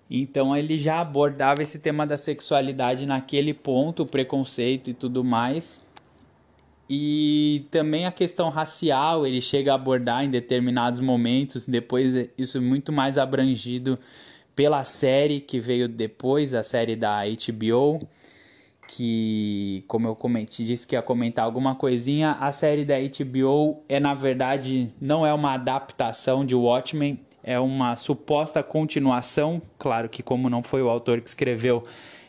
Então 0.10 0.56
ele 0.56 0.78
já 0.78 1.02
abordava 1.02 1.64
esse 1.64 1.80
tema 1.80 2.06
da 2.06 2.16
sexualidade 2.16 3.08
naquele 3.08 3.56
ponto, 3.56 4.04
o 4.04 4.06
preconceito 4.06 4.92
e 4.92 4.94
tudo 4.94 5.24
mais. 5.24 5.84
E 6.88 7.66
também 7.72 8.06
a 8.06 8.12
questão 8.12 8.50
racial, 8.50 9.26
ele 9.26 9.42
chega 9.42 9.72
a 9.72 9.76
abordar 9.76 10.24
em 10.24 10.30
determinados 10.30 11.00
momentos, 11.00 11.66
depois 11.66 12.30
isso 12.38 12.60
é 12.60 12.62
muito 12.62 12.92
mais 12.92 13.18
abrangido 13.18 13.98
pela 14.56 14.84
série 14.84 15.42
que 15.42 15.60
veio 15.60 15.90
depois, 15.90 16.54
a 16.54 16.62
série 16.62 16.96
da 16.96 17.24
HBO 17.24 18.08
que, 18.88 19.84
como 19.88 20.08
eu 20.08 20.16
comentei, 20.16 20.66
disse 20.66 20.86
que 20.86 20.96
ia 20.96 21.02
comentar 21.02 21.46
alguma 21.46 21.76
coisinha, 21.76 22.32
a 22.40 22.52
série 22.52 22.86
da 22.86 22.96
HBO 22.96 23.84
é 23.88 24.00
na 24.00 24.14
verdade 24.14 24.92
não 25.00 25.26
é 25.26 25.34
uma 25.34 25.54
adaptação 25.54 26.46
de 26.46 26.56
Watchmen, 26.56 27.20
é 27.44 27.60
uma 27.60 27.96
suposta 27.96 28.64
continuação, 28.64 29.62
claro 29.78 30.10
que 30.10 30.24
como 30.24 30.50
não 30.50 30.64
foi 30.64 30.82
o 30.82 30.90
autor 30.90 31.22
que 31.22 31.30
escreveu, 31.30 31.84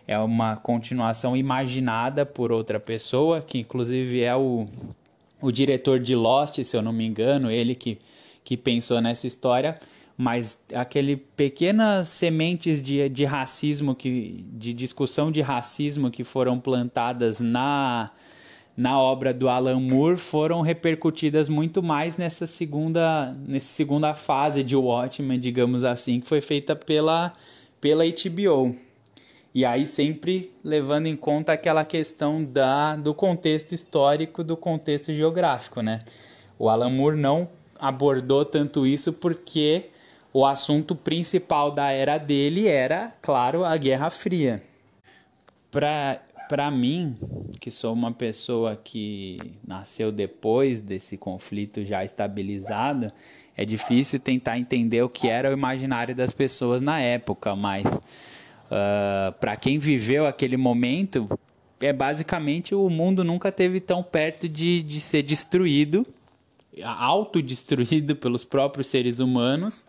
é 0.06 0.18
uma 0.18 0.56
continuação 0.56 1.36
imaginada 1.36 2.24
por 2.24 2.52
outra 2.52 2.78
pessoa, 2.78 3.40
que 3.40 3.58
inclusive 3.58 4.22
é 4.22 4.36
o, 4.36 4.66
o 5.40 5.50
diretor 5.50 5.98
de 5.98 6.14
Lost, 6.14 6.62
se 6.62 6.76
eu 6.76 6.82
não 6.82 6.92
me 6.92 7.04
engano, 7.06 7.50
ele 7.50 7.74
que 7.74 7.98
que 8.46 8.56
pensou 8.56 9.00
nessa 9.02 9.26
história, 9.26 9.76
mas 10.16 10.64
aquele 10.74 11.16
pequenas 11.16 12.08
sementes 12.08 12.82
de, 12.82 13.08
de 13.08 13.24
racismo 13.24 13.94
que 13.94 14.44
de 14.52 14.72
discussão 14.72 15.30
de 15.30 15.42
racismo 15.42 16.10
que 16.10 16.24
foram 16.24 16.58
plantadas 16.58 17.40
na 17.40 18.10
na 18.74 19.00
obra 19.00 19.32
do 19.32 19.48
Alan 19.48 19.80
Moore 19.80 20.18
foram 20.18 20.60
repercutidas 20.60 21.48
muito 21.48 21.82
mais 21.82 22.16
nessa 22.16 22.46
segunda 22.46 23.34
nessa 23.46 23.66
segunda 23.66 24.14
fase 24.14 24.62
de 24.62 24.74
Watchmen, 24.74 25.38
digamos 25.38 25.84
assim, 25.84 26.20
que 26.20 26.26
foi 26.26 26.40
feita 26.40 26.74
pela 26.74 27.32
pela 27.80 28.04
HBO. 28.04 28.74
E 29.54 29.64
aí 29.64 29.86
sempre 29.86 30.52
levando 30.62 31.06
em 31.06 31.16
conta 31.16 31.52
aquela 31.52 31.84
questão 31.84 32.44
da, 32.44 32.94
do 32.96 33.14
contexto 33.14 33.72
histórico, 33.72 34.44
do 34.44 34.56
contexto 34.56 35.12
geográfico, 35.14 35.80
né? 35.80 36.00
O 36.58 36.68
Alan 36.68 36.90
Moore 36.90 37.16
não 37.16 37.48
abordou 37.78 38.44
tanto 38.44 38.86
isso 38.86 39.12
porque 39.14 39.90
o 40.36 40.44
assunto 40.44 40.94
principal 40.94 41.70
da 41.70 41.90
era 41.90 42.18
dele 42.18 42.68
era, 42.68 43.10
claro, 43.22 43.64
a 43.64 43.74
Guerra 43.78 44.10
Fria. 44.10 44.62
Para 45.70 46.70
mim, 46.70 47.16
que 47.58 47.70
sou 47.70 47.94
uma 47.94 48.12
pessoa 48.12 48.76
que 48.76 49.38
nasceu 49.66 50.12
depois 50.12 50.82
desse 50.82 51.16
conflito 51.16 51.86
já 51.86 52.04
estabilizado, 52.04 53.10
é 53.56 53.64
difícil 53.64 54.20
tentar 54.20 54.58
entender 54.58 55.00
o 55.00 55.08
que 55.08 55.26
era 55.26 55.48
o 55.48 55.54
imaginário 55.54 56.14
das 56.14 56.32
pessoas 56.32 56.82
na 56.82 57.00
época, 57.00 57.56
mas 57.56 58.02
Uh, 58.66 58.74
ah, 59.30 59.34
para 59.38 59.54
quem 59.54 59.78
viveu 59.78 60.26
aquele 60.26 60.56
momento, 60.56 61.28
é 61.78 61.92
basicamente 61.92 62.74
o 62.74 62.90
mundo 62.90 63.22
nunca 63.22 63.52
teve 63.52 63.78
tão 63.78 64.02
perto 64.02 64.48
de, 64.48 64.82
de 64.82 65.00
ser 65.00 65.22
destruído, 65.22 66.04
autodestruído 66.82 68.16
pelos 68.16 68.42
próprios 68.42 68.88
seres 68.88 69.20
humanos. 69.20 69.86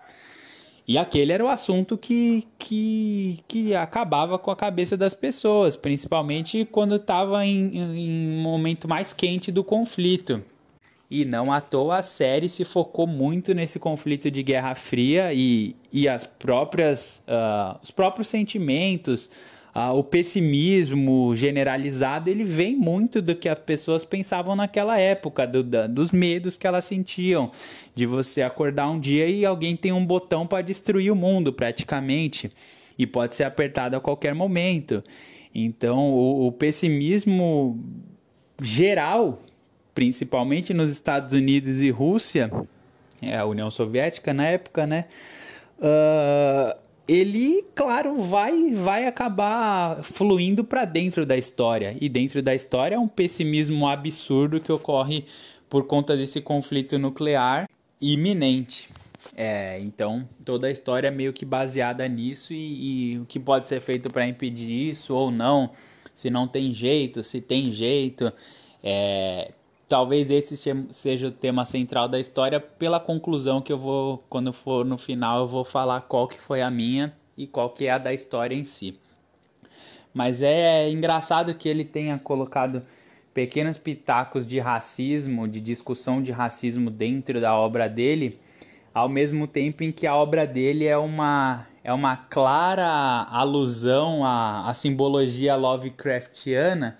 E 0.87 0.97
aquele 0.97 1.33
era 1.33 1.43
o 1.43 1.49
assunto 1.49 1.97
que, 1.97 2.47
que, 2.57 3.39
que 3.45 3.75
acabava 3.75 4.39
com 4.39 4.49
a 4.49 4.55
cabeça 4.55 4.95
das 4.95 5.13
pessoas, 5.13 5.75
principalmente 5.75 6.63
quando 6.63 6.95
estava 6.95 7.45
em, 7.45 7.77
em 7.77 8.37
um 8.37 8.41
momento 8.41 8.87
mais 8.87 9.11
quente 9.11 9.51
do 9.51 9.65
conflito. 9.65 10.41
E 11.11 11.25
não 11.25 11.51
à 11.51 11.59
toa 11.59 11.97
a 11.97 12.01
série 12.01 12.47
se 12.47 12.63
focou 12.63 13.05
muito 13.05 13.53
nesse 13.53 13.79
conflito 13.79 14.31
de 14.31 14.41
Guerra 14.41 14.75
Fria 14.75 15.33
e, 15.33 15.75
e 15.91 16.07
as 16.07 16.25
próprias, 16.25 17.21
uh, 17.27 17.77
os 17.83 17.91
próprios 17.91 18.29
sentimentos, 18.29 19.29
uh, 19.77 19.93
o 19.93 20.03
pessimismo 20.03 21.35
generalizado, 21.35 22.29
ele 22.29 22.43
vem 22.43 22.75
muito 22.75 23.21
do 23.21 23.35
que 23.35 23.47
as 23.47 23.59
pessoas 23.59 24.03
pensavam 24.03 24.55
naquela 24.55 24.99
época, 24.99 25.45
do, 25.45 25.63
da, 25.63 25.85
dos 25.85 26.11
medos 26.11 26.57
que 26.57 26.65
elas 26.65 26.85
sentiam, 26.85 27.51
de 27.95 28.07
você 28.07 28.41
acordar 28.41 28.89
um 28.89 28.99
dia 28.99 29.27
e 29.27 29.45
alguém 29.45 29.75
tem 29.75 29.91
um 29.91 30.05
botão 30.05 30.47
para 30.47 30.63
destruir 30.63 31.11
o 31.11 31.15
mundo 31.15 31.53
praticamente, 31.53 32.51
e 32.97 33.05
pode 33.05 33.35
ser 33.35 33.43
apertado 33.43 33.95
a 33.95 34.01
qualquer 34.01 34.33
momento. 34.33 35.03
Então, 35.53 36.09
o, 36.09 36.47
o 36.47 36.51
pessimismo 36.51 37.79
geral 38.59 39.39
principalmente 39.97 40.75
nos 40.75 40.91
Estados 40.91 41.33
Unidos 41.33 41.81
e 41.81 41.89
Rússia, 41.89 42.51
é 43.19 43.35
a 43.35 43.47
União 43.47 43.71
Soviética 43.71 44.31
na 44.31 44.45
época, 44.45 44.85
né? 44.85 45.05
Uh, 45.79 46.77
ele, 47.07 47.65
claro, 47.73 48.21
vai, 48.23 48.73
vai 48.73 49.07
acabar 49.07 50.03
fluindo 50.03 50.63
para 50.63 50.83
dentro 50.83 51.25
da 51.25 51.37
história. 51.37 51.95
E 52.01 52.09
dentro 52.09 52.41
da 52.41 52.53
história 52.53 52.95
é 52.95 52.99
um 52.99 53.07
pessimismo 53.07 53.87
absurdo 53.87 54.59
que 54.59 54.71
ocorre 54.71 55.23
por 55.69 55.85
conta 55.85 56.17
desse 56.17 56.41
conflito 56.41 56.97
nuclear 56.99 57.69
iminente. 58.01 58.89
É, 59.35 59.79
então, 59.79 60.27
toda 60.45 60.67
a 60.67 60.71
história 60.71 61.07
é 61.07 61.11
meio 61.11 61.31
que 61.31 61.45
baseada 61.45 62.07
nisso 62.07 62.53
e, 62.53 63.13
e 63.13 63.19
o 63.19 63.25
que 63.25 63.39
pode 63.39 63.67
ser 63.67 63.79
feito 63.79 64.09
para 64.09 64.27
impedir 64.27 64.89
isso 64.89 65.15
ou 65.15 65.31
não, 65.31 65.71
se 66.13 66.29
não 66.29 66.47
tem 66.47 66.73
jeito, 66.73 67.23
se 67.23 67.39
tem 67.39 67.71
jeito. 67.71 68.31
É, 68.83 69.51
talvez 69.87 70.29
esse 70.29 70.55
seja 70.91 71.27
o 71.27 71.31
tema 71.31 71.63
central 71.63 72.07
da 72.07 72.19
história 72.19 72.59
pela 72.59 72.99
conclusão 72.99 73.61
que 73.61 73.71
eu 73.71 73.77
vou 73.77 74.23
quando 74.29 74.51
for 74.51 74.85
no 74.85 74.97
final 74.97 75.39
eu 75.39 75.47
vou 75.47 75.63
falar 75.63 76.01
qual 76.01 76.27
que 76.27 76.39
foi 76.39 76.61
a 76.61 76.69
minha 76.69 77.13
e 77.37 77.47
qual 77.47 77.69
que 77.69 77.85
é 77.85 77.91
a 77.91 77.97
da 77.97 78.13
história 78.13 78.55
em 78.55 78.65
si. 78.65 78.99
Mas 80.13 80.41
é 80.41 80.89
engraçado 80.89 81.53
que 81.53 81.69
ele 81.69 81.85
tenha 81.85 82.17
colocado 82.17 82.81
pequenos 83.33 83.77
pitacos 83.77 84.47
de 84.47 84.59
racismo, 84.59 85.47
de 85.47 85.61
discussão 85.61 86.21
de 86.21 86.31
racismo 86.31 86.89
dentro 86.89 87.39
da 87.39 87.55
obra 87.55 87.87
dele, 87.87 88.39
ao 88.93 89.07
mesmo 89.07 89.45
tempo 89.47 89.83
em 89.83 89.91
que 89.91 90.07
a 90.07 90.15
obra 90.15 90.45
dele 90.45 90.85
é 90.85 90.97
uma 90.97 91.67
é 91.83 91.93
uma 91.93 92.17
clara 92.17 93.25
alusão 93.29 94.25
à, 94.25 94.67
à 94.67 94.73
simbologia 94.73 95.55
Lovecraftiana 95.55 96.97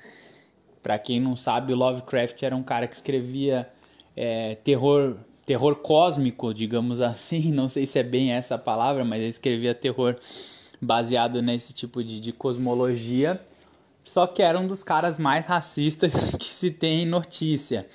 para 0.88 0.98
quem 0.98 1.20
não 1.20 1.36
sabe, 1.36 1.74
o 1.74 1.76
Lovecraft 1.76 2.42
era 2.44 2.56
um 2.56 2.64
cara 2.64 2.88
que 2.88 2.96
escrevia 2.96 3.68
é, 4.16 4.56
terror, 4.56 5.18
terror 5.46 5.76
cósmico, 5.76 6.54
digamos 6.54 7.02
assim. 7.04 7.52
Não 7.52 7.68
sei 7.68 7.86
se 7.86 8.00
é 8.00 8.04
bem 8.04 8.32
essa 8.32 8.56
a 8.56 8.58
palavra, 8.58 9.04
mas 9.04 9.20
ele 9.20 9.28
escrevia 9.28 9.76
terror 9.76 10.16
baseado 10.82 11.42
nesse 11.42 11.74
tipo 11.74 12.02
de, 12.02 12.22
de 12.22 12.32
cosmologia. 12.32 13.42
Só 14.06 14.26
que 14.26 14.42
era 14.42 14.58
um 14.58 14.66
dos 14.66 14.82
caras 14.82 15.18
mais 15.18 15.46
racistas 15.46 16.34
que 16.40 16.46
se 16.46 16.72
tem 16.72 17.06
notícia. 17.06 17.86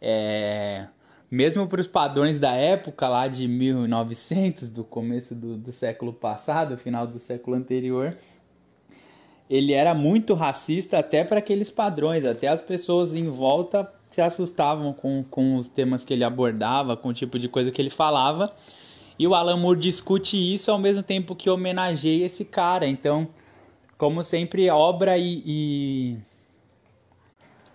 É, 0.00 0.86
mesmo 1.28 1.66
para 1.66 1.80
os 1.80 1.88
padrões 1.88 2.38
da 2.38 2.52
época 2.52 3.08
lá 3.08 3.26
de 3.26 3.48
1900, 3.48 4.70
do 4.70 4.84
começo 4.84 5.34
do, 5.34 5.56
do 5.56 5.72
século 5.72 6.12
passado, 6.12 6.76
final 6.76 7.08
do 7.08 7.18
século 7.18 7.56
anterior, 7.56 8.16
ele 9.50 9.72
era 9.72 9.92
muito 9.92 10.32
racista 10.32 11.00
até 11.00 11.24
para 11.24 11.40
aqueles 11.40 11.68
padrões, 11.70 12.24
até 12.24 12.46
as 12.46 12.62
pessoas 12.62 13.14
em 13.14 13.24
volta 13.24 13.90
se 14.08 14.20
assustavam 14.20 14.92
com, 14.92 15.24
com 15.24 15.56
os 15.56 15.68
temas 15.68 16.04
que 16.04 16.12
ele 16.12 16.22
abordava, 16.24 16.96
com 16.96 17.08
o 17.08 17.12
tipo 17.12 17.38
de 17.38 17.48
coisa 17.48 17.70
que 17.70 17.82
ele 17.82 17.90
falava. 17.90 18.52
E 19.18 19.26
o 19.26 19.34
Alan 19.34 19.56
Moore 19.56 19.78
discute 19.78 20.36
isso 20.36 20.70
ao 20.70 20.78
mesmo 20.78 21.02
tempo 21.02 21.34
que 21.34 21.50
homenageia 21.50 22.26
esse 22.26 22.44
cara. 22.44 22.86
Então, 22.86 23.28
como 23.98 24.22
sempre, 24.24 24.70
obra 24.70 25.18
e, 25.18 25.42
e, 25.44 26.16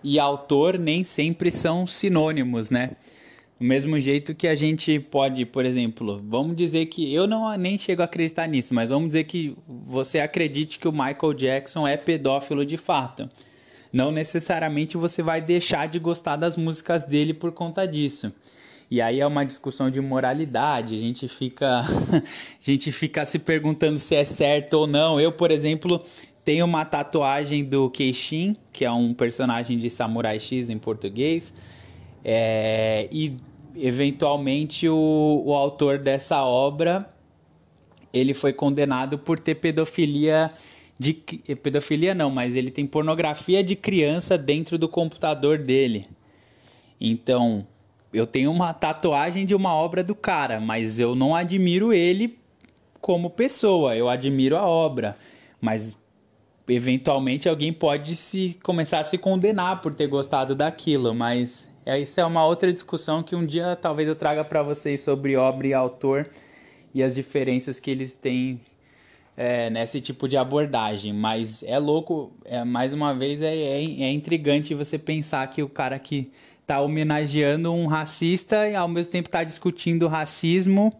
e 0.02 0.18
autor 0.18 0.78
nem 0.78 1.04
sempre 1.04 1.50
são 1.50 1.86
sinônimos, 1.86 2.70
né? 2.70 2.96
Do 3.58 3.64
mesmo 3.64 3.98
jeito 3.98 4.34
que 4.34 4.46
a 4.46 4.54
gente 4.54 5.00
pode, 5.00 5.46
por 5.46 5.64
exemplo, 5.64 6.22
vamos 6.28 6.54
dizer 6.54 6.86
que 6.86 7.12
eu 7.14 7.26
não 7.26 7.56
nem 7.56 7.78
chego 7.78 8.02
a 8.02 8.04
acreditar 8.04 8.46
nisso, 8.46 8.74
mas 8.74 8.90
vamos 8.90 9.08
dizer 9.08 9.24
que 9.24 9.56
você 9.66 10.20
acredite 10.20 10.78
que 10.78 10.86
o 10.86 10.92
Michael 10.92 11.32
Jackson 11.34 11.88
é 11.88 11.96
pedófilo 11.96 12.66
de 12.66 12.76
fato. 12.76 13.28
Não 13.90 14.12
necessariamente 14.12 14.98
você 14.98 15.22
vai 15.22 15.40
deixar 15.40 15.88
de 15.88 15.98
gostar 15.98 16.36
das 16.36 16.54
músicas 16.54 17.04
dele 17.04 17.32
por 17.32 17.50
conta 17.50 17.86
disso. 17.86 18.30
E 18.90 19.00
aí 19.00 19.20
é 19.20 19.26
uma 19.26 19.44
discussão 19.44 19.90
de 19.90 20.02
moralidade, 20.02 20.94
a 20.94 20.98
gente 20.98 21.26
fica 21.26 21.80
a 21.80 22.22
gente 22.60 22.92
fica 22.92 23.24
se 23.24 23.38
perguntando 23.38 23.98
se 23.98 24.14
é 24.14 24.22
certo 24.22 24.74
ou 24.74 24.86
não. 24.86 25.18
Eu, 25.18 25.32
por 25.32 25.50
exemplo, 25.50 26.04
tenho 26.44 26.66
uma 26.66 26.84
tatuagem 26.84 27.64
do 27.64 27.88
Keishin, 27.88 28.54
que 28.70 28.84
é 28.84 28.92
um 28.92 29.14
personagem 29.14 29.78
de 29.78 29.88
Samurai 29.88 30.38
X 30.38 30.68
em 30.68 30.76
português 30.76 31.54
é, 32.28 33.08
e 33.12 33.36
eventualmente 33.76 34.88
o, 34.88 35.42
o 35.46 35.54
autor 35.54 35.96
dessa 35.96 36.42
obra 36.42 37.08
ele 38.12 38.34
foi 38.34 38.52
condenado 38.52 39.16
por 39.16 39.38
ter 39.38 39.54
pedofilia 39.54 40.50
de 40.98 41.12
pedofilia 41.62 42.14
não, 42.14 42.28
mas 42.28 42.56
ele 42.56 42.70
tem 42.72 42.84
pornografia 42.84 43.62
de 43.62 43.76
criança 43.76 44.36
dentro 44.36 44.76
do 44.76 44.88
computador 44.88 45.58
dele. 45.58 46.08
Então, 47.00 47.66
eu 48.12 48.26
tenho 48.26 48.50
uma 48.50 48.72
tatuagem 48.72 49.44
de 49.44 49.54
uma 49.54 49.74
obra 49.74 50.02
do 50.02 50.14
cara, 50.14 50.58
mas 50.58 50.98
eu 50.98 51.14
não 51.14 51.36
admiro 51.36 51.92
ele 51.92 52.38
como 53.00 53.30
pessoa, 53.30 53.94
eu 53.94 54.08
admiro 54.08 54.56
a 54.56 54.66
obra, 54.66 55.16
mas 55.60 55.94
eventualmente 56.66 57.48
alguém 57.48 57.72
pode 57.72 58.16
se 58.16 58.58
começar 58.64 58.98
a 59.00 59.04
se 59.04 59.18
condenar 59.18 59.82
por 59.82 59.94
ter 59.94 60.08
gostado 60.08 60.56
daquilo, 60.56 61.14
mas 61.14 61.75
é, 61.86 62.00
isso 62.00 62.20
é 62.20 62.26
uma 62.26 62.44
outra 62.44 62.72
discussão 62.72 63.22
que 63.22 63.36
um 63.36 63.46
dia 63.46 63.76
talvez 63.76 64.08
eu 64.08 64.16
traga 64.16 64.44
para 64.44 64.60
vocês 64.60 65.00
sobre 65.00 65.36
obra 65.36 65.68
e 65.68 65.72
autor 65.72 66.28
e 66.92 67.00
as 67.00 67.14
diferenças 67.14 67.78
que 67.78 67.88
eles 67.92 68.12
têm 68.12 68.60
é, 69.36 69.70
nesse 69.70 70.00
tipo 70.00 70.28
de 70.28 70.36
abordagem. 70.36 71.12
Mas 71.12 71.62
é 71.62 71.78
louco, 71.78 72.32
é, 72.44 72.64
mais 72.64 72.92
uma 72.92 73.14
vez, 73.14 73.40
é, 73.40 73.54
é, 73.54 73.84
é 73.84 74.10
intrigante 74.10 74.74
você 74.74 74.98
pensar 74.98 75.48
que 75.48 75.62
o 75.62 75.68
cara 75.68 75.96
que 75.96 76.32
está 76.60 76.80
homenageando 76.80 77.72
um 77.72 77.86
racista 77.86 78.68
e 78.68 78.74
ao 78.74 78.88
mesmo 78.88 79.12
tempo 79.12 79.28
está 79.28 79.44
discutindo 79.44 80.08
racismo, 80.08 80.92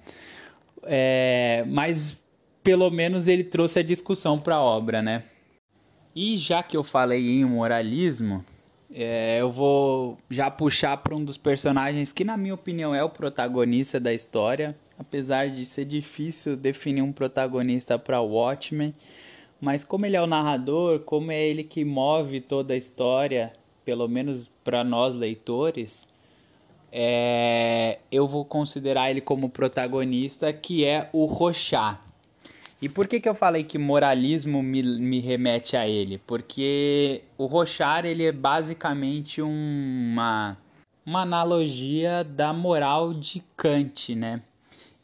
é, 0.84 1.64
mas 1.66 2.24
pelo 2.62 2.88
menos 2.92 3.26
ele 3.26 3.42
trouxe 3.42 3.80
a 3.80 3.82
discussão 3.82 4.38
para 4.38 4.54
a 4.54 4.62
obra, 4.62 5.02
né? 5.02 5.24
E 6.14 6.36
já 6.36 6.62
que 6.62 6.76
eu 6.76 6.84
falei 6.84 7.40
em 7.40 7.44
moralismo, 7.44 8.44
é, 8.98 9.36
eu 9.38 9.50
vou 9.52 10.16
já 10.30 10.50
puxar 10.50 10.96
para 10.96 11.14
um 11.14 11.22
dos 11.22 11.36
personagens 11.36 12.14
que, 12.14 12.24
na 12.24 12.34
minha 12.34 12.54
opinião, 12.54 12.94
é 12.94 13.04
o 13.04 13.10
protagonista 13.10 14.00
da 14.00 14.14
história. 14.14 14.74
Apesar 14.98 15.50
de 15.50 15.66
ser 15.66 15.84
difícil 15.84 16.56
definir 16.56 17.02
um 17.02 17.12
protagonista 17.12 17.98
para 17.98 18.22
Watchmen, 18.22 18.94
mas 19.60 19.84
como 19.84 20.06
ele 20.06 20.16
é 20.16 20.22
o 20.22 20.26
narrador, 20.26 21.00
como 21.00 21.30
é 21.30 21.46
ele 21.46 21.62
que 21.62 21.84
move 21.84 22.40
toda 22.40 22.72
a 22.72 22.76
história, 22.76 23.52
pelo 23.84 24.08
menos 24.08 24.50
para 24.64 24.82
nós 24.82 25.14
leitores, 25.14 26.08
é, 26.90 27.98
eu 28.10 28.26
vou 28.26 28.46
considerar 28.46 29.10
ele 29.10 29.20
como 29.20 29.50
protagonista, 29.50 30.50
que 30.54 30.86
é 30.86 31.10
o 31.12 31.26
Rochá. 31.26 32.00
E 32.80 32.88
por 32.90 33.08
que, 33.08 33.18
que 33.18 33.28
eu 33.28 33.34
falei 33.34 33.64
que 33.64 33.78
moralismo 33.78 34.62
me, 34.62 34.82
me 34.82 35.18
remete 35.20 35.76
a 35.76 35.88
ele? 35.88 36.18
Porque 36.26 37.22
o 37.38 37.46
Rochar 37.46 38.04
ele 38.04 38.24
é 38.24 38.32
basicamente 38.32 39.40
uma, 39.40 40.58
uma 41.04 41.22
analogia 41.22 42.22
da 42.22 42.52
moral 42.52 43.14
de 43.14 43.42
Kant, 43.56 44.14
né? 44.14 44.42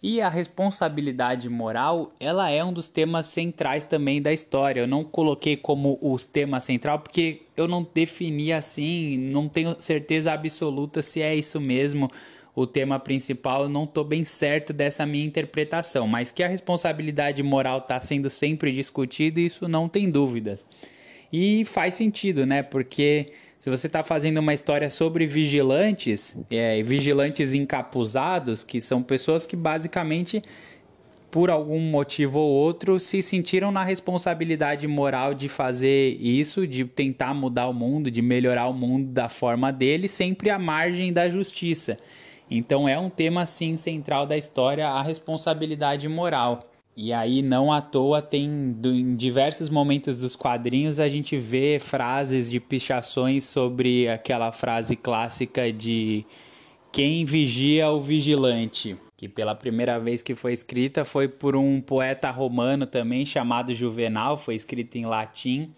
E 0.03 0.21
a 0.21 0.29
responsabilidade 0.29 1.49
moral, 1.49 2.13
ela 2.19 2.51
é 2.51 2.63
um 2.63 2.73
dos 2.73 2.89
temas 2.89 3.27
centrais 3.27 3.85
também 3.85 4.21
da 4.21 4.33
história. 4.33 4.81
Eu 4.81 4.87
não 4.87 5.05
coloquei 5.05 5.57
como 5.57 5.97
o 6.03 6.17
tema 6.19 6.59
central 6.59 6.99
porque 6.99 7.43
eu 7.57 7.69
não 7.69 7.87
defini 7.95 8.53
assim, 8.53 9.17
não 9.17 9.49
tenho 9.49 9.77
certeza 9.79 10.33
absoluta 10.33 11.01
se 11.01 11.23
é 11.23 11.35
isso 11.35 11.61
mesmo 11.61 12.11
o 12.55 12.67
tema 12.67 12.99
principal, 12.99 13.63
eu 13.63 13.69
não 13.69 13.85
estou 13.85 14.05
bem 14.05 14.25
certo 14.25 14.73
dessa 14.73 15.07
minha 15.07 15.25
interpretação, 15.25 16.07
mas 16.07 16.31
que 16.31 16.43
a 16.43 16.49
responsabilidade 16.49 17.43
moral 17.43 17.79
está 17.79 17.99
sendo 17.99 18.29
sempre 18.29 18.73
discutida, 18.73 19.41
isso 19.41 19.67
não 19.67 19.89
tem 19.89 20.11
dúvidas. 20.11 20.67
E 21.33 21.65
faz 21.65 21.95
sentido, 21.95 22.45
né? 22.45 22.63
Porque 22.63 23.27
se 23.59 23.71
você 23.71 23.87
está 23.87 24.03
fazendo 24.03 24.39
uma 24.39 24.53
história 24.53 24.91
sobre 24.91 25.25
vigilantes, 25.25 26.37
é, 26.51 26.83
vigilantes 26.83 27.55
encapuzados, 27.55 28.63
que 28.63 28.83
são 28.83 29.03
pessoas 29.03 29.47
que 29.47 29.57
basicamente, 29.57 30.43
por 31.31 31.49
algum 31.49 31.81
motivo 31.81 32.39
ou 32.39 32.51
outro, 32.51 33.01
se 33.01 33.23
sentiram 33.23 33.73
na 33.73 33.83
responsabilidade 33.83 34.87
moral 34.87 35.33
de 35.33 35.49
fazer 35.49 36.19
isso, 36.21 36.67
de 36.67 36.85
tentar 36.85 37.33
mudar 37.33 37.69
o 37.69 37.73
mundo, 37.73 38.11
de 38.11 38.21
melhorar 38.21 38.67
o 38.67 38.75
mundo 38.75 39.11
da 39.11 39.31
forma 39.31 39.73
dele, 39.73 40.07
sempre 40.07 40.51
à 40.51 40.59
margem 40.59 41.11
da 41.11 41.31
justiça. 41.31 41.99
Então 42.55 42.87
é 42.87 42.99
um 42.99 43.09
tema 43.09 43.47
sim 43.47 43.79
central 43.79 44.27
da 44.27 44.37
história 44.37 44.87
a 44.87 45.01
responsabilidade 45.01 46.07
moral. 46.07 46.69
E 46.95 47.11
aí 47.11 47.41
não 47.41 47.73
à 47.73 47.81
toa 47.81 48.21
tem 48.21 48.77
em 48.85 49.17
diversos 49.17 49.71
momentos 49.71 50.21
dos 50.21 50.37
quadrinhos 50.37 51.01
a 51.01 51.09
gente 51.09 51.39
vê 51.39 51.79
frases 51.81 52.51
de 52.51 52.61
pichações 52.61 53.45
sobre 53.45 54.07
aquela 54.07 54.53
frase 54.53 54.95
clássica 54.97 55.73
de 55.73 56.27
quem 56.93 57.25
vigia 57.25 57.89
o 57.89 57.99
vigilante, 57.99 58.99
que 59.17 59.27
pela 59.27 59.55
primeira 59.55 59.99
vez 59.99 60.21
que 60.21 60.35
foi 60.35 60.53
escrita 60.53 61.07
foi 61.07 61.29
por 61.29 61.57
um 61.57 61.81
poeta 61.81 62.31
romano 62.31 62.87
também 62.87 63.25
chamado 63.25 63.73
Juvenal, 63.73 64.37
foi 64.37 64.55
escrita 64.55 64.99
em 64.99 65.07
latim 65.07 65.73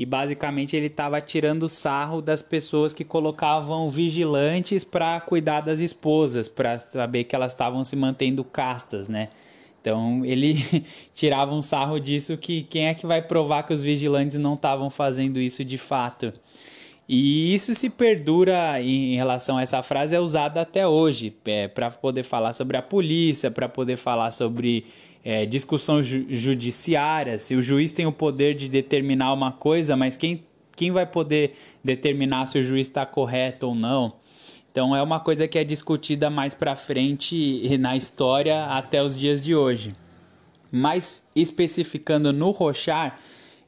e 0.00 0.06
basicamente 0.06 0.74
ele 0.74 0.86
estava 0.86 1.20
tirando 1.20 1.68
sarro 1.68 2.22
das 2.22 2.40
pessoas 2.40 2.94
que 2.94 3.04
colocavam 3.04 3.90
vigilantes 3.90 4.82
para 4.82 5.20
cuidar 5.20 5.60
das 5.60 5.78
esposas, 5.78 6.48
para 6.48 6.78
saber 6.78 7.24
que 7.24 7.36
elas 7.36 7.52
estavam 7.52 7.84
se 7.84 7.94
mantendo 7.96 8.42
castas, 8.42 9.10
né? 9.10 9.28
Então 9.78 10.24
ele 10.24 10.54
tirava 11.12 11.54
um 11.54 11.60
sarro 11.60 12.00
disso 12.00 12.38
que 12.38 12.62
quem 12.62 12.86
é 12.86 12.94
que 12.94 13.06
vai 13.06 13.20
provar 13.20 13.64
que 13.64 13.74
os 13.74 13.82
vigilantes 13.82 14.38
não 14.38 14.54
estavam 14.54 14.88
fazendo 14.88 15.38
isso 15.38 15.62
de 15.62 15.76
fato? 15.76 16.32
E 17.06 17.52
isso 17.52 17.74
se 17.74 17.90
perdura 17.90 18.80
em 18.80 19.16
relação 19.16 19.58
a 19.58 19.62
essa 19.62 19.82
frase, 19.82 20.16
é 20.16 20.20
usada 20.20 20.62
até 20.62 20.86
hoje, 20.86 21.36
é, 21.44 21.68
para 21.68 21.90
poder 21.90 22.22
falar 22.22 22.54
sobre 22.54 22.78
a 22.78 22.82
polícia, 22.82 23.50
para 23.50 23.68
poder 23.68 23.96
falar 23.96 24.30
sobre 24.30 24.86
é, 25.24 25.44
discussão 25.44 26.02
ju 26.02 26.26
judiciária, 26.30 27.38
se 27.38 27.54
o 27.54 27.62
juiz 27.62 27.92
tem 27.92 28.06
o 28.06 28.12
poder 28.12 28.54
de 28.54 28.68
determinar 28.68 29.32
uma 29.32 29.52
coisa, 29.52 29.96
mas 29.96 30.16
quem, 30.16 30.44
quem 30.76 30.90
vai 30.90 31.06
poder 31.06 31.54
determinar 31.84 32.46
se 32.46 32.58
o 32.58 32.62
juiz 32.62 32.86
está 32.86 33.04
correto 33.04 33.68
ou 33.68 33.74
não? 33.74 34.14
Então 34.70 34.94
é 34.94 35.02
uma 35.02 35.18
coisa 35.18 35.48
que 35.48 35.58
é 35.58 35.64
discutida 35.64 36.30
mais 36.30 36.54
para 36.54 36.76
frente 36.76 37.76
na 37.78 37.96
história 37.96 38.66
até 38.66 39.02
os 39.02 39.16
dias 39.16 39.42
de 39.42 39.54
hoje. 39.54 39.94
Mas 40.70 41.28
especificando 41.34 42.32
no 42.32 42.52
Rochar, 42.52 43.18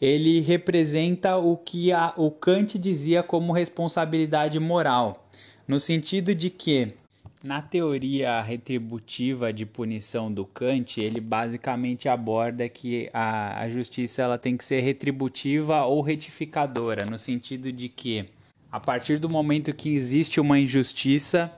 ele 0.00 0.40
representa 0.40 1.36
o 1.36 1.56
que 1.56 1.92
a, 1.92 2.12
o 2.16 2.30
Kant 2.30 2.78
dizia 2.78 3.22
como 3.22 3.52
responsabilidade 3.52 4.58
moral, 4.60 5.28
no 5.66 5.80
sentido 5.80 6.34
de 6.34 6.50
que 6.50 6.94
na 7.42 7.60
teoria 7.60 8.40
retributiva 8.40 9.52
de 9.52 9.66
punição 9.66 10.32
do 10.32 10.44
Kant, 10.44 11.00
ele 11.00 11.20
basicamente 11.20 12.08
aborda 12.08 12.68
que 12.68 13.10
a, 13.12 13.60
a 13.62 13.68
justiça 13.68 14.22
ela 14.22 14.38
tem 14.38 14.56
que 14.56 14.64
ser 14.64 14.80
retributiva 14.80 15.84
ou 15.84 16.00
retificadora, 16.00 17.04
no 17.04 17.18
sentido 17.18 17.72
de 17.72 17.88
que 17.88 18.26
a 18.70 18.78
partir 18.78 19.18
do 19.18 19.28
momento 19.28 19.74
que 19.74 19.90
existe 19.90 20.40
uma 20.40 20.58
injustiça, 20.58 21.52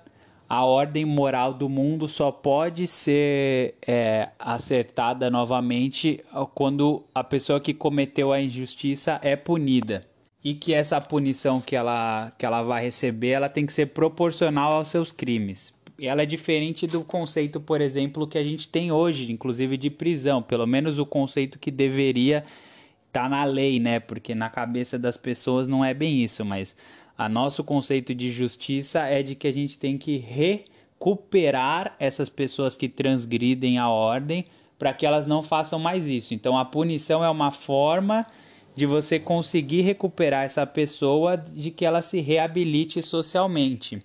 a 0.49 0.65
ordem 0.65 1.05
moral 1.05 1.53
do 1.53 1.69
mundo 1.69 2.09
só 2.09 2.33
pode 2.33 2.87
ser 2.87 3.75
é, 3.87 4.31
acertada 4.39 5.31
novamente 5.31 6.23
quando 6.55 7.05
a 7.15 7.23
pessoa 7.23 7.61
que 7.61 7.75
cometeu 7.75 8.33
a 8.33 8.41
injustiça 8.41 9.21
é 9.23 9.37
punida 9.37 10.05
e 10.43 10.55
que 10.55 10.75
essa 10.75 11.01
punição 11.01 11.61
que 11.61 11.75
ela, 11.75 12.31
que 12.39 12.45
ela 12.45 12.63
vai 12.63 12.85
receber 12.85 13.31
ela 13.31 13.49
tem 13.49 13.65
que 13.65 13.73
ser 13.73 13.87
proporcional 13.87 14.75
aos 14.75 14.89
seus 14.89 15.11
crimes. 15.11 15.74
Ela 15.99 16.23
é 16.23 16.27
diferente 16.27 16.87
do 16.87 17.05
conceito, 17.05 17.61
por 17.61 17.81
exemplo, 17.81 18.27
que 18.27 18.37
a 18.37 18.43
gente 18.43 18.67
tem 18.67 18.91
hoje, 18.91 19.31
inclusive 19.31 19.77
de 19.77 19.91
prisão, 19.91 20.43
pelo 20.43 20.67
menos 20.67 20.99
o 20.99 21.07
conceito 21.07 21.59
que 21.59 21.71
deveria 21.71 22.39
estar 22.39 23.23
tá 23.23 23.29
na 23.29 23.45
lei, 23.45 23.79
né? 23.79 24.01
Porque 24.01 24.35
na 24.35 24.51
cabeça 24.51 24.99
das 24.99 25.17
pessoas 25.17 25.69
não 25.69 25.85
é 25.85 25.95
bem 25.95 26.25
isso, 26.25 26.45
mas 26.45 26.77
a 27.17 27.29
nosso 27.29 27.63
conceito 27.63 28.13
de 28.13 28.31
justiça 28.31 29.01
é 29.03 29.23
de 29.23 29.37
que 29.37 29.47
a 29.47 29.53
gente 29.53 29.79
tem 29.79 29.97
que 29.97 30.17
recuperar 30.17 31.95
essas 32.01 32.29
pessoas 32.29 32.77
que 32.77 32.89
transgridem 32.89 33.79
a 33.79 33.89
ordem 33.89 34.47
para 34.77 34.93
que 34.93 35.07
elas 35.07 35.27
não 35.27 35.43
façam 35.45 35.79
mais 35.79 36.09
isso. 36.09 36.35
Então 36.35 36.59
a 36.59 36.65
punição 36.65 37.25
é 37.25 37.31
uma 37.31 37.53
forma 37.53 38.27
de 38.75 38.85
você 38.85 39.21
conseguir 39.21 39.83
recuperar 39.83 40.45
essa 40.45 40.67
pessoa 40.67 41.37
de 41.37 41.71
que 41.71 41.85
ela 41.85 42.03
se 42.03 42.21
reabilite 42.21 43.01
socialmente. 43.01 44.03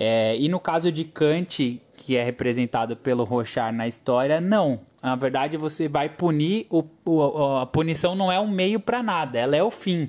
É, 0.00 0.36
e 0.38 0.48
no 0.48 0.60
caso 0.60 0.92
de 0.92 1.02
Kant, 1.02 1.82
que 1.96 2.16
é 2.16 2.22
representado 2.22 2.96
pelo 2.96 3.24
Rochard 3.24 3.76
na 3.76 3.88
história, 3.88 4.40
não. 4.40 4.78
Na 5.02 5.16
verdade, 5.16 5.56
você 5.56 5.88
vai 5.88 6.08
punir, 6.08 6.66
o, 6.70 6.84
o 7.04 7.56
a 7.56 7.66
punição 7.66 8.14
não 8.14 8.30
é 8.30 8.38
um 8.38 8.48
meio 8.48 8.78
para 8.78 9.02
nada, 9.02 9.36
ela 9.36 9.56
é 9.56 9.62
o 9.62 9.72
fim. 9.72 10.08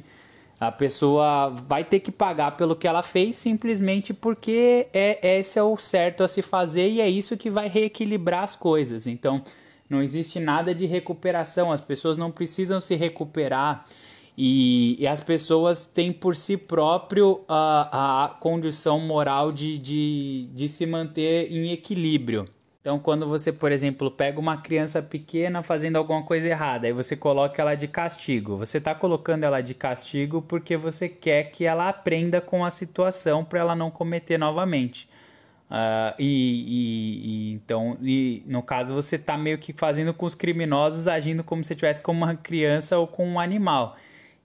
A 0.59 0.71
pessoa 0.71 1.49
vai 1.49 1.83
ter 1.83 2.01
que 2.01 2.11
pagar 2.11 2.55
pelo 2.57 2.75
que 2.75 2.87
ela 2.87 3.01
fez 3.01 3.37
simplesmente 3.37 4.13
porque 4.13 4.87
é 4.93 5.37
esse 5.39 5.57
é 5.57 5.63
o 5.63 5.75
certo 5.77 6.23
a 6.23 6.27
se 6.27 6.41
fazer 6.41 6.87
e 6.87 7.01
é 7.01 7.09
isso 7.09 7.37
que 7.37 7.49
vai 7.49 7.67
reequilibrar 7.67 8.43
as 8.43 8.55
coisas. 8.55 9.07
Então, 9.07 9.41
não 9.89 10.03
existe 10.03 10.39
nada 10.39 10.75
de 10.75 10.85
recuperação, 10.85 11.71
as 11.71 11.81
pessoas 11.81 12.17
não 12.17 12.29
precisam 12.29 12.79
se 12.79 12.93
recuperar 12.95 13.85
e, 14.41 14.95
e 14.97 15.05
as 15.05 15.19
pessoas 15.19 15.85
têm 15.85 16.13
por 16.13 16.33
si 16.33 16.55
próprio 16.55 17.41
a, 17.45 18.23
a 18.23 18.29
condição 18.29 18.97
moral 18.97 19.51
de, 19.51 19.77
de, 19.77 20.47
de 20.53 20.69
se 20.69 20.85
manter 20.85 21.51
em 21.51 21.73
equilíbrio. 21.73 22.47
Então, 22.79 22.97
quando 22.97 23.27
você, 23.27 23.51
por 23.51 23.69
exemplo, 23.69 24.09
pega 24.09 24.39
uma 24.39 24.55
criança 24.55 25.01
pequena 25.03 25.61
fazendo 25.61 25.97
alguma 25.97 26.23
coisa 26.23 26.47
errada, 26.47 26.87
aí 26.87 26.93
você 26.93 27.17
coloca 27.17 27.61
ela 27.61 27.75
de 27.75 27.89
castigo. 27.89 28.55
Você 28.55 28.77
está 28.77 28.95
colocando 28.95 29.43
ela 29.43 29.59
de 29.59 29.73
castigo 29.73 30.41
porque 30.41 30.77
você 30.77 31.09
quer 31.09 31.51
que 31.51 31.65
ela 31.65 31.89
aprenda 31.89 32.39
com 32.39 32.63
a 32.63 32.71
situação 32.71 33.43
para 33.43 33.59
ela 33.59 33.75
não 33.75 33.91
cometer 33.91 34.37
novamente. 34.37 35.05
Uh, 35.69 36.15
e, 36.17 36.23
e, 36.25 37.49
e, 37.51 37.53
então, 37.55 37.97
e, 38.01 38.41
no 38.47 38.63
caso, 38.63 38.93
você 38.93 39.17
está 39.17 39.37
meio 39.37 39.57
que 39.57 39.73
fazendo 39.73 40.13
com 40.13 40.25
os 40.25 40.33
criminosos 40.33 41.09
agindo 41.09 41.43
como 41.43 41.61
se 41.61 41.73
estivesse 41.73 42.01
com 42.01 42.13
uma 42.13 42.37
criança 42.37 42.97
ou 42.97 43.05
com 43.05 43.27
um 43.27 43.37
animal. 43.37 43.97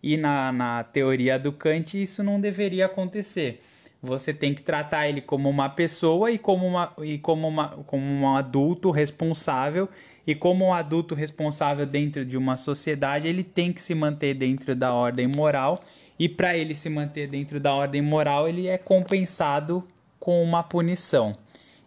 E 0.06 0.18
na, 0.18 0.52
na 0.52 0.84
teoria 0.84 1.38
do 1.38 1.50
Kant, 1.50 1.94
isso 1.94 2.22
não 2.22 2.38
deveria 2.38 2.84
acontecer. 2.84 3.62
Você 4.02 4.34
tem 4.34 4.52
que 4.52 4.60
tratar 4.60 5.08
ele 5.08 5.22
como 5.22 5.48
uma 5.48 5.70
pessoa 5.70 6.30
e 6.30 6.36
como, 6.36 6.66
uma, 6.66 6.92
e 6.98 7.16
como, 7.16 7.48
uma, 7.48 7.70
como 7.86 8.04
um 8.04 8.36
adulto 8.36 8.90
responsável. 8.90 9.88
E 10.26 10.34
como 10.34 10.66
um 10.66 10.74
adulto 10.74 11.14
responsável 11.14 11.86
dentro 11.86 12.22
de 12.22 12.36
uma 12.36 12.54
sociedade, 12.54 13.26
ele 13.26 13.42
tem 13.42 13.72
que 13.72 13.80
se 13.80 13.94
manter 13.94 14.34
dentro 14.34 14.76
da 14.76 14.92
ordem 14.92 15.26
moral. 15.26 15.82
E 16.18 16.28
para 16.28 16.54
ele 16.54 16.74
se 16.74 16.90
manter 16.90 17.26
dentro 17.26 17.58
da 17.58 17.72
ordem 17.72 18.02
moral, 18.02 18.46
ele 18.46 18.66
é 18.66 18.76
compensado 18.76 19.82
com 20.20 20.42
uma 20.42 20.62
punição. 20.62 21.34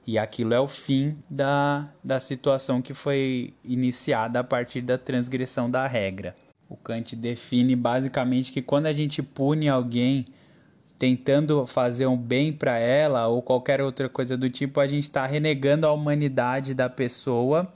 E 0.08 0.18
aquilo 0.18 0.56
é 0.56 0.60
o 0.60 0.66
fim 0.66 1.16
da, 1.30 1.84
da 2.04 2.20
situação 2.20 2.82
que 2.82 2.96
foi 2.96 3.54
iniciada 3.64 4.40
a 4.40 4.44
partir 4.44 4.82
da 4.82 4.98
transgressão 4.98 5.70
da 5.70 5.86
regra. 5.86 6.34
O 6.70 6.76
Kant 6.76 7.16
define 7.16 7.76
basicamente 7.76 8.52
que 8.52 8.62
quando 8.62 8.88
a 8.88 8.92
gente 8.92 9.24
pune 9.24 9.70
alguém 9.70 10.26
tentando 11.00 11.66
fazer 11.66 12.08
um 12.08 12.18
bem 12.18 12.52
para 12.52 12.78
ela 12.78 13.28
ou 13.28 13.42
qualquer 13.42 13.82
outra 13.82 14.10
coisa 14.10 14.36
do 14.36 14.50
tipo, 14.50 14.80
a 14.80 14.88
gente 14.88 15.04
está 15.04 15.26
renegando 15.26 15.86
a 15.86 15.94
humanidade 15.94 16.74
da 16.74 16.90
pessoa 16.90 17.72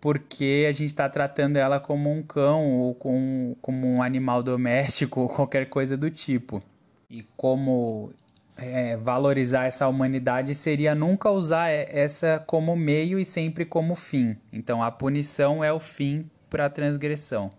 porque 0.00 0.66
a 0.68 0.72
gente 0.72 0.86
está 0.86 1.08
tratando 1.08 1.56
ela 1.56 1.80
como 1.80 2.12
um 2.12 2.22
cão 2.22 2.70
ou 2.72 2.94
com, 2.94 3.56
como 3.60 3.86
um 3.86 4.02
animal 4.02 4.42
doméstico 4.42 5.22
ou 5.22 5.28
qualquer 5.28 5.68
coisa 5.68 5.96
do 5.96 6.10
tipo. 6.10 6.62
E 7.08 7.24
como 7.36 8.12
é, 8.56 8.96
valorizar 8.96 9.64
essa 9.66 9.88
humanidade 9.88 10.54
seria 10.54 10.94
nunca 10.94 11.30
usar 11.30 11.70
essa 11.70 12.38
como 12.46 12.76
meio 12.76 13.18
e 13.18 13.24
sempre 13.24 13.64
como 13.64 13.94
fim. 13.94 14.36
Então 14.52 14.82
a 14.82 14.90
punição 14.90 15.62
é 15.62 15.72
o 15.72 15.80
fim 15.80 16.28
para 16.48 16.66
a 16.66 16.70
transgressão. 16.70 17.50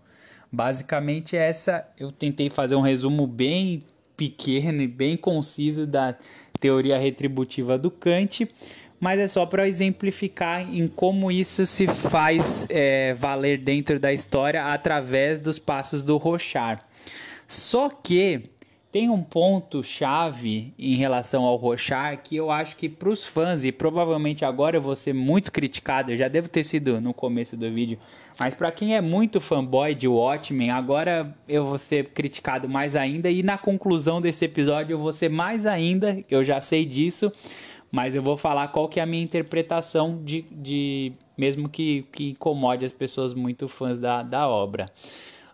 Basicamente 0.50 1.36
essa 1.36 1.86
eu 1.98 2.10
tentei 2.10 2.48
fazer 2.48 2.74
um 2.74 2.80
resumo 2.80 3.26
bem 3.26 3.82
pequeno 4.16 4.82
e 4.82 4.88
bem 4.88 5.16
conciso 5.16 5.86
da 5.86 6.16
teoria 6.58 6.98
retributiva 6.98 7.78
do 7.78 7.90
Kant, 7.90 8.48
mas 8.98 9.20
é 9.20 9.28
só 9.28 9.46
para 9.46 9.68
exemplificar 9.68 10.62
em 10.62 10.88
como 10.88 11.30
isso 11.30 11.64
se 11.66 11.86
faz 11.86 12.66
é, 12.68 13.14
valer 13.14 13.58
dentro 13.58 14.00
da 14.00 14.12
história 14.12 14.64
através 14.64 15.38
dos 15.38 15.58
passos 15.58 16.02
do 16.02 16.16
Rochard. 16.16 16.82
Só 17.46 17.88
que 17.88 18.50
tem 18.90 19.10
um 19.10 19.22
ponto 19.22 19.82
chave 19.82 20.72
em 20.78 20.96
relação 20.96 21.44
ao 21.44 21.56
Rochar 21.56 22.22
que 22.22 22.36
eu 22.36 22.50
acho 22.50 22.76
que 22.76 22.88
para 22.88 23.10
os 23.10 23.24
fãs, 23.24 23.62
e 23.62 23.70
provavelmente 23.70 24.44
agora 24.44 24.76
eu 24.76 24.80
vou 24.80 24.96
ser 24.96 25.12
muito 25.12 25.52
criticado, 25.52 26.10
eu 26.10 26.16
já 26.16 26.26
devo 26.26 26.48
ter 26.48 26.64
sido 26.64 27.00
no 27.00 27.12
começo 27.12 27.56
do 27.56 27.70
vídeo, 27.70 27.98
mas 28.38 28.54
para 28.54 28.72
quem 28.72 28.96
é 28.96 29.00
muito 29.00 29.40
fanboy 29.40 29.94
de 29.94 30.08
Watchmen, 30.08 30.70
agora 30.70 31.34
eu 31.46 31.66
vou 31.66 31.76
ser 31.76 32.10
criticado 32.10 32.68
mais 32.68 32.96
ainda, 32.96 33.30
e 33.30 33.42
na 33.42 33.58
conclusão 33.58 34.22
desse 34.22 34.46
episódio 34.46 34.94
eu 34.94 34.98
vou 34.98 35.12
ser 35.12 35.28
mais 35.28 35.66
ainda, 35.66 36.24
eu 36.30 36.42
já 36.42 36.58
sei 36.58 36.86
disso, 36.86 37.30
mas 37.92 38.14
eu 38.14 38.22
vou 38.22 38.36
falar 38.36 38.68
qual 38.68 38.88
que 38.88 39.00
é 39.00 39.02
a 39.02 39.06
minha 39.06 39.22
interpretação 39.22 40.22
de, 40.24 40.46
de 40.50 41.12
mesmo 41.36 41.68
que, 41.68 42.06
que 42.10 42.30
incomode 42.30 42.86
as 42.86 42.92
pessoas 42.92 43.34
muito 43.34 43.68
fãs 43.68 44.00
da, 44.00 44.22
da 44.22 44.48
obra. 44.48 44.86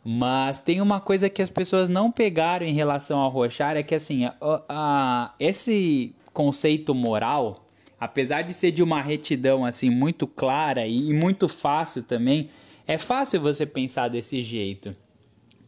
Mas 0.04 0.58
tem 0.58 0.82
uma 0.82 1.00
coisa 1.00 1.30
que 1.30 1.40
as 1.40 1.48
pessoas 1.48 1.88
não 1.88 2.12
pegaram 2.12 2.66
em 2.66 2.74
relação 2.74 3.18
ao 3.18 3.30
Rochar, 3.30 3.76
é 3.76 3.82
que 3.82 3.94
assim, 3.94 4.26
a, 4.26 4.34
a, 4.68 5.34
esse 5.40 6.14
conceito 6.30 6.94
moral, 6.94 7.66
apesar 7.98 8.42
de 8.42 8.52
ser 8.52 8.70
de 8.70 8.82
uma 8.82 9.00
retidão 9.00 9.64
assim 9.64 9.88
muito 9.88 10.26
clara 10.26 10.86
e, 10.86 11.08
e 11.08 11.12
muito 11.14 11.48
fácil 11.48 12.02
também, 12.02 12.50
é 12.86 12.98
fácil 12.98 13.40
você 13.40 13.64
pensar 13.64 14.08
desse 14.08 14.42
jeito. 14.42 14.94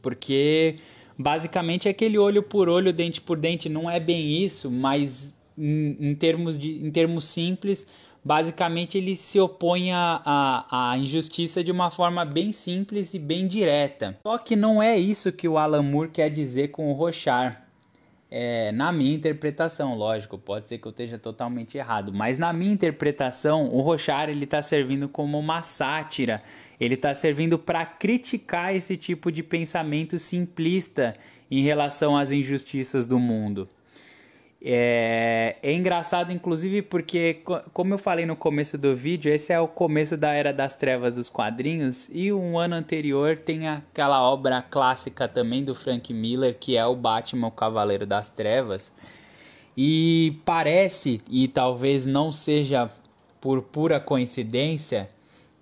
Porque 0.03 0.77
basicamente 1.19 1.89
é 1.89 1.91
aquele 1.91 2.19
olho 2.19 2.43
por 2.43 2.69
olho, 2.69 2.93
dente 2.93 3.23
por 3.23 3.39
dente, 3.39 3.71
não 3.71 3.91
é 3.91 3.99
bem 3.99 4.45
isso, 4.45 4.71
mas 4.71 5.43
em, 5.57 5.97
em 5.99 6.15
termos, 6.15 6.59
de, 6.59 6.87
em 6.87 6.91
termos 6.91 7.27
simples, 7.27 7.87
basicamente 8.27 8.99
ele 8.99 9.15
se 9.15 9.39
opõe 9.39 9.93
à, 9.93 10.95
injustiça 10.99 11.63
de 11.63 11.71
uma 11.71 11.93
forma 11.93 12.25
bem 12.25 12.53
simples 12.53 13.15
e 13.15 13.21
bem 13.21 13.47
direta. 13.47 14.19
Só 14.27 14.37
que 14.37 14.57
não 14.57 14.83
é 14.83 14.99
isso 14.99 15.31
que 15.31 15.47
o 15.47 15.57
Alan 15.57 15.85
Moore 15.85 16.11
quer 16.11 16.29
dizer 16.29 16.73
com 16.73 16.91
o 16.91 16.93
Rochar. 16.93 17.65
É, 18.29 18.73
na 18.73 18.91
minha 18.91 19.15
interpretação, 19.15 19.95
lógico, 19.95 20.37
pode 20.37 20.69
ser 20.69 20.79
que 20.79 20.89
eu 20.89 20.91
esteja 20.91 21.17
totalmente 21.17 21.79
errado, 21.79 22.13
mas 22.13 22.37
na 22.37 22.53
minha 22.53 22.73
interpretação, 22.73 23.73
o 23.73 23.81
Rochar 23.81 24.29
ele 24.29 24.43
está 24.43 24.61
servindo 24.61 25.09
como 25.09 25.39
uma 25.39 25.63
sátira, 25.63 26.43
ele 26.81 26.95
está 26.95 27.15
servindo 27.15 27.57
para 27.57 27.87
criticar 27.87 28.75
esse 28.75 28.97
tipo 28.97 29.31
de 29.31 29.45
pensamento 29.45 30.19
simplista 30.19 31.15
em 31.49 31.63
relação 31.63 32.17
às 32.17 32.33
injustiças 32.33 33.07
do 33.07 33.21
mundo. 33.21 33.69
É, 34.69 35.59
é 35.63 35.73
engraçado, 35.73 36.33
inclusive, 36.33 36.83
porque, 36.83 37.41
como 37.73 37.95
eu 37.95 37.99
falei 37.99 38.27
no 38.27 38.35
começo 38.35 38.77
do 38.77 38.97
vídeo, 38.97 39.33
esse 39.33 39.53
é 39.53 39.61
o 39.61 39.69
começo 39.69 40.17
da 40.17 40.33
Era 40.33 40.53
das 40.53 40.75
Trevas 40.75 41.15
dos 41.15 41.29
quadrinhos, 41.29 42.09
e 42.11 42.33
um 42.33 42.59
ano 42.59 42.75
anterior 42.75 43.39
tem 43.39 43.69
aquela 43.69 44.21
obra 44.29 44.61
clássica 44.61 45.29
também 45.29 45.63
do 45.63 45.73
Frank 45.73 46.13
Miller, 46.13 46.57
que 46.59 46.77
é 46.77 46.85
o 46.85 46.97
Batman, 46.97 47.47
o 47.47 47.53
Cavaleiro 47.53 48.05
das 48.05 48.29
Trevas. 48.29 48.91
E 49.77 50.41
parece, 50.45 51.23
e 51.31 51.47
talvez 51.47 52.05
não 52.05 52.33
seja 52.33 52.91
por 53.41 53.63
pura 53.63 54.01
coincidência, 54.01 55.09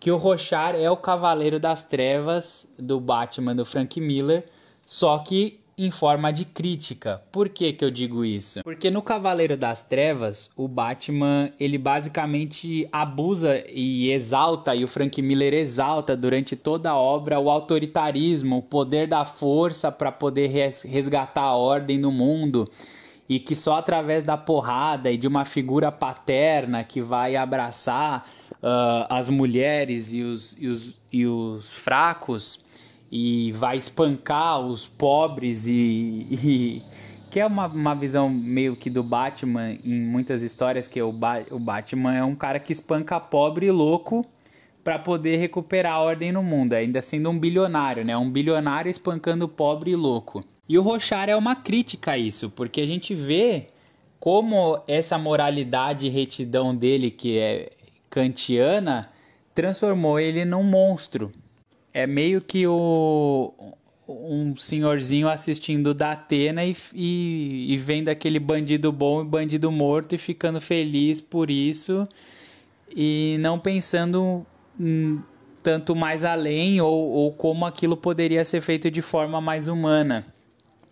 que 0.01 0.11
o 0.11 0.17
Rochar 0.17 0.75
é 0.77 0.91
o 0.91 0.97
Cavaleiro 0.97 1.61
das 1.61 1.83
Trevas 1.83 2.75
do 2.79 2.99
Batman 2.99 3.55
do 3.55 3.67
Frank 3.67 4.01
Miller, 4.01 4.47
só 4.87 5.19
que 5.19 5.61
em 5.77 5.91
forma 5.91 6.33
de 6.33 6.45
crítica. 6.45 7.23
Por 7.33 7.49
que, 7.49 7.73
que 7.73 7.85
eu 7.85 7.91
digo 7.91 8.25
isso? 8.25 8.63
Porque 8.63 8.91
no 8.91 9.03
Cavaleiro 9.03 9.57
das 9.57 9.83
Trevas, 9.83 10.51
o 10.57 10.69
Batman, 10.69 11.51
ele 11.59 11.79
basicamente 11.79 12.89
abusa 12.93 13.63
e 13.69 14.11
exalta, 14.11 14.75
e 14.75 14.85
o 14.85 14.89
Frank 14.89 15.21
Miller 15.21 15.55
exalta 15.55 16.17
durante 16.17 16.57
toda 16.57 16.91
a 16.91 16.97
obra 16.97 17.41
o 17.41 17.51
autoritarismo, 17.51 18.59
o 18.59 18.63
poder 18.63 19.07
da 19.07 19.25
força 19.25 19.91
para 19.91 20.13
poder 20.13 20.49
resgatar 20.49 21.43
a 21.43 21.57
ordem 21.57 21.99
no 21.99 22.13
mundo. 22.13 22.71
E 23.27 23.39
que 23.39 23.57
só 23.57 23.79
através 23.79 24.23
da 24.23 24.37
porrada 24.37 25.11
e 25.11 25.17
de 25.17 25.27
uma 25.27 25.47
figura 25.47 25.91
paterna 25.91 26.85
que 26.85 27.01
vai 27.01 27.37
abraçar 27.37 28.29
uh, 28.53 29.07
as 29.09 29.31
mulheres 29.31 30.13
e 30.13 30.23
os, 30.23 30.55
e 30.61 30.69
os, 30.69 31.01
e 31.11 31.27
os 31.27 31.73
fracos 31.73 32.65
e 33.11 33.53
vai 33.53 33.77
espancar 33.77 34.61
os 34.61 34.87
pobres 34.87 35.67
e, 35.67 36.27
e 36.31 36.83
que 37.31 37.41
é 37.41 37.47
uma, 37.47 37.67
uma 37.67 37.95
visão 37.95 38.29
meio 38.29 38.77
que 38.77 38.89
do 38.89 39.03
Batman 39.03 39.73
em 39.85 40.01
muitas 40.01 40.43
histórias 40.43 40.87
que 40.87 41.03
o, 41.03 41.11
ba 41.11 41.43
o 41.51 41.59
Batman 41.59 42.15
é 42.15 42.25
um 42.25 42.35
cara 42.35 42.61
que 42.61 42.73
espanca 42.73 43.19
pobre 43.19 43.67
e 43.67 43.71
louco 43.71 44.25
para 44.85 44.99
poder 44.99 45.39
recuperar 45.39 45.95
a 45.95 46.01
ordem 46.01 46.31
no 46.31 46.43
mundo, 46.43 46.75
ainda 46.75 47.01
sendo 47.01 47.31
um 47.31 47.39
bilionário, 47.39 48.05
né? 48.05 48.17
Um 48.17 48.31
bilionário 48.31 48.91
espancando 48.91 49.49
pobre 49.49 49.93
e 49.93 49.97
louco. 49.97 50.45
E 50.69 50.79
o 50.79 50.83
Rochar 50.83 51.29
é 51.29 51.35
uma 51.35 51.57
crítica 51.57 52.13
a 52.13 52.19
isso, 52.19 52.51
porque 52.51 52.83
a 52.83 52.87
gente 52.87 53.15
vê 53.15 53.69
como 54.21 54.81
essa 54.87 55.19
moralidade 55.19 56.07
e 56.07 56.11
retidão 56.11 56.75
dele, 56.75 57.11
que 57.11 57.39
é 57.39 57.71
kantiana, 58.09 59.11
transformou 59.55 60.21
ele 60.21 60.45
num 60.45 60.63
monstro 60.63 61.33
é 61.95 62.07
meio 62.07 62.41
que 62.41 62.67
o 62.67 63.55
um 64.07 64.55
senhorzinho 64.57 65.29
assistindo 65.29 65.95
da 65.95 66.13
Atena 66.13 66.63
e, 66.63 66.77
e, 66.93 67.73
e, 67.73 67.79
vendo 67.79 68.11
aquele 68.11 68.39
bandido 68.39 68.93
bom 68.93 69.23
e 69.23 69.25
bandido 69.25 69.73
morto 69.73 70.15
e 70.15 70.19
ficando 70.19 70.61
feliz 70.61 71.23
por 71.23 71.51
isso 71.51 72.07
e 72.95 73.39
não 73.41 73.59
pensando 73.59 74.45
tanto 75.63 75.97
mais 75.97 76.25
além 76.25 76.81
ou, 76.81 76.93
ou 76.93 77.33
como 77.33 77.65
aquilo 77.65 77.97
poderia 77.97 78.45
ser 78.45 78.61
feito 78.61 78.91
de 78.91 79.01
forma 79.01 79.41
mais 79.41 79.69
humana. 79.69 80.27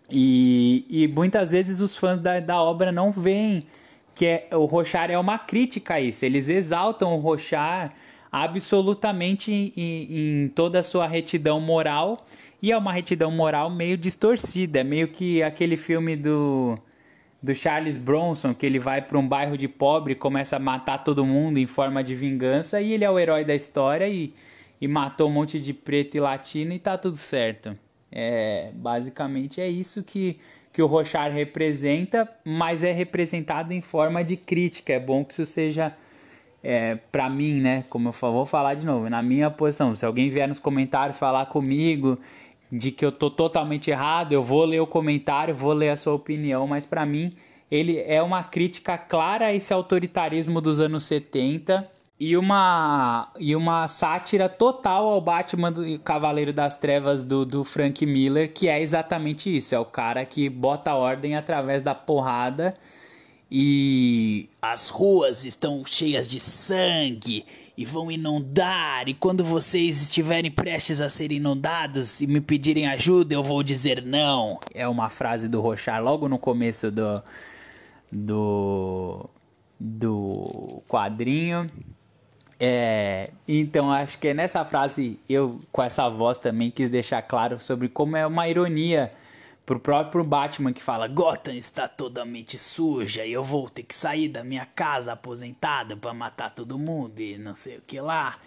E, 0.09 0.85
e 0.89 1.07
muitas 1.07 1.51
vezes 1.51 1.81
os 1.81 1.95
fãs 1.95 2.19
da, 2.19 2.39
da 2.39 2.59
obra 2.61 2.91
não 2.91 3.11
veem 3.11 3.67
que 4.15 4.25
é, 4.25 4.47
o 4.53 4.65
Rochar 4.65 5.11
é 5.11 5.17
uma 5.17 5.37
crítica 5.37 5.95
a 5.95 6.01
isso. 6.01 6.25
Eles 6.25 6.49
exaltam 6.49 7.13
o 7.13 7.19
Rochar 7.19 7.93
absolutamente 8.33 9.51
em, 9.51 10.43
em 10.43 10.47
toda 10.47 10.79
a 10.79 10.83
sua 10.83 11.05
retidão 11.05 11.61
moral 11.61 12.25
e 12.59 12.71
é 12.71 12.77
uma 12.77 12.91
retidão 12.91 13.29
moral 13.29 13.69
meio 13.69 13.95
distorcida, 13.95 14.79
é 14.79 14.83
meio 14.83 15.07
que 15.09 15.43
aquele 15.43 15.77
filme 15.77 16.15
do 16.15 16.75
do 17.43 17.53
Charles 17.53 17.97
Bronson, 17.97 18.53
que 18.53 18.65
ele 18.65 18.79
vai 18.79 19.01
para 19.01 19.19
um 19.19 19.27
bairro 19.27 19.57
de 19.57 19.67
pobre 19.67 20.15
começa 20.15 20.55
a 20.55 20.59
matar 20.59 20.99
todo 20.99 21.25
mundo 21.25 21.59
em 21.59 21.65
forma 21.65 22.01
de 22.01 22.15
vingança, 22.15 22.79
e 22.79 22.93
ele 22.93 23.03
é 23.03 23.09
o 23.09 23.19
herói 23.19 23.43
da 23.43 23.53
história 23.53 24.07
e, 24.07 24.33
e 24.79 24.87
matou 24.87 25.27
um 25.27 25.33
monte 25.33 25.59
de 25.59 25.73
preto 25.73 26.15
e 26.15 26.21
latino 26.21 26.71
e 26.71 26.79
tá 26.79 26.97
tudo 26.97 27.17
certo. 27.17 27.77
É, 28.09 28.71
basicamente 28.73 29.59
é 29.59 29.67
isso 29.67 30.03
que, 30.03 30.37
que 30.71 30.81
o 30.81 30.87
Rochard 30.87 31.35
representa, 31.35 32.29
mas 32.45 32.81
é 32.81 32.93
representado 32.93 33.73
em 33.73 33.81
forma 33.81 34.23
de 34.23 34.37
crítica. 34.37 34.93
É 34.93 34.99
bom 34.99 35.25
que 35.25 35.33
isso 35.33 35.45
seja 35.45 35.91
é, 36.63 36.95
para 37.11 37.29
mim, 37.29 37.59
né, 37.59 37.83
como 37.89 38.07
eu 38.07 38.13
vou 38.13 38.45
falar 38.45 38.73
de 38.75 38.85
novo, 38.85 39.09
na 39.09 39.21
minha 39.21 39.51
posição, 39.51 39.93
se 39.95 40.05
alguém 40.05 40.29
vier 40.29 40.47
nos 40.47 40.59
comentários 40.59 41.19
falar 41.19 41.47
comigo 41.47 42.17
de 42.71 42.89
que 42.89 43.05
eu 43.05 43.11
tô 43.11 43.29
totalmente 43.29 43.91
errado, 43.91 44.31
eu 44.31 44.41
vou 44.41 44.63
ler 44.63 44.79
o 44.79 44.87
comentário, 44.87 45.53
vou 45.53 45.73
ler 45.73 45.89
a 45.89 45.97
sua 45.97 46.13
opinião, 46.13 46.65
mas 46.65 46.85
para 46.85 47.05
mim 47.05 47.33
ele 47.69 47.99
é 47.99 48.21
uma 48.21 48.43
crítica 48.43 48.97
clara 48.97 49.47
a 49.47 49.53
esse 49.53 49.73
autoritarismo 49.73 50.61
dos 50.61 50.79
anos 50.79 51.03
70 51.03 51.87
e 52.19 52.37
uma, 52.37 53.29
e 53.37 53.55
uma 53.55 53.87
sátira 53.87 54.47
total 54.47 55.07
ao 55.07 55.19
Batman 55.19 55.71
do 55.71 55.99
Cavaleiro 55.99 56.53
das 56.53 56.75
Trevas 56.75 57.23
do, 57.23 57.45
do 57.45 57.63
Frank 57.63 58.05
Miller, 58.05 58.53
que 58.53 58.69
é 58.69 58.81
exatamente 58.81 59.55
isso, 59.55 59.75
é 59.75 59.79
o 59.79 59.85
cara 59.85 60.25
que 60.25 60.49
bota 60.49 60.93
ordem 60.93 61.35
através 61.35 61.83
da 61.83 61.93
porrada 61.93 62.73
e 63.55 64.49
as 64.59 64.89
ruas 64.89 65.45
estão 65.45 65.85
cheias 65.85 66.27
de 66.27 66.39
sangue 66.39 67.45
e 67.77 67.85
vão 67.85 68.11
inundar, 68.11 69.07
e 69.07 69.13
quando 69.13 69.43
vocês 69.43 70.01
estiverem 70.01 70.49
prestes 70.49 70.99
a 70.99 71.07
ser 71.07 71.31
inundados 71.31 72.19
e 72.19 72.25
me 72.25 72.41
pedirem 72.41 72.87
ajuda, 72.87 73.35
eu 73.35 73.43
vou 73.43 73.61
dizer 73.61 74.01
não. 74.03 74.59
É 74.73 74.87
uma 74.87 75.07
frase 75.07 75.47
do 75.47 75.61
Rochar 75.61 76.03
logo 76.03 76.27
no 76.27 76.39
começo 76.39 76.89
do 76.89 77.21
do 78.11 79.29
do 79.79 80.81
quadrinho. 80.87 81.69
É, 82.59 83.29
então 83.47 83.91
acho 83.91 84.17
que 84.17 84.33
nessa 84.33 84.65
frase 84.65 85.19
eu 85.29 85.61
com 85.71 85.83
essa 85.83 86.09
voz 86.09 86.39
também 86.39 86.71
quis 86.71 86.89
deixar 86.89 87.21
claro 87.21 87.59
sobre 87.59 87.87
como 87.87 88.17
é 88.17 88.25
uma 88.25 88.47
ironia 88.47 89.11
pro 89.65 89.79
próprio 89.79 90.23
Batman 90.23 90.73
que 90.73 90.81
fala 90.83 91.07
Gotham 91.07 91.53
está 91.53 91.87
totalmente 91.87 92.57
suja 92.57 93.25
e 93.25 93.31
eu 93.31 93.43
vou 93.43 93.69
ter 93.69 93.83
que 93.83 93.95
sair 93.95 94.27
da 94.27 94.43
minha 94.43 94.65
casa 94.65 95.13
aposentado 95.13 95.97
para 95.97 96.13
matar 96.13 96.53
todo 96.53 96.77
mundo 96.77 97.19
e 97.19 97.37
não 97.37 97.55
sei 97.55 97.77
o 97.77 97.81
que 97.81 97.99
lá, 98.01 98.37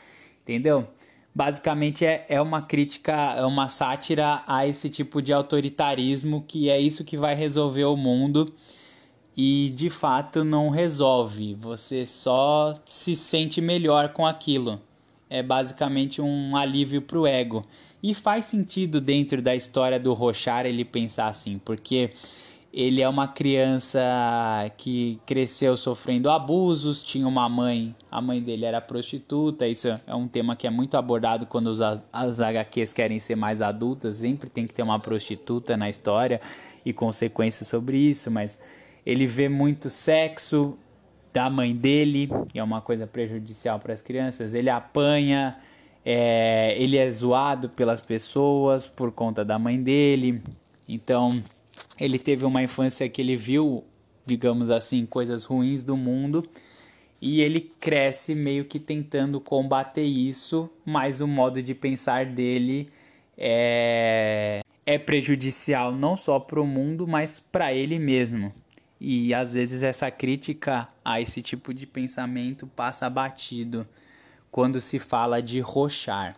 entendeu? 0.42 0.86
Basicamente 1.34 2.04
é, 2.04 2.24
é 2.28 2.40
uma 2.40 2.62
crítica, 2.62 3.12
é 3.12 3.44
uma 3.44 3.68
sátira 3.68 4.42
a 4.46 4.66
esse 4.66 4.88
tipo 4.88 5.20
de 5.20 5.32
autoritarismo 5.32 6.42
que 6.46 6.70
é 6.70 6.78
isso 6.80 7.04
que 7.04 7.16
vai 7.16 7.34
resolver 7.34 7.84
o 7.84 7.96
mundo 7.96 8.54
e 9.36 9.70
de 9.74 9.90
fato 9.90 10.42
não 10.42 10.70
resolve, 10.70 11.54
você 11.54 12.06
só 12.06 12.74
se 12.86 13.14
sente 13.14 13.60
melhor 13.60 14.10
com 14.10 14.26
aquilo. 14.26 14.80
É 15.28 15.42
basicamente 15.42 16.22
um 16.22 16.56
alívio 16.56 17.02
para 17.02 17.18
o 17.18 17.26
ego. 17.26 17.66
E 18.02 18.14
faz 18.14 18.46
sentido 18.46 19.00
dentro 19.00 19.40
da 19.42 19.54
história 19.54 19.98
do 19.98 20.12
Rochar 20.12 20.66
ele 20.66 20.84
pensar 20.84 21.28
assim, 21.28 21.58
porque 21.58 22.12
ele 22.72 23.00
é 23.00 23.08
uma 23.08 23.26
criança 23.26 24.00
que 24.76 25.18
cresceu 25.24 25.78
sofrendo 25.78 26.30
abusos, 26.30 27.02
tinha 27.02 27.26
uma 27.26 27.48
mãe, 27.48 27.94
a 28.10 28.20
mãe 28.20 28.42
dele 28.42 28.66
era 28.66 28.82
prostituta, 28.82 29.66
isso 29.66 29.88
é 29.88 30.14
um 30.14 30.28
tema 30.28 30.54
que 30.54 30.66
é 30.66 30.70
muito 30.70 30.96
abordado 30.96 31.46
quando 31.46 31.68
os, 31.68 31.80
as 32.12 32.38
HQs 32.38 32.92
querem 32.92 33.18
ser 33.18 33.34
mais 33.34 33.62
adultas, 33.62 34.16
sempre 34.16 34.50
tem 34.50 34.66
que 34.66 34.74
ter 34.74 34.82
uma 34.82 34.98
prostituta 34.98 35.74
na 35.74 35.88
história 35.88 36.38
e 36.84 36.92
consequências 36.92 37.66
sobre 37.66 37.96
isso, 37.96 38.30
mas 38.30 38.60
ele 39.06 39.26
vê 39.26 39.48
muito 39.48 39.88
sexo 39.88 40.76
da 41.32 41.48
mãe 41.48 41.74
dele, 41.74 42.28
que 42.48 42.58
é 42.58 42.62
uma 42.62 42.80
coisa 42.80 43.06
prejudicial 43.06 43.78
para 43.78 43.92
as 43.92 44.02
crianças. 44.02 44.54
Ele 44.54 44.70
apanha, 44.70 45.56
é, 46.08 46.80
ele 46.80 46.96
é 46.96 47.10
zoado 47.10 47.68
pelas 47.68 48.00
pessoas 48.00 48.86
por 48.86 49.10
conta 49.10 49.44
da 49.44 49.58
mãe 49.58 49.82
dele. 49.82 50.40
Então, 50.88 51.42
ele 51.98 52.16
teve 52.16 52.44
uma 52.44 52.62
infância 52.62 53.08
que 53.08 53.20
ele 53.20 53.36
viu, 53.36 53.82
digamos 54.24 54.70
assim, 54.70 55.04
coisas 55.04 55.42
ruins 55.44 55.82
do 55.82 55.96
mundo. 55.96 56.48
E 57.20 57.40
ele 57.40 57.60
cresce 57.60 58.36
meio 58.36 58.64
que 58.64 58.78
tentando 58.78 59.40
combater 59.40 60.04
isso, 60.04 60.70
mas 60.84 61.20
o 61.20 61.26
modo 61.26 61.60
de 61.60 61.74
pensar 61.74 62.24
dele 62.24 62.88
é, 63.36 64.60
é 64.84 64.98
prejudicial 64.98 65.90
não 65.90 66.16
só 66.16 66.38
para 66.38 66.60
o 66.60 66.66
mundo, 66.66 67.04
mas 67.08 67.40
para 67.40 67.74
ele 67.74 67.98
mesmo. 67.98 68.52
E 69.00 69.34
às 69.34 69.50
vezes 69.50 69.82
essa 69.82 70.08
crítica 70.08 70.86
a 71.04 71.20
esse 71.20 71.42
tipo 71.42 71.74
de 71.74 71.84
pensamento 71.84 72.64
passa 72.68 73.10
batido 73.10 73.84
quando 74.50 74.80
se 74.80 74.98
fala 74.98 75.42
de 75.42 75.60
rochar. 75.60 76.36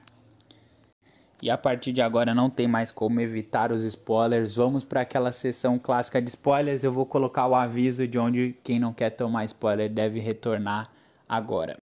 E 1.41 1.51
a 1.51 1.57
partir 1.57 1.93
de 1.93 2.03
agora 2.03 2.35
não 2.35 2.51
tem 2.51 2.67
mais 2.67 2.91
como 2.91 3.21
evitar 3.21 3.71
os 3.71 3.85
spoilers. 3.85 4.57
Vamos 4.57 4.83
para 4.83 5.03
aquela 5.03 5.31
sessão 5.31 5.79
clássica 5.79 6.21
de 6.21 6.31
spoilers. 6.31 6.83
Eu 6.83 6.93
vou 6.93 7.07
colocar 7.07 7.47
o 7.47 7.55
aviso 7.55 8.09
de 8.09 8.19
onde 8.19 8.57
quem 8.65 8.81
não 8.81 8.93
quer 8.93 9.11
tomar 9.11 9.45
spoiler 9.45 9.89
deve 9.89 10.19
retornar 10.19 10.91
agora. 11.29 11.77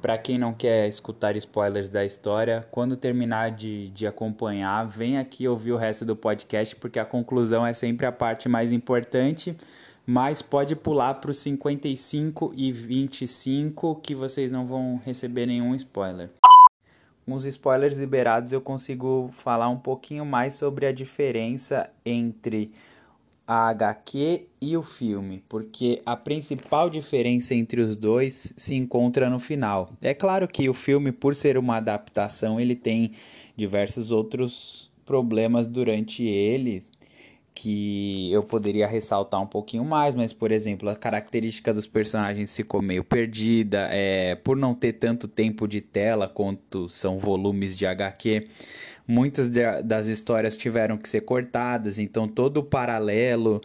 Para 0.00 0.16
quem 0.16 0.38
não 0.38 0.54
quer 0.54 0.88
escutar 0.88 1.36
spoilers 1.36 1.90
da 1.90 2.02
história, 2.02 2.66
quando 2.70 2.96
terminar 2.96 3.50
de, 3.50 3.90
de 3.90 4.06
acompanhar, 4.06 4.86
vem 4.86 5.18
aqui 5.18 5.46
ouvir 5.46 5.72
o 5.72 5.76
resto 5.76 6.06
do 6.06 6.16
podcast, 6.16 6.74
porque 6.76 6.98
a 6.98 7.04
conclusão 7.04 7.66
é 7.66 7.74
sempre 7.74 8.06
a 8.06 8.12
parte 8.12 8.48
mais 8.48 8.72
importante. 8.72 9.54
Mas 10.06 10.42
pode 10.42 10.74
pular 10.74 11.14
para 11.14 11.30
os 11.30 11.38
55 11.38 12.52
e 12.56 12.72
25 12.72 13.96
que 13.96 14.14
vocês 14.14 14.50
não 14.50 14.66
vão 14.66 15.00
receber 15.04 15.46
nenhum 15.46 15.74
spoiler. 15.74 16.30
Com 17.24 17.34
os 17.34 17.44
spoilers 17.44 17.98
liberados, 17.98 18.50
eu 18.50 18.60
consigo 18.60 19.30
falar 19.32 19.68
um 19.68 19.78
pouquinho 19.78 20.26
mais 20.26 20.54
sobre 20.54 20.86
a 20.86 20.92
diferença 20.92 21.88
entre 22.04 22.72
a 23.46 23.68
HQ 23.68 24.46
e 24.62 24.76
o 24.76 24.82
filme, 24.82 25.42
porque 25.48 26.00
a 26.06 26.16
principal 26.16 26.88
diferença 26.88 27.54
entre 27.54 27.80
os 27.80 27.96
dois 27.96 28.52
se 28.56 28.74
encontra 28.74 29.28
no 29.28 29.40
final. 29.40 29.92
É 30.00 30.14
claro 30.14 30.46
que 30.46 30.68
o 30.68 30.74
filme, 30.74 31.12
por 31.12 31.34
ser 31.34 31.58
uma 31.58 31.76
adaptação, 31.76 32.60
ele 32.60 32.76
tem 32.76 33.12
diversos 33.56 34.10
outros 34.10 34.90
problemas 35.04 35.66
durante 35.66 36.24
ele 36.24 36.84
que 37.60 38.32
eu 38.32 38.42
poderia 38.42 38.86
ressaltar 38.86 39.40
um 39.42 39.46
pouquinho 39.46 39.84
mais, 39.84 40.14
mas 40.14 40.32
por 40.32 40.50
exemplo, 40.50 40.88
a 40.88 40.96
característica 40.96 41.74
dos 41.74 41.86
personagens 41.86 42.56
ficou 42.56 42.80
meio 42.80 43.04
perdida, 43.04 43.88
é, 43.90 44.34
por 44.34 44.56
não 44.56 44.74
ter 44.74 44.94
tanto 44.94 45.28
tempo 45.28 45.68
de 45.68 45.82
tela 45.82 46.26
quanto 46.26 46.88
são 46.88 47.18
volumes 47.18 47.76
de 47.76 47.84
HQ 47.84 48.48
muitas 49.06 49.48
de, 49.48 49.82
das 49.82 50.06
histórias 50.06 50.56
tiveram 50.56 50.96
que 50.96 51.08
ser 51.08 51.22
cortadas, 51.22 51.98
então 51.98 52.28
todo 52.28 52.58
o 52.58 52.62
paralelo 52.62 53.60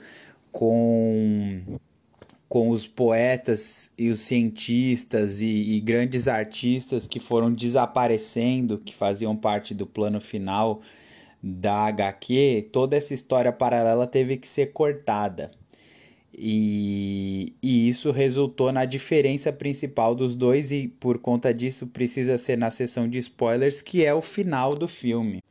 com 0.51 1.79
com 2.47 2.69
os 2.69 2.87
poetas 2.87 3.91
e 3.97 4.09
os 4.09 4.21
cientistas 4.21 5.41
e, 5.41 5.75
e, 5.75 5.81
grandes 5.81 6.27
artistas 6.27 7.07
que 7.07 7.19
foram 7.19 7.51
desaparecendo, 7.51 8.77
que 8.77 8.93
faziam 8.93 9.35
parte 9.35 9.73
do 9.73 9.85
plano 9.85 10.21
final 10.21 10.79
da 11.41 11.85
HQ, 11.87 12.69
toda 12.71 12.95
essa 12.95 13.13
história 13.13 13.51
paralela 13.51 14.07
teve 14.07 14.37
que 14.37 14.47
ser 14.47 14.67
cortada. 14.73 15.51
E, 16.37 17.53
e 17.63 17.87
isso 17.87 18.11
resultou 18.11 18.71
na 18.71 18.83
diferença 18.83 19.53
principal 19.53 20.13
dos 20.13 20.35
dois, 20.35 20.71
e 20.71 20.87
por 20.87 21.17
conta 21.19 21.53
disso 21.53 21.87
precisa 21.87 22.37
ser 22.37 22.57
na 22.57 22.69
sessão 22.69 23.07
de 23.07 23.19
spoilers, 23.19 23.81
que 23.81 24.03
é 24.03 24.13
o 24.13 24.21
final 24.21 24.75
do 24.75 24.87
filme. 24.87 25.41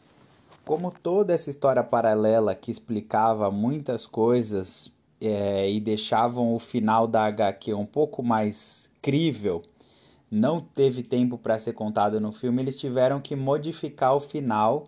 Como 0.65 0.91
toda 0.91 1.33
essa 1.33 1.49
história 1.49 1.83
paralela 1.83 2.55
que 2.55 2.71
explicava 2.71 3.51
muitas 3.51 4.05
coisas 4.07 4.93
é, 5.21 5.71
e 5.71 5.81
deixavam 5.81 6.55
o 6.55 6.59
final 6.59 7.07
da 7.07 7.25
HQ 7.27 7.73
um 7.75 7.87
pouco 7.87 8.23
mais 8.23 8.91
crível, 9.01 9.63
não 10.31 10.61
teve 10.61 11.03
tempo 11.03 11.39
para 11.39 11.59
ser 11.59 11.73
contado 11.73 12.21
no 12.21 12.33
filme, 12.33 12.63
eles 12.63 12.77
tiveram 12.77 13.21
que 13.21 13.37
modificar 13.37 14.15
o 14.15 14.21
final, 14.21 14.85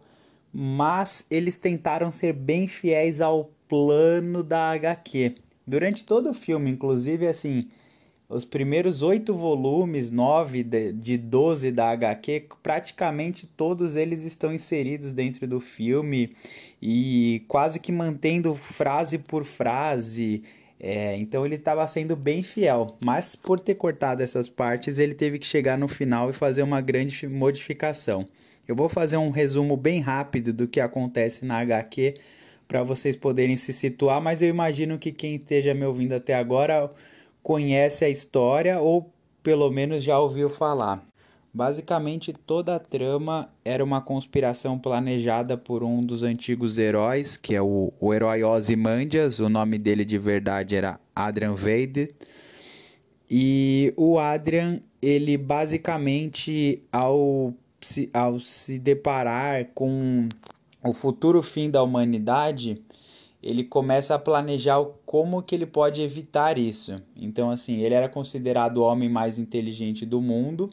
mas 0.59 1.27
eles 1.31 1.59
tentaram 1.59 2.11
ser 2.11 2.33
bem 2.33 2.67
fiéis 2.67 3.21
ao 3.21 3.51
plano 3.69 4.43
da 4.43 4.71
HQ. 4.71 5.35
Durante 5.67 6.03
todo 6.07 6.31
o 6.31 6.35
filme, 6.35 6.71
inclusive, 6.71 7.27
assim, 7.27 7.69
os 8.27 8.43
primeiros 8.43 9.03
oito 9.03 9.35
volumes, 9.35 10.11
nove 10.11 10.63
de, 10.63 11.19
12 11.19 11.71
da 11.73 11.91
HQ, 11.91 12.49
praticamente 12.63 13.47
todos 13.47 13.97
eles 13.97 14.23
estão 14.23 14.51
inseridos 14.51 15.13
dentro 15.13 15.47
do 15.47 15.61
filme 15.61 16.35
e 16.81 17.45
quase 17.49 17.79
que 17.79 17.93
mantendo 17.93 18.55
frase 18.55 19.19
por 19.19 19.45
frase. 19.45 20.43
É, 20.81 21.19
então 21.19 21.45
ele 21.45 21.57
estava 21.57 21.87
sendo 21.87 22.17
bem 22.17 22.43
fiel, 22.43 22.97
mas 22.99 23.37
por 23.37 23.61
ter 23.61 23.75
cortado 23.75 24.23
essas 24.23 24.49
partes, 24.49 24.99
ele 24.99 25.13
teve 25.13 25.39
que 25.39 25.47
chegar 25.47 25.77
no 25.77 25.87
final 25.87 26.31
e 26.31 26.33
fazer 26.33 26.63
uma 26.63 26.81
grande 26.81 27.29
modificação. 27.29 28.27
Eu 28.67 28.75
vou 28.75 28.89
fazer 28.89 29.17
um 29.17 29.31
resumo 29.31 29.77
bem 29.77 30.01
rápido 30.01 30.53
do 30.53 30.67
que 30.67 30.81
acontece 30.81 31.45
na 31.45 31.59
HQ 31.61 32.15
para 32.67 32.83
vocês 32.83 33.15
poderem 33.15 33.57
se 33.57 33.73
situar, 33.73 34.21
mas 34.21 34.43
eu 34.43 34.49
imagino 34.49 34.99
que 34.99 35.13
quem 35.13 35.37
esteja 35.37 35.73
me 35.73 35.85
ouvindo 35.85 36.15
até 36.15 36.35
agora 36.35 36.91
conhece 37.43 38.05
a 38.05 38.09
história 38.09 38.81
ou 38.81 39.13
pelo 39.43 39.71
menos 39.71 40.03
já 40.03 40.19
ouviu 40.19 40.49
falar. 40.49 41.07
Basicamente, 41.55 42.35
toda 42.35 42.75
a 42.75 42.79
trama 42.79 43.49
era 43.65 43.83
uma 43.83 44.01
conspiração 44.01 44.79
planejada 44.79 45.57
por 45.57 45.83
um 45.83 46.05
dos 46.05 46.23
antigos 46.23 46.77
heróis, 46.77 47.37
que 47.37 47.55
é 47.55 47.63
o, 47.63 47.93
o 47.99 48.13
herói 48.13 48.43
Ozymandias, 48.43 49.39
o 49.39 49.49
nome 49.49 49.79
dele 49.79 50.05
de 50.05 50.19
verdade 50.19 50.77
era 50.77 51.01
Adrian 51.15 51.55
Vade. 51.55 52.13
E 53.31 53.95
o 53.97 54.19
Adrian, 54.19 54.81
ele 55.01 55.39
basicamente, 55.39 56.83
ao 56.93 57.55
se, 57.87 58.11
ao 58.13 58.41
se 58.41 58.79
deparar 58.79 59.67
com 59.73 60.29
o 60.83 60.93
futuro 60.93 61.43
fim 61.43 61.71
da 61.71 61.83
humanidade, 61.83 62.83
ele 63.43 63.63
começa 63.63 64.15
a 64.15 64.19
planejar 64.19 64.85
como 65.05 65.43
que 65.43 65.55
ele 65.55 65.67
pode 65.67 66.03
evitar 66.03 66.59
isso. 66.59 67.01
Então, 67.15 67.51
assim, 67.51 67.81
ele 67.81 67.95
era 67.95 68.09
considerado 68.09 68.79
o 68.79 68.83
homem 68.83 69.09
mais 69.09 69.39
inteligente 69.39 70.05
do 70.05 70.21
mundo 70.21 70.69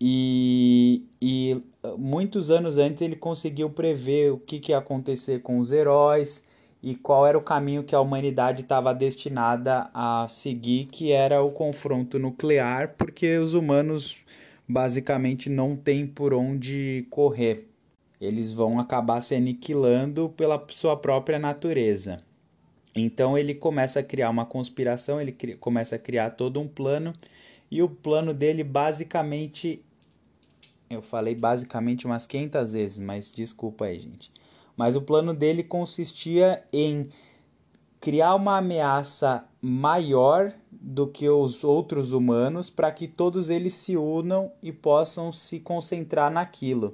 e, 0.00 1.04
e 1.20 1.60
muitos 1.98 2.50
anos 2.50 2.78
antes 2.78 3.02
ele 3.02 3.16
conseguiu 3.16 3.68
prever 3.68 4.32
o 4.32 4.38
que, 4.38 4.58
que 4.58 4.72
ia 4.72 4.78
acontecer 4.78 5.42
com 5.42 5.58
os 5.58 5.72
heróis 5.72 6.44
e 6.82 6.94
qual 6.94 7.26
era 7.26 7.36
o 7.36 7.42
caminho 7.42 7.82
que 7.82 7.94
a 7.94 8.00
humanidade 8.00 8.62
estava 8.62 8.94
destinada 8.94 9.90
a 9.92 10.26
seguir, 10.28 10.86
que 10.86 11.12
era 11.12 11.42
o 11.42 11.50
confronto 11.50 12.18
nuclear, 12.18 12.94
porque 12.96 13.36
os 13.36 13.52
humanos 13.52 14.24
basicamente 14.68 15.48
não 15.48 15.74
têm 15.74 16.06
por 16.06 16.34
onde 16.34 17.06
correr. 17.10 17.66
Eles 18.20 18.52
vão 18.52 18.78
acabar 18.78 19.20
se 19.20 19.34
aniquilando 19.34 20.28
pela 20.30 20.62
sua 20.70 20.96
própria 20.96 21.38
natureza. 21.38 22.22
Então 22.94 23.38
ele 23.38 23.54
começa 23.54 24.00
a 24.00 24.02
criar 24.02 24.28
uma 24.28 24.44
conspiração, 24.44 25.20
ele 25.20 25.32
começa 25.56 25.96
a 25.96 25.98
criar 25.98 26.30
todo 26.30 26.60
um 26.60 26.66
plano, 26.66 27.14
e 27.70 27.82
o 27.82 27.88
plano 27.88 28.34
dele 28.34 28.64
basicamente. 28.64 29.82
Eu 30.90 31.02
falei 31.02 31.34
basicamente 31.34 32.06
umas 32.06 32.26
500 32.26 32.72
vezes, 32.72 32.98
mas 32.98 33.30
desculpa 33.30 33.84
aí, 33.84 33.98
gente. 33.98 34.32
Mas 34.76 34.96
o 34.96 35.02
plano 35.02 35.34
dele 35.34 35.62
consistia 35.62 36.64
em 36.72 37.10
criar 38.00 38.34
uma 38.34 38.56
ameaça 38.56 39.46
maior 39.60 40.52
do 40.80 41.06
que 41.06 41.28
os 41.28 41.64
outros 41.64 42.12
humanos 42.12 42.70
para 42.70 42.90
que 42.92 43.08
todos 43.08 43.50
eles 43.50 43.74
se 43.74 43.96
unam 43.96 44.50
e 44.62 44.72
possam 44.72 45.32
se 45.32 45.60
concentrar 45.60 46.30
naquilo. 46.30 46.92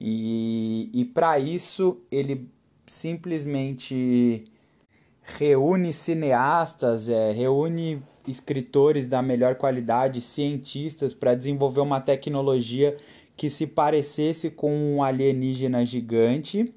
E, 0.00 0.88
e 0.94 1.04
para 1.04 1.38
isso 1.38 1.98
ele 2.10 2.48
simplesmente 2.86 4.44
reúne 5.22 5.92
cineastas, 5.92 7.08
é, 7.08 7.32
reúne 7.32 8.02
escritores 8.26 9.08
da 9.08 9.22
melhor 9.22 9.56
qualidade, 9.56 10.20
cientistas, 10.20 11.14
para 11.14 11.34
desenvolver 11.34 11.80
uma 11.80 12.00
tecnologia 12.00 12.96
que 13.36 13.48
se 13.48 13.66
parecesse 13.66 14.50
com 14.50 14.96
um 14.96 15.02
alienígena 15.02 15.84
gigante. 15.84 16.72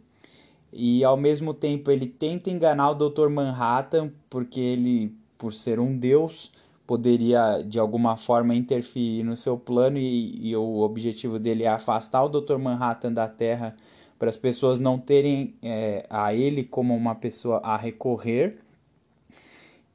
E 0.72 1.04
ao 1.04 1.16
mesmo 1.16 1.54
tempo 1.54 1.92
ele 1.92 2.08
tenta 2.08 2.50
enganar 2.50 2.92
o 2.92 3.10
Dr. 3.10 3.30
Manhattan, 3.30 4.12
porque 4.30 4.60
ele, 4.60 5.16
por 5.38 5.54
ser 5.54 5.80
um 5.80 5.98
deus, 5.98 6.52
poderia 6.86 7.62
de 7.62 7.80
alguma 7.80 8.18
forma 8.18 8.56
interferir 8.56 9.24
no 9.24 9.36
seu 9.36 9.58
plano 9.58 9.98
e, 9.98 10.50
e 10.50 10.56
o 10.56 10.80
objetivo 10.80 11.40
dele 11.40 11.64
é 11.64 11.68
afastar 11.68 12.24
o 12.24 12.30
Dr. 12.30 12.58
Manhattan 12.58 13.14
da 13.14 13.28
Terra 13.28 13.76
para 14.20 14.30
as 14.30 14.38
pessoas 14.38 14.80
não 14.80 14.98
terem 14.98 15.56
é, 15.62 16.06
a 16.10 16.34
ele 16.34 16.64
como 16.64 16.96
uma 16.96 17.16
pessoa 17.16 17.60
a 17.64 17.76
recorrer. 17.76 18.58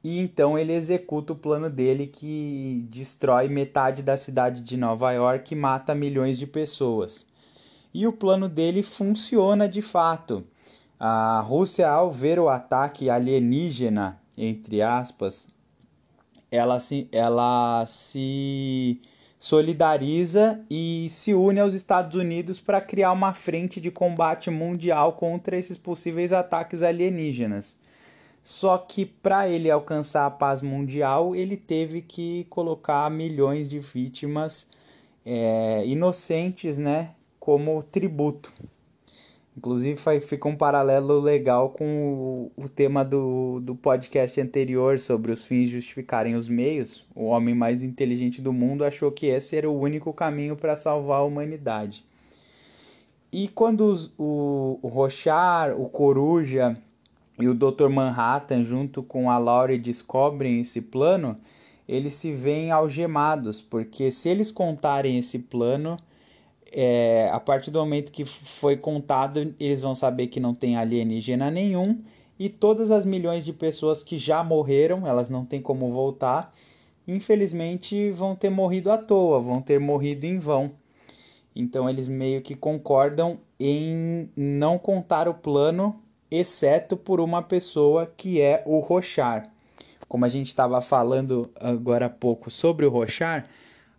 E 0.03 0.19
então 0.19 0.57
ele 0.57 0.71
executa 0.71 1.33
o 1.33 1.35
plano 1.35 1.69
dele 1.69 2.07
que 2.07 2.85
destrói 2.89 3.47
metade 3.47 4.01
da 4.01 4.15
cidade 4.15 4.61
de 4.61 4.77
Nova 4.77 5.11
York 5.11 5.53
e 5.53 5.57
mata 5.57 5.95
milhões 5.95 6.37
de 6.37 6.47
pessoas. 6.47 7.27
E 7.93 8.05
o 8.05 8.13
plano 8.13 8.47
dele 8.47 8.83
funciona 8.83 9.67
de 9.67 9.81
fato. 9.81 10.43
A 10.99 11.39
Rússia, 11.41 11.89
ao 11.89 12.11
ver 12.11 12.39
o 12.39 12.49
ataque 12.49 13.09
alienígena, 13.09 14.21
entre 14.39 14.81
aspas, 14.81 15.47
ela 16.49 16.79
se, 16.79 17.09
ela 17.11 17.85
se 17.85 19.01
solidariza 19.37 20.59
e 20.69 21.07
se 21.09 21.33
une 21.33 21.59
aos 21.59 21.73
Estados 21.73 22.15
Unidos 22.15 22.59
para 22.59 22.79
criar 22.79 23.11
uma 23.11 23.33
frente 23.33 23.81
de 23.81 23.91
combate 23.91 24.49
mundial 24.49 25.13
contra 25.13 25.57
esses 25.57 25.77
possíveis 25.77 26.31
ataques 26.31 26.81
alienígenas. 26.81 27.77
Só 28.41 28.77
que 28.77 29.05
para 29.05 29.49
ele 29.49 29.69
alcançar 29.69 30.25
a 30.25 30.31
paz 30.31 30.61
mundial, 30.61 31.35
ele 31.35 31.57
teve 31.57 32.01
que 32.01 32.45
colocar 32.49 33.11
milhões 33.11 33.69
de 33.69 33.79
vítimas 33.79 34.67
é, 35.25 35.83
inocentes, 35.85 36.77
né, 36.77 37.11
como 37.39 37.83
tributo. 37.83 38.51
Inclusive 39.59 40.21
fica 40.21 40.47
um 40.47 40.55
paralelo 40.55 41.19
legal 41.19 41.71
com 41.71 42.49
o, 42.55 42.69
tema 42.69 43.03
do, 43.03 43.59
do 43.59 43.75
podcast 43.75 44.39
anterior 44.39 45.01
sobre 45.01 45.33
os 45.33 45.43
fins 45.43 45.69
justificarem 45.69 46.33
os 46.37 46.47
meios. 46.47 47.05
O 47.13 47.25
homem 47.25 47.53
mais 47.53 47.83
inteligente 47.83 48.41
do 48.41 48.53
mundo 48.53 48.85
achou 48.85 49.11
que 49.11 49.25
esse 49.25 49.57
era 49.57 49.69
o 49.69 49.77
único 49.77 50.13
caminho 50.13 50.55
para 50.55 50.77
salvar 50.77 51.19
a 51.19 51.23
humanidade. 51.23 52.05
E 53.33 53.49
quando 53.49 53.81
os, 53.81 54.13
o, 54.17 54.79
o 54.81 54.87
Rochar, 54.87 55.77
o 55.77 55.89
Coruja 55.89 56.77
e 57.37 57.45
o 57.49 57.53
Dr. 57.53 57.89
Manhattan, 57.89 58.63
junto 58.63 59.03
com 59.03 59.29
a 59.29 59.37
Laurie, 59.37 59.77
descobrem 59.77 60.61
esse 60.61 60.79
plano, 60.79 61.35
eles 61.85 62.13
se 62.13 62.31
veem 62.31 62.71
algemados, 62.71 63.61
porque 63.61 64.09
se 64.09 64.29
eles 64.29 64.51
contarem 64.51 65.17
esse 65.17 65.37
plano 65.37 65.97
é, 66.71 67.29
a 67.31 67.39
partir 67.39 67.71
do 67.71 67.79
momento 67.79 68.11
que 68.11 68.25
foi 68.25 68.77
contado, 68.77 69.53
eles 69.59 69.81
vão 69.81 69.95
saber 69.95 70.27
que 70.27 70.39
não 70.39 70.53
tem 70.53 70.77
alienígena 70.77 71.49
nenhum 71.49 72.01
e 72.37 72.49
todas 72.49 72.89
as 72.89 73.05
milhões 73.05 73.43
de 73.43 73.51
pessoas 73.51 74.01
que 74.01 74.17
já 74.17 74.43
morreram, 74.43 75.05
elas 75.05 75.29
não 75.29 75.45
têm 75.45 75.61
como 75.61 75.91
voltar, 75.91 76.53
infelizmente 77.07 78.11
vão 78.11 78.35
ter 78.35 78.49
morrido 78.49 78.91
à 78.91 78.97
toa, 78.97 79.39
vão 79.39 79.61
ter 79.61 79.79
morrido 79.79 80.25
em 80.25 80.39
vão. 80.39 80.71
Então 81.55 81.89
eles 81.89 82.07
meio 82.07 82.41
que 82.41 82.55
concordam 82.55 83.39
em 83.59 84.29
não 84.35 84.77
contar 84.77 85.27
o 85.27 85.33
plano, 85.33 86.01
exceto 86.31 86.95
por 86.95 87.19
uma 87.19 87.41
pessoa 87.41 88.05
que 88.05 88.39
é 88.39 88.63
o 88.65 88.79
Rochar. 88.79 89.51
Como 90.07 90.23
a 90.23 90.29
gente 90.29 90.47
estava 90.47 90.81
falando 90.81 91.49
agora 91.59 92.05
há 92.05 92.09
pouco 92.09 92.49
sobre 92.49 92.85
o 92.85 92.89
Rochar, 92.89 93.47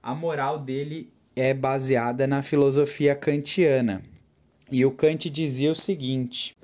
a 0.02 0.14
moral 0.14 0.58
dele 0.58 1.12
é 1.40 1.54
baseada 1.54 2.26
na 2.26 2.42
filosofia 2.42 3.14
kantiana. 3.14 4.02
E 4.70 4.84
o 4.84 4.92
Kant 4.92 5.30
dizia 5.30 5.72
o 5.72 5.74
seguinte: 5.74 6.56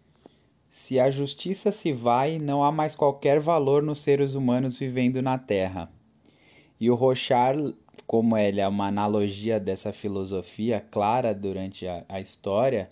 se 0.69 1.01
a 1.01 1.11
justiça 1.11 1.73
se 1.73 1.93
vai, 1.93 2.39
não 2.39 2.63
há 2.63 2.71
mais 2.71 2.95
qualquer 2.95 3.41
valor 3.41 3.83
nos 3.83 4.01
seres 4.01 4.35
humanos 4.35 4.79
vivendo 4.79 5.23
na 5.23 5.39
Terra. 5.39 5.91
E 6.79 6.91
o 6.91 6.95
Rochard, 6.95 7.75
como 8.07 8.37
ele 8.37 8.61
é 8.61 8.69
uma 8.69 8.87
analogia 8.87 9.59
dessa 9.59 9.93
filosofia 9.93 10.85
clara 10.91 11.35
durante 11.35 11.87
a, 11.87 12.05
a 12.09 12.21
história, 12.21 12.89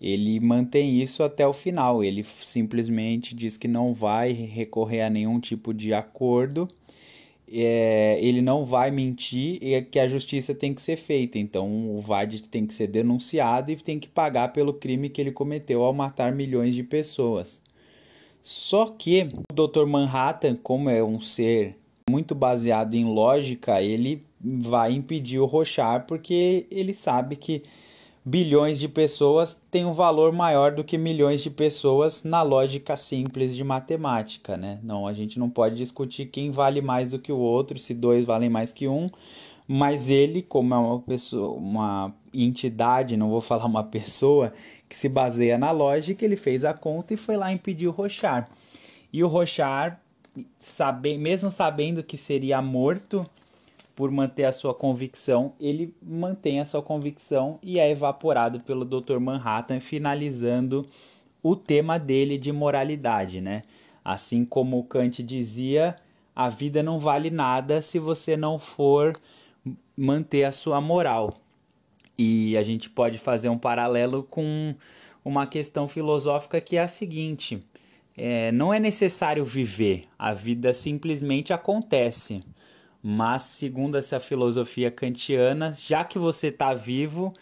ele 0.00 0.38
mantém 0.38 1.00
isso 1.02 1.22
até 1.24 1.46
o 1.46 1.52
final. 1.52 2.04
Ele 2.04 2.22
simplesmente 2.22 3.34
diz 3.34 3.56
que 3.56 3.66
não 3.66 3.92
vai 3.92 4.32
recorrer 4.32 5.02
a 5.02 5.10
nenhum 5.10 5.40
tipo 5.40 5.74
de 5.74 5.92
acordo 5.92 6.68
é, 7.50 8.18
ele 8.20 8.40
não 8.40 8.64
vai 8.64 8.90
mentir 8.90 9.58
e 9.62 9.74
é 9.74 9.82
que 9.82 9.98
a 9.98 10.08
justiça 10.08 10.54
tem 10.54 10.74
que 10.74 10.82
ser 10.82 10.96
feita. 10.96 11.38
Então 11.38 11.96
o 11.96 12.00
Vade 12.00 12.42
tem 12.42 12.66
que 12.66 12.74
ser 12.74 12.86
denunciado 12.86 13.70
e 13.70 13.76
tem 13.76 13.98
que 13.98 14.08
pagar 14.08 14.52
pelo 14.52 14.74
crime 14.74 15.10
que 15.10 15.20
ele 15.20 15.32
cometeu 15.32 15.82
ao 15.82 15.92
matar 15.92 16.32
milhões 16.32 16.74
de 16.74 16.82
pessoas. 16.82 17.62
Só 18.42 18.86
que 18.86 19.28
o 19.50 19.54
Dr. 19.54 19.86
Manhattan, 19.86 20.56
como 20.62 20.90
é 20.90 21.02
um 21.02 21.20
ser 21.20 21.78
muito 22.10 22.34
baseado 22.34 22.94
em 22.94 23.04
lógica, 23.04 23.80
ele 23.80 24.22
vai 24.40 24.92
impedir 24.92 25.38
o 25.38 25.46
Rochar 25.46 26.06
porque 26.06 26.66
ele 26.70 26.92
sabe 26.92 27.36
que 27.36 27.62
bilhões 28.24 28.80
de 28.80 28.88
pessoas 28.88 29.60
têm 29.70 29.84
um 29.84 29.92
valor 29.92 30.32
maior 30.32 30.72
do 30.72 30.82
que 30.82 30.96
milhões 30.96 31.42
de 31.42 31.50
pessoas 31.50 32.24
na 32.24 32.40
lógica 32.40 32.96
simples 32.96 33.54
de 33.54 33.62
matemática, 33.62 34.56
né? 34.56 34.80
Não, 34.82 35.06
a 35.06 35.12
gente 35.12 35.38
não 35.38 35.50
pode 35.50 35.76
discutir 35.76 36.26
quem 36.26 36.50
vale 36.50 36.80
mais 36.80 37.10
do 37.10 37.18
que 37.18 37.30
o 37.30 37.36
outro, 37.36 37.78
se 37.78 37.92
dois 37.92 38.24
valem 38.24 38.48
mais 38.48 38.72
que 38.72 38.88
um, 38.88 39.10
mas 39.68 40.08
ele, 40.08 40.40
como 40.40 40.74
é 40.74 40.78
uma 40.78 41.00
pessoa, 41.00 41.54
uma 41.54 42.14
entidade, 42.32 43.16
não 43.16 43.28
vou 43.28 43.40
falar 43.42 43.66
uma 43.66 43.84
pessoa 43.84 44.54
que 44.88 44.96
se 44.96 45.08
baseia 45.08 45.58
na 45.58 45.70
lógica, 45.70 46.24
ele 46.24 46.36
fez 46.36 46.64
a 46.64 46.72
conta 46.72 47.12
e 47.12 47.18
foi 47.18 47.36
lá 47.36 47.52
impedir 47.52 47.88
o 47.88 47.90
Rochar. 47.90 48.48
E 49.12 49.22
o 49.22 49.28
Rochar, 49.28 50.00
sabe, 50.58 51.18
mesmo 51.18 51.50
sabendo 51.50 52.02
que 52.02 52.16
seria 52.16 52.62
morto, 52.62 53.28
por 53.94 54.10
manter 54.10 54.44
a 54.44 54.52
sua 54.52 54.74
convicção, 54.74 55.54
ele 55.60 55.94
mantém 56.02 56.60
a 56.60 56.64
sua 56.64 56.82
convicção 56.82 57.58
e 57.62 57.78
é 57.78 57.90
evaporado 57.90 58.60
pelo 58.60 58.84
Dr. 58.84 59.18
Manhattan, 59.20 59.78
finalizando 59.78 60.84
o 61.42 61.54
tema 61.54 61.98
dele 61.98 62.36
de 62.36 62.50
moralidade, 62.50 63.40
né? 63.40 63.62
Assim 64.04 64.44
como 64.44 64.82
Kant 64.84 65.22
dizia, 65.22 65.94
a 66.34 66.48
vida 66.48 66.82
não 66.82 66.98
vale 66.98 67.30
nada 67.30 67.80
se 67.80 67.98
você 67.98 68.36
não 68.36 68.58
for 68.58 69.14
manter 69.96 70.44
a 70.44 70.52
sua 70.52 70.80
moral. 70.80 71.36
E 72.18 72.56
a 72.56 72.62
gente 72.62 72.90
pode 72.90 73.18
fazer 73.18 73.48
um 73.48 73.58
paralelo 73.58 74.22
com 74.24 74.74
uma 75.24 75.46
questão 75.46 75.88
filosófica 75.88 76.60
que 76.60 76.76
é 76.76 76.82
a 76.82 76.88
seguinte: 76.88 77.62
é, 78.16 78.52
não 78.52 78.72
é 78.72 78.80
necessário 78.80 79.44
viver, 79.44 80.04
a 80.18 80.34
vida 80.34 80.72
simplesmente 80.72 81.52
acontece. 81.52 82.44
Mas, 83.06 83.42
segundo 83.42 83.98
essa 83.98 84.18
filosofia 84.18 84.90
kantiana, 84.90 85.70
já 85.70 86.02
que 86.02 86.18
você 86.18 86.46
está 86.46 86.72
vivo, 86.72 87.34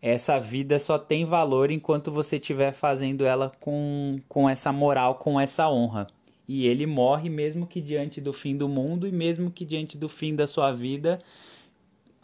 essa 0.00 0.40
vida 0.40 0.78
só 0.78 0.98
tem 0.98 1.26
valor 1.26 1.70
enquanto 1.70 2.10
você 2.10 2.36
estiver 2.36 2.72
fazendo 2.72 3.26
ela 3.26 3.52
com, 3.60 4.18
com 4.26 4.48
essa 4.48 4.72
moral, 4.72 5.16
com 5.16 5.38
essa 5.38 5.68
honra. 5.68 6.06
E 6.48 6.66
ele 6.66 6.86
morre 6.86 7.28
mesmo 7.28 7.66
que 7.66 7.82
diante 7.82 8.18
do 8.18 8.32
fim 8.32 8.56
do 8.56 8.66
mundo 8.66 9.06
e 9.06 9.12
mesmo 9.12 9.50
que 9.50 9.62
diante 9.62 9.98
do 9.98 10.08
fim 10.08 10.34
da 10.34 10.46
sua 10.46 10.72
vida, 10.72 11.18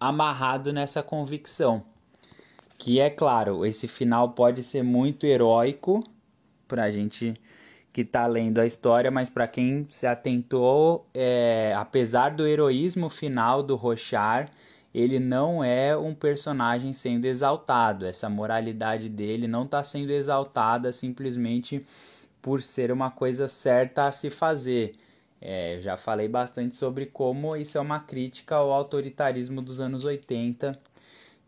amarrado 0.01 0.73
nessa 0.73 1.03
convicção. 1.03 1.85
Que 2.79 2.99
é 2.99 3.11
claro, 3.11 3.67
esse 3.67 3.87
final 3.87 4.31
pode 4.31 4.63
ser 4.63 4.83
muito 4.83 5.27
heróico 5.27 6.03
para 6.67 6.85
a 6.85 6.91
gente 6.91 7.35
que 7.97 8.03
está 8.03 8.27
lendo 8.27 8.59
a 8.59 8.67
história, 8.67 9.11
mas 9.11 9.31
para 9.31 9.49
quem 9.49 9.87
se 9.89 10.07
atentou, 10.07 11.07
é, 11.15 11.73
apesar 11.75 12.29
do 12.29 12.47
heroísmo 12.47 13.09
final 13.09 13.63
do 13.63 13.75
Rochar, 13.75 14.51
ele 14.95 15.19
não 15.19 15.65
é 15.65 15.97
um 15.97 16.15
personagem 16.15 16.93
sendo 16.93 17.25
exaltado. 17.25 18.05
Essa 18.05 18.29
moralidade 18.29 19.09
dele 19.09 19.49
não 19.49 19.65
está 19.65 19.83
sendo 19.83 20.11
exaltada 20.11 20.93
simplesmente 20.93 21.87
por 22.43 22.61
ser 22.61 22.93
uma 22.93 23.11
coisa 23.11 23.49
certa 23.49 24.03
a 24.03 24.13
se 24.13 24.29
fazer. 24.29 24.93
É, 25.41 25.79
já 25.81 25.97
falei 25.97 26.29
bastante 26.29 26.77
sobre 26.77 27.07
como 27.07 27.57
isso 27.57 27.79
é 27.79 27.81
uma 27.81 28.01
crítica 28.01 28.57
ao 28.57 28.75
autoritarismo 28.75 29.63
dos 29.63 29.81
anos 29.81 30.05
80 30.05 30.79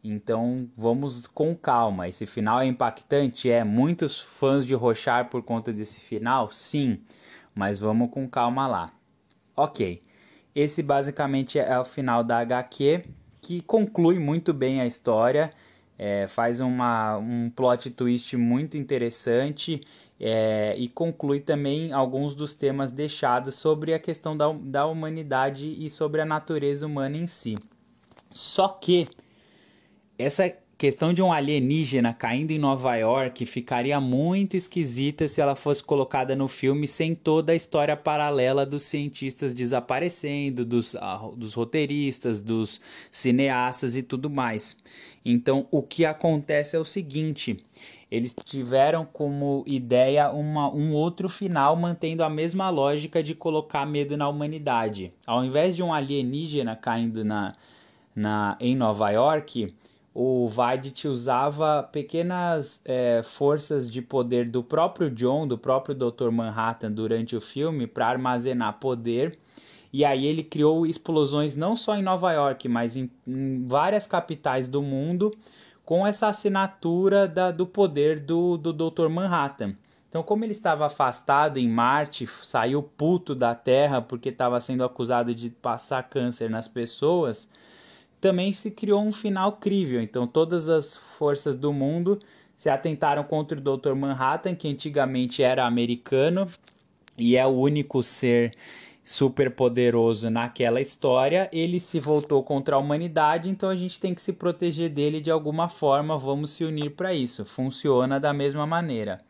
então 0.03 0.69
vamos 0.77 1.27
com 1.27 1.55
calma. 1.55 2.09
Esse 2.09 2.27
final 2.27 2.61
é 2.61 2.67
impactante? 2.67 3.51
É. 3.51 3.65
Muitos 3.65 4.21
fãs 4.21 4.65
de 4.65 4.75
Rochar 4.75 5.29
por 5.29 5.43
conta 5.43 5.73
desse 5.73 6.01
final? 6.01 6.51
Sim. 6.51 7.01
Mas 7.55 7.79
vamos 7.79 8.11
com 8.11 8.29
calma 8.29 8.67
lá. 8.67 8.93
Ok. 9.57 10.01
Esse 10.55 10.83
basicamente 10.83 11.59
é 11.59 11.79
o 11.79 11.85
final 11.85 12.25
da 12.25 12.39
HQ, 12.39 13.05
que 13.41 13.61
conclui 13.61 14.19
muito 14.19 14.53
bem 14.53 14.81
a 14.81 14.87
história. 14.87 15.53
É, 15.99 16.29
faz 16.29 16.61
uma, 16.61 17.17
um 17.19 17.51
plot 17.51 17.91
twist 17.91 18.37
muito 18.37 18.77
interessante 18.77 19.81
é, 20.21 20.75
e 20.77 20.89
conclui 20.89 21.41
também 21.41 21.93
alguns 21.93 22.35
dos 22.37 22.55
temas 22.55 22.93
deixados 22.93 23.57
sobre 23.57 23.93
a 23.93 23.99
questão 23.99 24.37
da, 24.37 24.53
da 24.53 24.87
humanidade 24.87 25.67
e 25.67 25.91
sobre 25.91 26.21
a 26.21 26.25
natureza 26.25 26.87
humana 26.87 27.17
em 27.17 27.27
si. 27.27 27.57
Só 28.31 28.69
que 28.69 29.09
essa 30.19 30.53
questão 30.79 31.13
de 31.13 31.21
um 31.21 31.33
alienígena 31.33 32.15
caindo 32.15 32.53
em 32.53 32.59
Nova 32.59 32.95
York 32.95 33.45
ficaria 33.47 34.01
muito 34.01 34.57
esquisita 34.57 35.27
se 35.27 35.41
ela 35.41 35.57
fosse 35.57 35.83
colocada 35.83 36.37
no 36.37 36.47
filme 36.47 36.87
sem 36.87 37.17
toda 37.17 37.53
a 37.53 37.57
história 37.57 37.97
paralela 37.97 38.65
dos 38.65 38.85
cientistas 38.85 39.53
desaparecendo, 39.53 40.65
dos, 40.65 40.95
uh, 40.95 41.35
dos 41.37 41.55
roteiristas, 41.55 42.41
dos 42.41 42.81
cineastas 43.11 43.97
e 43.97 44.03
tudo 44.03 44.31
mais. 44.31 44.77
Então, 45.25 45.67
o 45.71 45.83
que 45.83 46.05
acontece 46.05 46.77
é 46.77 46.79
o 46.79 46.85
seguinte: 46.85 47.61
eles 48.09 48.35
tiveram 48.45 49.05
como 49.05 49.65
ideia 49.67 50.31
uma, 50.31 50.73
um 50.73 50.95
outro 50.95 51.29
final 51.29 51.75
mantendo 51.75 52.23
a 52.23 52.31
mesma 52.31 52.71
lógica 52.71 53.21
de 53.21 53.35
colocar 53.35 53.85
medo 53.85 54.17
na 54.17 54.29
humanidade. 54.29 55.13
Ao 55.27 55.45
invés 55.45 55.75
de 55.75 55.83
um 55.83 55.93
alienígena 55.93 56.77
caindo 56.77 57.25
na, 57.25 57.53
na, 58.15 58.57
em 58.61 58.75
Nova 58.75 59.11
York 59.11 59.75
o 60.21 60.49
Vaidit 60.49 61.07
usava 61.07 61.81
pequenas 61.93 62.83
é, 62.85 63.23
forças 63.23 63.89
de 63.89 64.03
poder 64.03 64.51
do 64.51 64.65
próprio 64.65 65.09
John, 65.09 65.47
do 65.47 65.57
próprio 65.57 65.95
Dr. 65.95 66.33
Manhattan 66.33 66.91
durante 66.91 67.37
o 67.37 67.41
filme 67.41 67.87
para 67.87 68.09
armazenar 68.09 68.81
poder. 68.81 69.39
E 69.93 70.05
aí 70.05 70.27
ele 70.27 70.43
criou 70.43 70.85
explosões 70.85 71.55
não 71.55 71.77
só 71.77 71.95
em 71.95 72.03
Nova 72.03 72.33
York, 72.33 72.69
mas 72.69 72.97
em, 72.97 73.09
em 73.25 73.65
várias 73.65 74.09
capitais 74.09 74.67
do 74.67 74.83
mundo 74.83 75.33
com 75.85 76.05
essa 76.05 76.27
assinatura 76.27 77.29
da, 77.29 77.53
do 77.53 77.65
poder 77.65 78.19
do, 78.19 78.57
do 78.57 78.73
Dr. 78.73 79.09
Manhattan. 79.09 79.77
Então, 80.09 80.25
como 80.25 80.45
ele 80.45 80.51
estava 80.51 80.87
afastado 80.87 81.59
em 81.59 81.69
Marte, 81.69 82.27
saiu 82.27 82.83
puto 82.83 83.37
da 83.37 83.55
Terra 83.55 84.03
porque 84.03 84.31
estava 84.31 84.59
sendo 84.59 84.83
acusado 84.83 85.33
de 85.33 85.49
passar 85.49 86.03
câncer 86.09 86.51
nas 86.51 86.67
pessoas, 86.67 87.49
também 88.21 88.53
se 88.53 88.71
criou 88.71 89.03
um 89.03 89.13
final 89.13 89.53
crível. 89.53 90.01
Então, 90.03 90.27
todas 90.27 90.69
as 90.69 90.97
forças 90.97 91.57
do 91.57 91.73
mundo 91.73 92.19
se 92.57 92.69
atentaram 92.69 93.23
contra 93.25 93.59
o 93.59 93.61
Dr. 93.61 93.95
Manhattan, 93.95 94.55
que 94.55 94.69
antigamente 94.69 95.43
era 95.43 95.65
americano 95.65 96.49
e 97.17 97.37
é 97.37 97.47
o 97.47 97.51
único 97.51 98.03
ser 98.03 98.53
super 99.05 99.51
poderoso 99.51 100.29
naquela 100.29 100.81
história. 100.81 101.49
Ele 101.53 101.81
se 101.81 101.99
voltou 101.99 102.43
contra 102.43 102.77
a 102.77 102.79
humanidade, 102.79 103.49
então 103.49 103.69
a 103.71 103.77
gente 103.77 103.99
tem 103.99 104.15
que 104.15 104.21
se 104.21 104.33
proteger 104.33 104.91
dele 104.91 105.21
de 105.21 105.31
alguma 105.31 105.69
forma. 105.69 106.19
Vamos 106.19 106.51
se 106.51 106.65
unir 106.65 106.91
para 106.91 107.15
isso. 107.15 107.45
Funciona 107.45 108.21
da 108.21 108.33
mesma 108.33 108.67
maneira. 108.67 109.21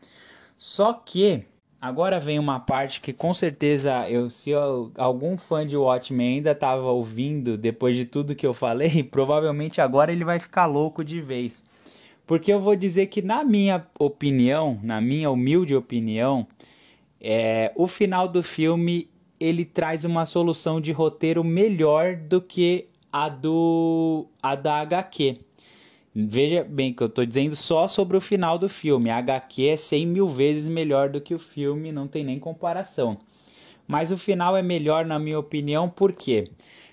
Só 0.57 0.93
que 0.93 1.45
Agora 1.81 2.19
vem 2.19 2.37
uma 2.37 2.59
parte 2.59 2.99
que 2.99 3.13
com 3.13 3.33
certeza 3.33 4.09
eu 4.09 4.29
se 4.29 4.49
eu, 4.49 4.91
algum 4.97 5.37
fã 5.37 5.65
de 5.65 5.77
Watchmen 5.77 6.35
ainda 6.35 6.51
estava 6.51 6.83
ouvindo 6.91 7.57
depois 7.57 7.95
de 7.95 8.03
tudo 8.03 8.35
que 8.35 8.45
eu 8.45 8.53
falei, 8.53 9.01
provavelmente 9.09 9.79
agora 9.79 10.11
ele 10.11 10.25
vai 10.25 10.39
ficar 10.39 10.65
louco 10.65 11.05
de 11.05 11.21
vez. 11.21 11.63
Porque 12.27 12.51
eu 12.51 12.59
vou 12.59 12.75
dizer 12.75 13.07
que 13.07 13.21
na 13.21 13.45
minha 13.45 13.87
opinião, 13.97 14.77
na 14.83 14.99
minha 14.99 15.31
humilde 15.31 15.73
opinião, 15.73 16.45
é, 17.21 17.71
o 17.75 17.87
final 17.87 18.27
do 18.27 18.43
filme 18.43 19.09
ele 19.39 19.63
traz 19.63 20.03
uma 20.03 20.25
solução 20.25 20.81
de 20.81 20.91
roteiro 20.91 21.45
melhor 21.45 22.17
do 22.17 22.41
que 22.41 22.87
a 23.11 23.29
do 23.29 24.27
a 24.43 24.53
da 24.55 24.81
HQ. 24.81 25.39
Veja 26.15 26.63
bem 26.63 26.91
que 26.91 27.03
eu 27.03 27.07
estou 27.07 27.25
dizendo 27.25 27.55
só 27.55 27.87
sobre 27.87 28.17
o 28.17 28.21
final 28.21 28.57
do 28.57 28.67
filme. 28.67 29.09
A 29.09 29.17
HQ 29.17 29.67
é 29.67 29.75
100 29.75 30.07
mil 30.07 30.27
vezes 30.27 30.67
melhor 30.67 31.09
do 31.09 31.21
que 31.21 31.35
o 31.35 31.39
filme, 31.39 31.91
não 31.91 32.07
tem 32.07 32.23
nem 32.23 32.39
comparação. 32.39 33.17
Mas 33.87 34.11
o 34.11 34.17
final 34.17 34.57
é 34.57 34.61
melhor, 34.61 35.05
na 35.05 35.19
minha 35.19 35.39
opinião, 35.39 35.89
por 35.89 36.13
quê? 36.13 36.49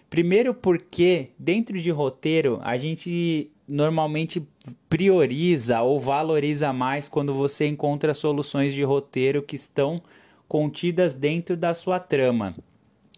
Primeiro, 0.09 0.55
porque 0.55 1.31
dentro 1.39 1.81
de 1.81 1.91
roteiro 1.91 2.61
a 2.63 2.77
gente 2.77 3.51
normalmente 3.67 4.47
prioriza 4.89 5.83
ou 5.83 5.99
valoriza 5.99 6.73
mais 6.73 7.09
quando 7.09 7.35
você 7.35 7.67
encontra 7.67 8.15
soluções 8.15 8.73
de 8.73 8.83
roteiro 8.83 9.43
que 9.43 9.57
estão 9.57 10.01
contidas 10.47 11.13
dentro 11.13 11.57
da 11.57 11.75
sua 11.75 11.99
trama. 11.99 12.55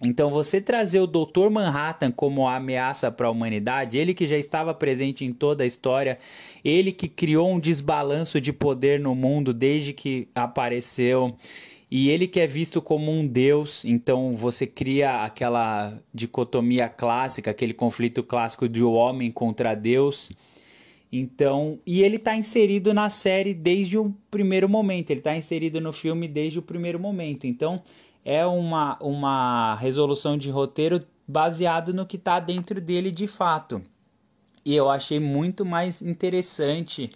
Então, 0.00 0.30
você 0.30 0.60
trazer 0.60 1.00
o 1.00 1.06
Dr. 1.06 1.50
Manhattan 1.50 2.12
como 2.12 2.46
ameaça 2.46 3.10
para 3.10 3.26
a 3.26 3.30
humanidade, 3.30 3.98
ele 3.98 4.14
que 4.14 4.26
já 4.26 4.36
estava 4.36 4.72
presente 4.72 5.24
em 5.24 5.32
toda 5.32 5.64
a 5.64 5.66
história, 5.66 6.18
ele 6.64 6.92
que 6.92 7.08
criou 7.08 7.50
um 7.50 7.58
desbalanço 7.58 8.40
de 8.40 8.52
poder 8.52 9.00
no 9.00 9.14
mundo 9.14 9.52
desde 9.52 9.92
que 9.92 10.28
apareceu, 10.34 11.36
e 11.90 12.10
ele 12.10 12.28
que 12.28 12.38
é 12.38 12.46
visto 12.46 12.80
como 12.80 13.10
um 13.10 13.26
deus, 13.26 13.84
então 13.84 14.36
você 14.36 14.66
cria 14.66 15.22
aquela 15.22 15.98
dicotomia 16.12 16.88
clássica, 16.88 17.50
aquele 17.50 17.72
conflito 17.72 18.22
clássico 18.22 18.68
de 18.68 18.84
homem 18.84 19.32
contra 19.32 19.74
Deus. 19.74 20.30
Então, 21.10 21.78
e 21.86 22.02
ele 22.02 22.16
está 22.16 22.36
inserido 22.36 22.92
na 22.92 23.08
série 23.08 23.54
desde 23.54 23.96
o 23.96 24.14
primeiro 24.30 24.68
momento, 24.68 25.10
ele 25.10 25.20
está 25.20 25.34
inserido 25.34 25.80
no 25.80 25.90
filme 25.90 26.28
desde 26.28 26.58
o 26.58 26.62
primeiro 26.62 27.00
momento. 27.00 27.46
Então, 27.46 27.82
é 28.28 28.44
uma, 28.44 28.98
uma 29.00 29.74
resolução 29.76 30.36
de 30.36 30.50
roteiro 30.50 31.02
baseado 31.26 31.94
no 31.94 32.04
que 32.04 32.16
está 32.16 32.38
dentro 32.38 32.78
dele 32.78 33.10
de 33.10 33.26
fato. 33.26 33.80
E 34.66 34.76
eu 34.76 34.90
achei 34.90 35.18
muito 35.18 35.64
mais 35.64 36.02
interessante 36.02 37.10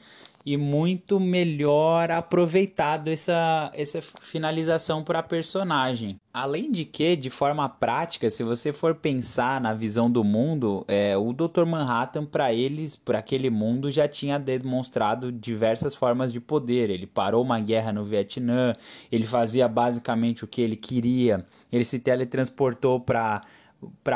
e 0.44 0.56
muito 0.56 1.20
melhor 1.20 2.10
aproveitado 2.10 3.08
essa, 3.08 3.70
essa 3.74 4.02
finalização 4.02 5.04
para 5.04 5.20
a 5.20 5.22
personagem. 5.22 6.18
Além 6.32 6.72
de 6.72 6.84
que, 6.84 7.14
de 7.14 7.30
forma 7.30 7.68
prática, 7.68 8.30
se 8.30 8.42
você 8.42 8.72
for 8.72 8.94
pensar 8.94 9.60
na 9.60 9.74
visão 9.74 10.10
do 10.10 10.24
mundo, 10.24 10.84
é, 10.88 11.16
o 11.16 11.32
Dr. 11.32 11.64
Manhattan, 11.66 12.24
para 12.24 12.52
eles, 12.52 12.96
para 12.96 13.18
aquele 13.18 13.50
mundo, 13.50 13.90
já 13.90 14.08
tinha 14.08 14.38
demonstrado 14.38 15.30
diversas 15.30 15.94
formas 15.94 16.32
de 16.32 16.40
poder. 16.40 16.90
Ele 16.90 17.06
parou 17.06 17.44
uma 17.44 17.60
guerra 17.60 17.92
no 17.92 18.04
Vietnã, 18.04 18.74
ele 19.10 19.26
fazia 19.26 19.68
basicamente 19.68 20.42
o 20.44 20.48
que 20.48 20.62
ele 20.62 20.76
queria, 20.76 21.44
ele 21.70 21.84
se 21.84 21.98
teletransportou 21.98 22.98
para 22.98 23.42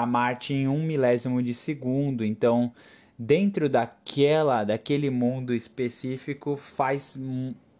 Marte 0.07 0.55
em 0.55 0.67
um 0.67 0.83
milésimo 0.83 1.43
de 1.43 1.55
segundo. 1.55 2.25
Então 2.25 2.73
dentro 3.19 3.69
daquela, 3.69 4.65
daquele 4.65 5.11
mundo 5.11 5.55
específico, 5.55 6.57
faz 6.57 7.19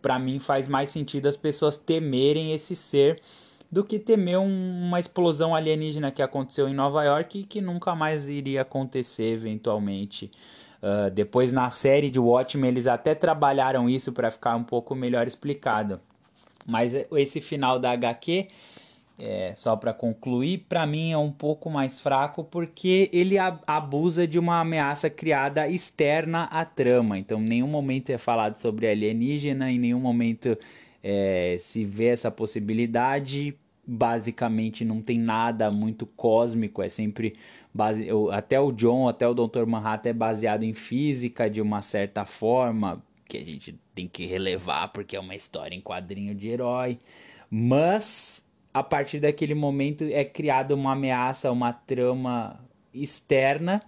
para 0.01 0.19
mim 0.19 0.39
faz 0.39 0.69
mais 0.69 0.91
sentido 0.91 1.27
as 1.27 1.37
pessoas 1.37 1.77
temerem 1.77 2.53
esse 2.53 2.77
ser 2.77 3.21
do 3.71 3.83
que 3.83 3.99
temer 3.99 4.39
um, 4.39 4.87
uma 4.87 5.01
explosão 5.01 5.55
alienígena 5.55 6.13
que 6.13 6.23
aconteceu 6.23 6.69
em 6.69 6.75
Nova 6.75 7.03
York 7.03 7.41
e 7.41 7.45
que 7.45 7.61
nunca 7.61 7.95
mais 7.95 8.29
iria 8.29 8.63
acontecer 8.63 9.33
eventualmente. 9.33 10.31
Uh, 10.81 11.11
depois 11.11 11.51
na 11.51 11.69
série 11.71 12.11
de 12.11 12.21
Watchmen 12.21 12.71
eles 12.71 12.87
até 12.87 13.15
trabalharam 13.15 13.89
isso 13.89 14.13
para 14.13 14.31
ficar 14.31 14.55
um 14.55 14.63
pouco 14.63 14.95
melhor 14.95 15.27
explicado. 15.27 16.01
Mas 16.65 16.95
esse 16.95 17.41
final 17.41 17.79
da 17.79 17.91
HQ 17.91 18.49
é, 19.19 19.55
só 19.55 19.75
para 19.77 19.95
concluir, 19.95 20.67
para 20.69 20.87
mim 20.87 21.13
é 21.13 21.19
um 21.19 21.33
pouco 21.33 21.71
mais 21.71 22.01
fraco 22.01 22.45
porque 22.45 23.09
ele 23.13 23.37
abusa 23.67 24.27
de 24.27 24.39
uma 24.39 24.61
ameaça 24.61 25.09
criada 25.09 25.67
externa 25.67 26.45
à 26.45 26.65
trama. 26.65 27.19
Então, 27.19 27.41
em 27.41 27.47
nenhum 27.47 27.69
momento 27.69 28.11
é 28.11 28.19
falado 28.19 28.57
sobre 28.57 28.87
alienígena, 28.87 29.71
em 29.71 29.79
nenhum 29.79 30.01
momento 30.01 30.57
é, 31.03 31.57
se 31.59 31.85
vê 31.85 32.07
essa 32.07 32.31
possibilidade. 32.31 33.57
Basicamente, 33.87 34.85
não 34.85 35.01
tem 35.01 35.19
nada 35.19 35.71
muito 35.71 36.05
cósmico, 36.07 36.83
é 36.83 36.89
sempre 36.89 37.37
base... 37.73 38.09
até 38.33 38.61
o 38.61 38.73
John, 38.73 39.09
até 39.09 39.27
o 39.29 39.33
Dr. 39.33 39.65
Manhattan 39.67 40.11
é 40.11 40.13
baseado 40.13 40.65
em 40.65 40.75
física 40.75 41.49
de 41.49 41.63
uma 41.63 41.81
certa 41.83 42.25
forma 42.25 43.03
que 43.29 43.39
a 43.39 43.45
gente 43.45 43.79
tem 43.95 44.07
que 44.09 44.27
relevar 44.27 44.89
porque 44.89 45.17
é 45.17 45.21
uma 45.21 45.35
história 45.35 45.75
em 45.75 45.81
quadrinho 45.81 46.35
de 46.35 46.49
herói 46.49 46.99
Mas 47.51 48.46
a 48.77 48.83
partir 48.83 49.21
daquele 49.21 49.55
momento 49.55 50.05
é 50.05 50.23
criada 50.23 50.75
uma 50.75 50.93
ameaça, 50.93 51.51
uma 51.51 51.73
trama 51.73 52.61
externa 52.93 53.83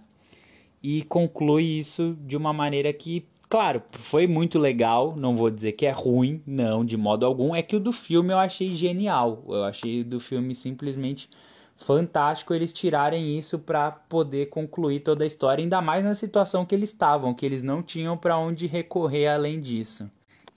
e 0.81 1.03
conclui 1.03 1.63
isso 1.63 2.17
de 2.25 2.35
uma 2.35 2.51
maneira 2.51 2.91
que, 2.91 3.23
claro, 3.47 3.83
foi 3.91 4.25
muito 4.25 4.57
legal, 4.57 5.15
não 5.15 5.35
vou 5.35 5.51
dizer 5.51 5.73
que 5.73 5.85
é 5.85 5.91
ruim, 5.91 6.41
não, 6.43 6.83
de 6.83 6.97
modo 6.97 7.23
algum, 7.23 7.55
é 7.55 7.61
que 7.61 7.75
o 7.75 7.79
do 7.79 7.91
filme 7.91 8.33
eu 8.33 8.39
achei 8.39 8.73
genial. 8.73 9.43
Eu 9.47 9.63
achei 9.63 10.03
do 10.03 10.19
filme 10.19 10.55
simplesmente 10.55 11.29
fantástico 11.77 12.51
eles 12.51 12.73
tirarem 12.73 13.37
isso 13.37 13.59
para 13.59 13.91
poder 13.91 14.49
concluir 14.49 15.01
toda 15.01 15.23
a 15.23 15.27
história, 15.27 15.63
ainda 15.63 15.79
mais 15.83 16.03
na 16.03 16.15
situação 16.15 16.65
que 16.65 16.73
eles 16.73 16.89
estavam, 16.89 17.35
que 17.35 17.45
eles 17.45 17.61
não 17.61 17.83
tinham 17.83 18.17
para 18.17 18.39
onde 18.39 18.65
recorrer 18.65 19.27
além 19.27 19.61
disso. 19.61 20.09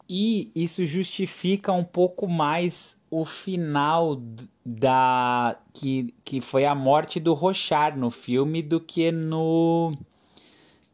E 0.09 0.51
isso 0.55 0.85
justifica 0.85 1.73
um 1.73 1.85
pouco 1.85 2.29
mais 2.29 3.03
o 3.11 3.25
final 3.25 4.21
da 4.65 5.57
que, 5.73 6.15
que 6.25 6.41
foi 6.41 6.65
a 6.65 6.75
morte 6.75 7.19
do 7.19 7.35
Rochard 7.35 7.99
no 7.99 8.11
filme 8.11 8.63
do 8.63 8.81
que 8.81 9.11
no 9.11 9.93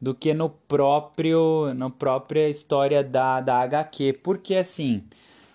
do 0.01 0.15
que 0.15 0.33
no 0.33 0.49
próprio 0.49 1.75
na 1.75 1.91
própria 1.91 2.49
história 2.49 3.03
da, 3.03 3.41
da 3.41 3.59
HQ, 3.63 4.21
porque 4.23 4.55
assim, 4.55 5.03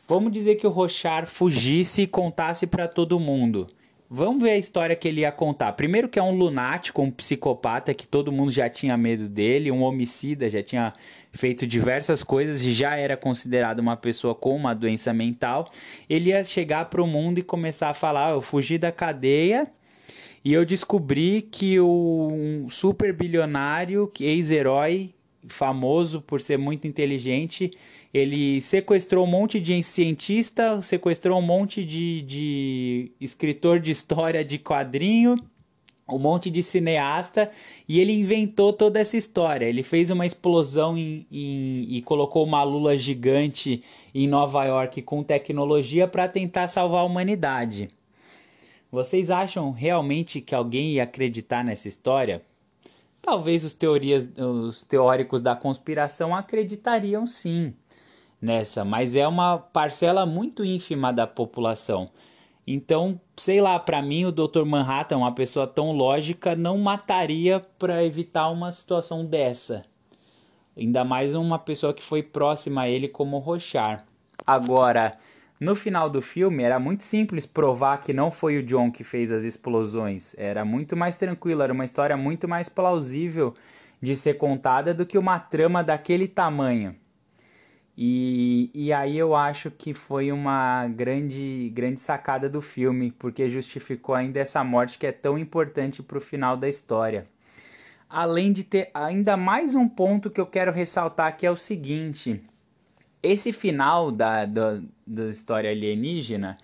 vamos 0.07 0.31
dizer 0.31 0.55
que 0.55 0.67
o 0.67 0.71
Rochard 0.71 1.29
fugisse 1.29 2.03
e 2.03 2.07
contasse 2.07 2.67
para 2.67 2.87
todo 2.87 3.19
mundo. 3.19 3.67
Vamos 4.15 4.43
ver 4.43 4.51
a 4.51 4.57
história 4.59 4.95
que 4.95 5.07
ele 5.07 5.21
ia 5.21 5.31
contar. 5.31 5.73
Primeiro 5.73 6.07
que 6.07 6.19
é 6.19 6.21
um 6.21 6.35
lunático, 6.35 7.01
um 7.01 7.09
psicopata 7.09 7.95
que 7.95 8.05
todo 8.05 8.31
mundo 8.31 8.51
já 8.51 8.69
tinha 8.69 8.95
medo 8.95 9.27
dele, 9.27 9.71
um 9.71 9.81
homicida, 9.81 10.47
já 10.47 10.61
tinha 10.61 10.93
feito 11.31 11.65
diversas 11.65 12.21
coisas 12.21 12.61
e 12.61 12.71
já 12.71 12.95
era 12.95 13.17
considerado 13.17 13.79
uma 13.79 13.97
pessoa 13.97 14.35
com 14.35 14.55
uma 14.55 14.75
doença 14.75 15.11
mental. 15.11 15.67
Ele 16.07 16.29
ia 16.29 16.43
chegar 16.43 16.91
para 16.91 17.01
o 17.01 17.07
mundo 17.07 17.39
e 17.39 17.41
começar 17.41 17.89
a 17.89 17.93
falar: 17.95 18.33
eu 18.33 18.41
fugi 18.43 18.77
da 18.77 18.91
cadeia 18.91 19.65
e 20.45 20.53
eu 20.53 20.63
descobri 20.63 21.41
que 21.41 21.79
o 21.79 22.29
um 22.31 22.69
super 22.69 23.11
bilionário, 23.13 24.11
ex-herói, 24.19 25.11
famoso 25.47 26.21
por 26.21 26.39
ser 26.39 26.59
muito 26.59 26.87
inteligente, 26.87 27.71
ele 28.13 28.61
sequestrou 28.61 29.25
um 29.25 29.29
monte 29.29 29.59
de 29.59 29.81
cientista, 29.81 30.79
sequestrou 30.83 31.39
um 31.39 31.41
monte 31.41 31.83
de, 31.83 32.21
de 32.21 33.11
escritor 33.19 33.79
de 33.79 33.89
história 33.89 34.45
de 34.45 34.59
quadrinho, 34.59 35.35
um 36.07 36.19
monte 36.19 36.51
de 36.51 36.61
cineasta 36.61 37.49
e 37.89 37.99
ele 37.99 38.11
inventou 38.11 38.71
toda 38.71 38.99
essa 38.99 39.17
história. 39.17 39.65
Ele 39.65 39.81
fez 39.81 40.11
uma 40.11 40.27
explosão 40.27 40.95
em, 40.95 41.25
em, 41.31 41.87
e 41.89 42.01
colocou 42.03 42.45
uma 42.45 42.61
lula 42.61 42.95
gigante 42.97 43.83
em 44.13 44.27
Nova 44.27 44.63
York 44.63 45.01
com 45.01 45.23
tecnologia 45.23 46.07
para 46.07 46.27
tentar 46.27 46.67
salvar 46.67 47.01
a 47.01 47.05
humanidade. 47.05 47.89
Vocês 48.91 49.31
acham 49.31 49.71
realmente 49.71 50.39
que 50.39 50.53
alguém 50.53 50.91
ia 50.91 51.03
acreditar 51.03 51.63
nessa 51.63 51.87
história? 51.87 52.43
Talvez 53.23 53.63
os, 53.63 53.73
teorias, 53.73 54.29
os 54.37 54.83
teóricos 54.83 55.41
da 55.41 55.55
conspiração 55.55 56.35
acreditariam 56.35 57.25
sim 57.25 57.73
nessa, 58.43 58.83
mas 58.83 59.15
é 59.15 59.25
uma 59.25 59.57
parcela 59.57 60.25
muito 60.25 60.65
ínfima 60.65 61.13
da 61.13 61.25
população. 61.25 62.09
Então, 62.67 63.19
sei 63.37 63.61
lá, 63.61 63.79
para 63.79 64.01
mim 64.01 64.25
o 64.25 64.31
Dr. 64.31 64.65
Manhattan, 64.65 65.17
uma 65.17 65.33
pessoa 65.33 65.65
tão 65.65 65.93
lógica, 65.93 66.53
não 66.53 66.77
mataria 66.77 67.61
para 67.79 68.03
evitar 68.03 68.49
uma 68.49 68.71
situação 68.71 69.25
dessa. 69.25 69.85
Ainda 70.75 71.05
mais 71.05 71.33
uma 71.35 71.57
pessoa 71.57 71.93
que 71.93 72.03
foi 72.03 72.21
próxima 72.21 72.81
a 72.81 72.89
ele 72.89 73.07
como 73.07 73.37
Rochar. 73.37 74.03
Agora, 74.45 75.17
no 75.59 75.75
final 75.75 76.09
do 76.09 76.21
filme 76.21 76.63
era 76.63 76.79
muito 76.79 77.05
simples 77.05 77.45
provar 77.45 78.01
que 78.01 78.11
não 78.11 78.29
foi 78.29 78.57
o 78.57 78.63
John 78.63 78.91
que 78.91 79.03
fez 79.03 79.31
as 79.31 79.45
explosões. 79.45 80.35
Era 80.37 80.65
muito 80.65 80.97
mais 80.97 81.15
tranquilo, 81.15 81.61
era 81.61 81.71
uma 81.71 81.85
história 81.85 82.17
muito 82.17 82.47
mais 82.47 82.67
plausível 82.67 83.53
de 84.01 84.17
ser 84.17 84.33
contada 84.33 84.93
do 84.93 85.05
que 85.05 85.17
uma 85.17 85.39
trama 85.39 85.81
daquele 85.81 86.27
tamanho. 86.27 87.02
E, 87.95 88.71
e 88.73 88.91
aí 88.91 89.17
eu 89.17 89.35
acho 89.35 89.69
que 89.69 89.93
foi 89.93 90.31
uma 90.31 90.87
grande, 90.87 91.69
grande 91.73 91.99
sacada 91.99 92.49
do 92.49 92.59
filme, 92.59 93.11
porque 93.11 93.47
justificou 93.47 94.15
ainda 94.15 94.39
essa 94.39 94.63
morte 94.63 94.97
que 94.97 95.05
é 95.05 95.11
tão 95.11 95.37
importante 95.37 96.01
para 96.01 96.17
o 96.17 96.21
final 96.21 96.57
da 96.57 96.67
história. 96.67 97.27
Além 98.09 98.51
de 98.51 98.63
ter 98.63 98.89
ainda 98.93 99.37
mais 99.37 99.75
um 99.75 99.87
ponto 99.87 100.29
que 100.29 100.41
eu 100.41 100.45
quero 100.45 100.71
ressaltar, 100.71 101.37
que 101.37 101.45
é 101.45 101.51
o 101.51 101.57
seguinte: 101.57 102.43
esse 103.21 103.51
final 103.51 104.11
da, 104.11 104.45
da, 104.45 104.79
da 105.05 105.25
história 105.27 105.69
alienígena, 105.69 106.57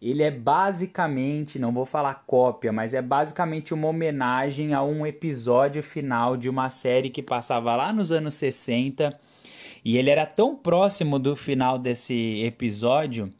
ele 0.00 0.22
é 0.24 0.30
basicamente, 0.32 1.60
não 1.60 1.72
vou 1.72 1.86
falar 1.86 2.24
cópia, 2.26 2.72
mas 2.72 2.92
é 2.92 3.00
basicamente 3.00 3.72
uma 3.72 3.86
homenagem 3.86 4.74
a 4.74 4.82
um 4.82 5.06
episódio 5.06 5.80
final 5.82 6.36
de 6.36 6.48
uma 6.48 6.68
série 6.70 7.08
que 7.08 7.22
passava 7.22 7.76
lá 7.76 7.92
nos 7.92 8.10
anos 8.10 8.34
60 8.34 9.16
e 9.84 9.96
ele 9.96 10.10
era 10.10 10.26
tão 10.26 10.54
próximo 10.54 11.18
do 11.18 11.34
final 11.34 11.78
desse 11.78 12.42
episódio 12.42 13.32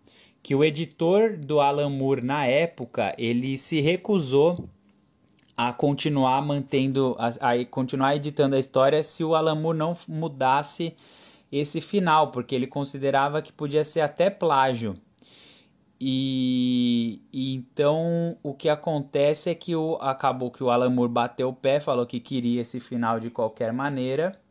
que 0.42 0.54
o 0.54 0.64
editor 0.64 1.36
do 1.36 1.60
Alan 1.60 1.88
Moore 1.88 2.22
na 2.22 2.46
época, 2.46 3.14
ele 3.16 3.56
se 3.56 3.80
recusou 3.80 4.64
a 5.56 5.72
continuar 5.72 6.42
mantendo 6.42 7.14
a, 7.18 7.52
a 7.52 7.64
continuar 7.66 8.16
editando 8.16 8.56
a 8.56 8.58
história 8.58 9.04
se 9.04 9.22
o 9.22 9.36
Alan 9.36 9.54
Moore 9.54 9.78
não 9.78 9.96
mudasse 10.08 10.96
esse 11.52 11.80
final, 11.80 12.30
porque 12.30 12.54
ele 12.54 12.66
considerava 12.66 13.40
que 13.42 13.52
podia 13.52 13.84
ser 13.84 14.00
até 14.00 14.30
plágio. 14.30 14.96
E, 16.00 17.20
e, 17.32 17.54
então 17.54 18.36
o 18.42 18.52
que 18.52 18.68
acontece 18.68 19.50
é 19.50 19.54
que 19.54 19.76
o, 19.76 19.94
acabou 20.00 20.50
que 20.50 20.64
o 20.64 20.70
Alan 20.70 20.90
Moore 20.90 21.12
bateu 21.12 21.50
o 21.50 21.54
pé, 21.54 21.78
falou 21.78 22.04
que 22.04 22.18
queria 22.18 22.62
esse 22.62 22.80
final 22.80 23.20
de 23.20 23.30
qualquer 23.30 23.72
maneira 23.72 24.41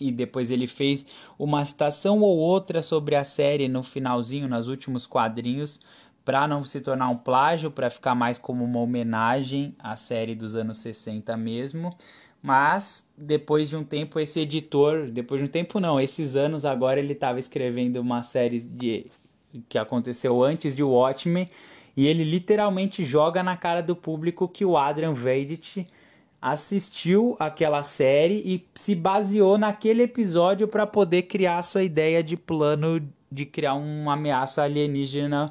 e 0.00 0.10
depois 0.10 0.50
ele 0.50 0.66
fez 0.66 1.04
uma 1.38 1.64
citação 1.64 2.20
ou 2.20 2.38
outra 2.38 2.82
sobre 2.82 3.14
a 3.14 3.22
série 3.22 3.68
no 3.68 3.82
finalzinho, 3.82 4.48
nos 4.48 4.66
últimos 4.66 5.06
quadrinhos, 5.06 5.78
para 6.24 6.48
não 6.48 6.64
se 6.64 6.80
tornar 6.80 7.08
um 7.08 7.16
plágio, 7.16 7.70
para 7.70 7.90
ficar 7.90 8.14
mais 8.14 8.38
como 8.38 8.64
uma 8.64 8.80
homenagem 8.80 9.74
à 9.78 9.94
série 9.96 10.34
dos 10.34 10.54
anos 10.54 10.78
60 10.78 11.36
mesmo. 11.36 11.94
Mas 12.42 13.12
depois 13.16 13.68
de 13.68 13.76
um 13.76 13.84
tempo 13.84 14.18
esse 14.18 14.40
editor, 14.40 15.10
depois 15.10 15.40
de 15.40 15.46
um 15.46 15.50
tempo 15.50 15.78
não, 15.78 16.00
esses 16.00 16.36
anos 16.36 16.64
agora 16.64 16.98
ele 16.98 17.12
estava 17.12 17.38
escrevendo 17.38 17.98
uma 17.98 18.22
série 18.22 18.60
de 18.60 19.06
que 19.68 19.76
aconteceu 19.76 20.42
antes 20.42 20.74
de 20.74 20.82
Watchmen 20.82 21.48
e 21.96 22.06
ele 22.06 22.24
literalmente 22.24 23.04
joga 23.04 23.42
na 23.42 23.56
cara 23.56 23.82
do 23.82 23.96
público 23.96 24.48
que 24.48 24.64
o 24.64 24.76
Adrian 24.76 25.12
Veidit 25.12 25.86
assistiu 26.40 27.36
aquela 27.38 27.82
série 27.82 28.42
e 28.44 28.66
se 28.74 28.94
baseou 28.94 29.58
naquele 29.58 30.04
episódio 30.04 30.66
para 30.66 30.86
poder 30.86 31.22
criar 31.22 31.58
a 31.58 31.62
sua 31.62 31.82
ideia 31.82 32.22
de 32.22 32.36
plano 32.36 33.00
de 33.30 33.46
criar 33.46 33.74
uma 33.74 34.14
ameaça 34.14 34.62
alienígena 34.62 35.50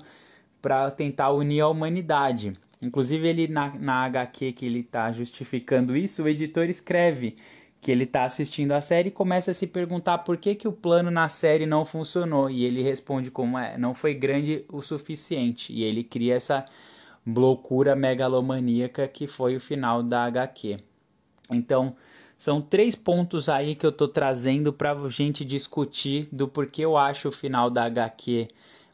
para 0.62 0.92
tentar 0.92 1.32
unir 1.32 1.62
a 1.62 1.68
humanidade. 1.68 2.54
Inclusive, 2.82 3.28
ele 3.28 3.48
na, 3.48 3.74
na 3.76 4.06
HQ 4.06 4.54
que 4.54 4.66
ele 4.66 4.80
está 4.80 5.12
justificando 5.12 5.96
isso, 5.96 6.24
o 6.24 6.28
editor 6.28 6.66
escreve 6.66 7.36
que 7.82 7.92
ele 7.92 8.04
está 8.04 8.26
assistindo 8.26 8.74
a 8.74 8.82
série 8.82 9.08
e 9.08 9.12
começa 9.12 9.52
a 9.52 9.54
se 9.54 9.66
perguntar 9.66 10.20
por 10.20 10.38
que, 10.38 10.56
que 10.56 10.68
o 10.68 10.72
plano 10.74 11.10
na 11.10 11.30
série 11.30 11.66
não 11.66 11.86
funcionou. 11.86 12.50
E 12.50 12.66
ele 12.66 12.82
responde 12.84 13.32
como 13.32 13.58
é, 13.58 13.78
não 13.78 13.94
foi 13.94 14.14
grande 14.14 14.66
o 14.70 14.82
suficiente. 14.82 15.72
E 15.72 15.84
ele 15.84 16.04
cria 16.04 16.36
essa 16.36 16.66
loucura 17.34 17.96
megalomaníaca 17.96 19.08
que 19.08 19.28
foi 19.28 19.56
o 19.56 19.60
final 19.60 20.02
da 20.02 20.24
HQ. 20.26 20.78
Então, 21.50 21.96
são 22.38 22.62
três 22.62 22.96
pontos 22.96 23.50
aí 23.50 23.76
que 23.76 23.86
eu 23.86 23.92
tô 23.92 24.08
trazendo 24.08 24.72
para 24.72 24.96
gente 25.10 25.44
discutir 25.44 26.30
do 26.32 26.48
porquê 26.48 26.84
eu 26.84 26.96
acho 26.96 27.30
o 27.30 27.32
final 27.32 27.70
da 27.70 27.84
HQ 27.84 28.48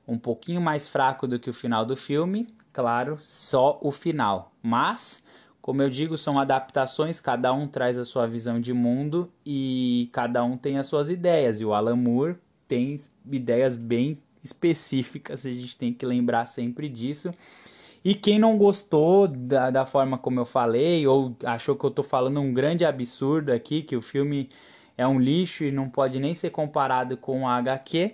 um 0.08 0.18
pouquinho 0.18 0.62
mais 0.62 0.88
fraco 0.88 1.28
do 1.28 1.40
que 1.40 1.50
o 1.50 1.54
final 1.54 1.86
do 1.86 1.96
filme. 1.96 2.48
Claro, 2.72 3.20
só 3.22 3.80
o 3.82 3.92
final. 3.92 4.52
Mas, 4.62 5.24
como 5.62 5.82
eu 5.82 5.90
digo, 5.90 6.18
são 6.18 6.40
adaptações, 6.40 7.20
cada 7.20 7.54
um 7.54 7.68
traz 7.68 7.98
a 7.98 8.06
sua 8.06 8.28
visão 8.28 8.60
de 8.60 8.74
mundo 8.74 9.32
e 9.46 10.10
cada 10.12 10.44
um 10.44 10.58
tem 10.58 10.78
as 10.78 10.88
suas 10.88 11.10
ideias. 11.10 11.62
E 11.62 11.66
o 11.66 11.74
Alan 11.74 11.96
Moore 11.96 12.38
tem 12.68 13.00
ideias 13.32 13.76
bem 13.76 14.22
específicas, 14.44 15.46
a 15.46 15.52
gente 15.52 15.76
tem 15.76 15.94
que 15.94 16.06
lembrar 16.06 16.46
sempre 16.46 16.88
disso. 16.88 17.34
E 18.06 18.14
quem 18.14 18.38
não 18.38 18.56
gostou 18.56 19.28
da, 19.28 19.72
da 19.72 19.84
forma 19.84 20.16
como 20.16 20.39
eu 20.39 20.45
falei, 20.45 21.08
ou 21.08 21.36
achou 21.43 21.76
que 21.76 21.84
eu 21.84 21.89
tô 21.89 22.03
falando 22.03 22.39
um 22.39 22.53
grande 22.53 22.86
absurdo 22.86 23.51
aqui, 23.51 23.82
que 23.82 23.95
o 23.95 24.01
filme 24.01 24.47
é 24.95 25.08
um 25.08 25.20
lixo 25.20 25.64
e 25.64 25.72
não 25.72 25.89
pode 25.89 26.20
nem 26.20 26.36
ser 26.36 26.51
comparado 26.51 27.18
com 27.18 27.47
a 27.47 27.56
HQ, 27.56 28.14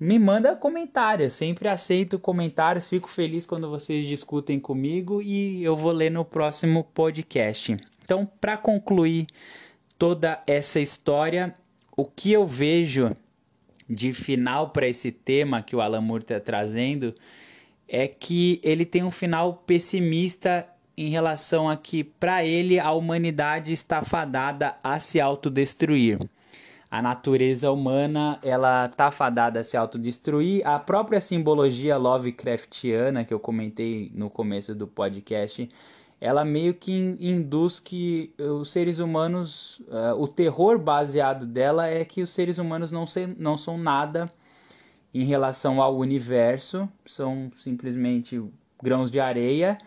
me 0.00 0.18
manda 0.18 0.56
comentários. 0.56 1.34
Sempre 1.34 1.68
aceito 1.68 2.18
comentários, 2.18 2.88
fico 2.88 3.06
feliz 3.06 3.44
quando 3.44 3.68
vocês 3.68 4.06
discutem 4.06 4.58
comigo 4.58 5.20
e 5.20 5.62
eu 5.62 5.76
vou 5.76 5.92
ler 5.92 6.10
no 6.10 6.24
próximo 6.24 6.82
podcast. 6.82 7.76
Então, 8.02 8.26
para 8.40 8.56
concluir 8.56 9.26
toda 9.98 10.42
essa 10.46 10.80
história, 10.80 11.54
o 11.94 12.06
que 12.06 12.32
eu 12.32 12.46
vejo 12.46 13.14
de 13.86 14.14
final 14.14 14.70
para 14.70 14.88
esse 14.88 15.12
tema 15.12 15.60
que 15.60 15.76
o 15.76 15.82
Alan 15.82 16.00
Moore 16.00 16.22
está 16.22 16.40
trazendo 16.40 17.14
é 17.88 18.06
que 18.06 18.60
ele 18.62 18.84
tem 18.84 19.02
um 19.02 19.10
final 19.10 19.62
pessimista 19.66 20.68
em 20.96 21.10
relação 21.10 21.68
a 21.68 21.76
que, 21.76 22.04
para 22.04 22.44
ele, 22.44 22.78
a 22.78 22.92
humanidade 22.92 23.72
está 23.72 24.02
fadada 24.02 24.76
a 24.82 24.98
se 24.98 25.20
autodestruir. 25.20 26.18
A 26.90 27.00
natureza 27.00 27.70
humana 27.70 28.38
ela 28.42 28.86
está 28.86 29.10
fadada 29.10 29.60
a 29.60 29.64
se 29.64 29.76
autodestruir. 29.76 30.66
A 30.66 30.78
própria 30.78 31.20
simbologia 31.20 31.96
Lovecraftiana, 31.96 33.24
que 33.24 33.32
eu 33.32 33.38
comentei 33.38 34.10
no 34.14 34.28
começo 34.28 34.74
do 34.74 34.86
podcast, 34.86 35.68
ela 36.20 36.44
meio 36.44 36.74
que 36.74 36.92
induz 37.20 37.78
que 37.78 38.32
os 38.38 38.70
seres 38.70 38.98
humanos, 38.98 39.80
uh, 39.80 40.20
o 40.20 40.26
terror 40.26 40.78
baseado 40.78 41.46
dela 41.46 41.86
é 41.86 42.04
que 42.04 42.22
os 42.22 42.30
seres 42.30 42.58
humanos 42.58 42.90
não, 42.90 43.06
se, 43.06 43.26
não 43.38 43.56
são 43.56 43.78
nada 43.78 44.28
em 45.12 45.24
relação 45.24 45.80
ao 45.80 45.96
universo, 45.96 46.88
são 47.04 47.50
simplesmente 47.56 48.42
grãos 48.82 49.10
de 49.10 49.20
areia. 49.20 49.78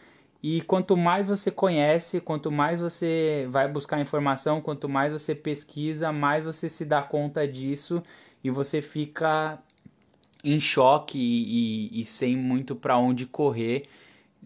E 0.43 0.61
quanto 0.61 0.97
mais 0.97 1.28
você 1.28 1.51
conhece, 1.51 2.19
quanto 2.19 2.51
mais 2.51 2.82
você 2.82 3.45
vai 3.49 3.67
buscar 3.67 3.99
informação, 3.99 4.59
quanto 4.59 4.89
mais 4.89 5.13
você 5.13 5.36
pesquisa, 5.36 6.11
mais 6.11 6.45
você 6.45 6.67
se 6.67 6.84
dá 6.84 7.03
conta 7.03 7.47
disso 7.47 8.01
e 8.43 8.49
você 8.49 8.82
fica 8.82 9.59
em 10.43 10.59
choque 10.59 11.19
e, 11.19 11.99
e, 11.99 12.01
e 12.01 12.05
sem 12.05 12.36
muito 12.36 12.76
para 12.76 12.97
onde 12.97 13.28
correr 13.28 13.84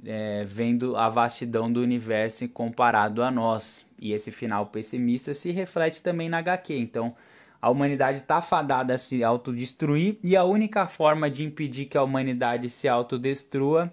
é, 0.03 0.43
vendo 0.45 0.97
a 0.97 1.07
vastidão 1.09 1.71
do 1.71 1.81
universo 1.81 2.47
comparado 2.49 3.23
a 3.23 3.31
nós. 3.31 3.85
E 3.99 4.11
esse 4.11 4.31
final 4.31 4.65
pessimista 4.67 5.33
se 5.33 5.51
reflete 5.51 6.01
também 6.01 6.27
na 6.27 6.39
HQ. 6.39 6.75
Então, 6.77 7.15
a 7.61 7.69
humanidade 7.69 8.19
está 8.19 8.41
fadada 8.41 8.93
a 8.93 8.97
se 8.97 9.23
autodestruir 9.23 10.17
e 10.23 10.35
a 10.35 10.43
única 10.43 10.85
forma 10.85 11.29
de 11.29 11.43
impedir 11.43 11.85
que 11.85 11.97
a 11.97 12.03
humanidade 12.03 12.69
se 12.69 12.87
autodestrua 12.87 13.91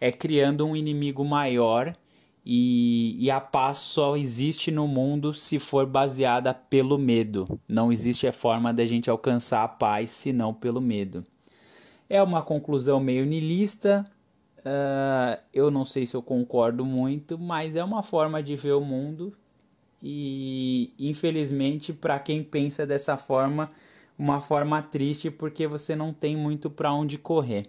é 0.00 0.10
criando 0.10 0.66
um 0.66 0.76
inimigo 0.76 1.24
maior. 1.24 1.94
E, 2.44 3.16
e 3.22 3.30
a 3.30 3.38
paz 3.38 3.76
só 3.76 4.16
existe 4.16 4.70
no 4.70 4.88
mundo 4.88 5.34
se 5.34 5.58
for 5.58 5.86
baseada 5.86 6.54
pelo 6.54 6.96
medo. 6.96 7.60
Não 7.68 7.92
existe 7.92 8.26
a 8.26 8.32
forma 8.32 8.72
da 8.72 8.86
gente 8.86 9.10
alcançar 9.10 9.62
a 9.62 9.68
paz 9.68 10.10
senão 10.10 10.54
pelo 10.54 10.80
medo. 10.80 11.22
É 12.08 12.22
uma 12.22 12.42
conclusão 12.42 12.98
meio 12.98 13.26
nilista, 13.26 14.10
Uh, 14.60 15.40
eu 15.54 15.70
não 15.70 15.86
sei 15.86 16.04
se 16.04 16.14
eu 16.14 16.22
concordo 16.22 16.84
muito, 16.84 17.38
mas 17.38 17.76
é 17.76 17.82
uma 17.82 18.02
forma 18.02 18.42
de 18.42 18.54
ver 18.56 18.72
o 18.72 18.80
mundo 18.82 19.34
e 20.02 20.92
infelizmente 20.98 21.92
para 21.92 22.18
quem 22.18 22.42
pensa 22.42 22.86
dessa 22.86 23.16
forma, 23.16 23.68
uma 24.18 24.40
forma 24.40 24.82
triste 24.82 25.30
porque 25.30 25.66
você 25.66 25.96
não 25.96 26.12
tem 26.12 26.36
muito 26.36 26.70
para 26.70 26.92
onde 26.92 27.18
correr. 27.18 27.66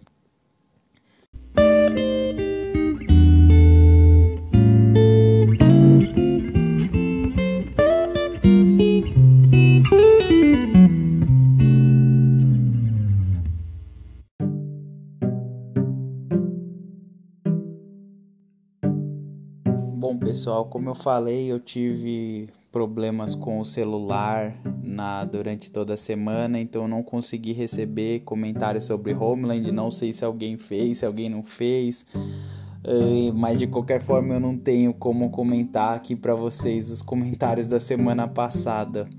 Pessoal, 20.31 20.63
como 20.63 20.89
eu 20.89 20.95
falei, 20.95 21.51
eu 21.51 21.59
tive 21.59 22.47
problemas 22.71 23.35
com 23.35 23.59
o 23.59 23.65
celular 23.65 24.55
na 24.81 25.25
durante 25.25 25.69
toda 25.69 25.95
a 25.95 25.97
semana, 25.97 26.57
então 26.57 26.87
não 26.87 27.03
consegui 27.03 27.51
receber 27.51 28.21
comentários 28.21 28.85
sobre 28.85 29.13
Homeland. 29.13 29.69
Não 29.73 29.91
sei 29.91 30.13
se 30.13 30.23
alguém 30.23 30.57
fez, 30.57 30.99
se 30.99 31.05
alguém 31.05 31.27
não 31.27 31.43
fez, 31.43 32.05
uh, 32.15 33.33
mas 33.33 33.59
de 33.59 33.67
qualquer 33.67 34.01
forma 34.01 34.35
eu 34.35 34.39
não 34.39 34.57
tenho 34.57 34.93
como 34.93 35.29
comentar 35.31 35.97
aqui 35.97 36.15
para 36.15 36.33
vocês 36.33 36.89
os 36.89 37.01
comentários 37.01 37.67
da 37.67 37.77
semana 37.77 38.25
passada. 38.25 39.09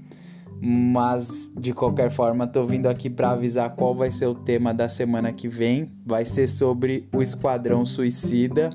Mas 0.63 1.53
de 1.55 1.75
qualquer 1.75 2.11
forma, 2.11 2.47
tô 2.47 2.65
vindo 2.65 2.87
aqui 2.87 3.11
para 3.11 3.33
avisar 3.33 3.77
qual 3.77 3.95
vai 3.95 4.11
ser 4.11 4.29
o 4.29 4.35
tema 4.35 4.73
da 4.73 4.89
semana 4.89 5.31
que 5.31 5.47
vem. 5.47 5.93
Vai 6.07 6.25
ser 6.25 6.49
sobre 6.49 7.07
o 7.15 7.23
Esquadrão 7.23 7.85
Suicida. 7.85 8.71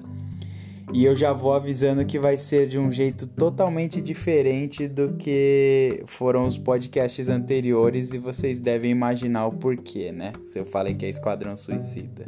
E 0.94 1.04
eu 1.04 1.16
já 1.18 1.34
vou 1.34 1.54
avisando 1.54 2.06
que 2.06 2.18
vai 2.18 2.38
ser 2.38 2.68
de 2.68 2.80
um 2.80 2.90
jeito 2.90 3.28
totalmente 3.28 4.02
diferente 4.02 4.88
do 4.88 5.14
que 5.16 6.02
foram 6.08 6.48
os 6.48 6.58
podcasts 6.58 7.28
anteriores 7.28 8.14
e 8.14 8.18
vocês 8.18 8.60
devem 8.60 8.92
imaginar 8.92 9.48
o 9.48 9.52
porquê, 9.52 10.12
né? 10.12 10.32
Se 10.46 10.58
eu 10.58 10.66
falei 10.66 10.96
que 10.96 11.06
é 11.06 11.10
Esquadrão 11.10 11.58
Suicida. 11.58 12.26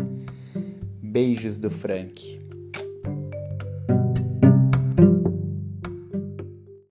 Beijos 1.01 1.57
do 1.57 1.69
Frank. 1.69 2.48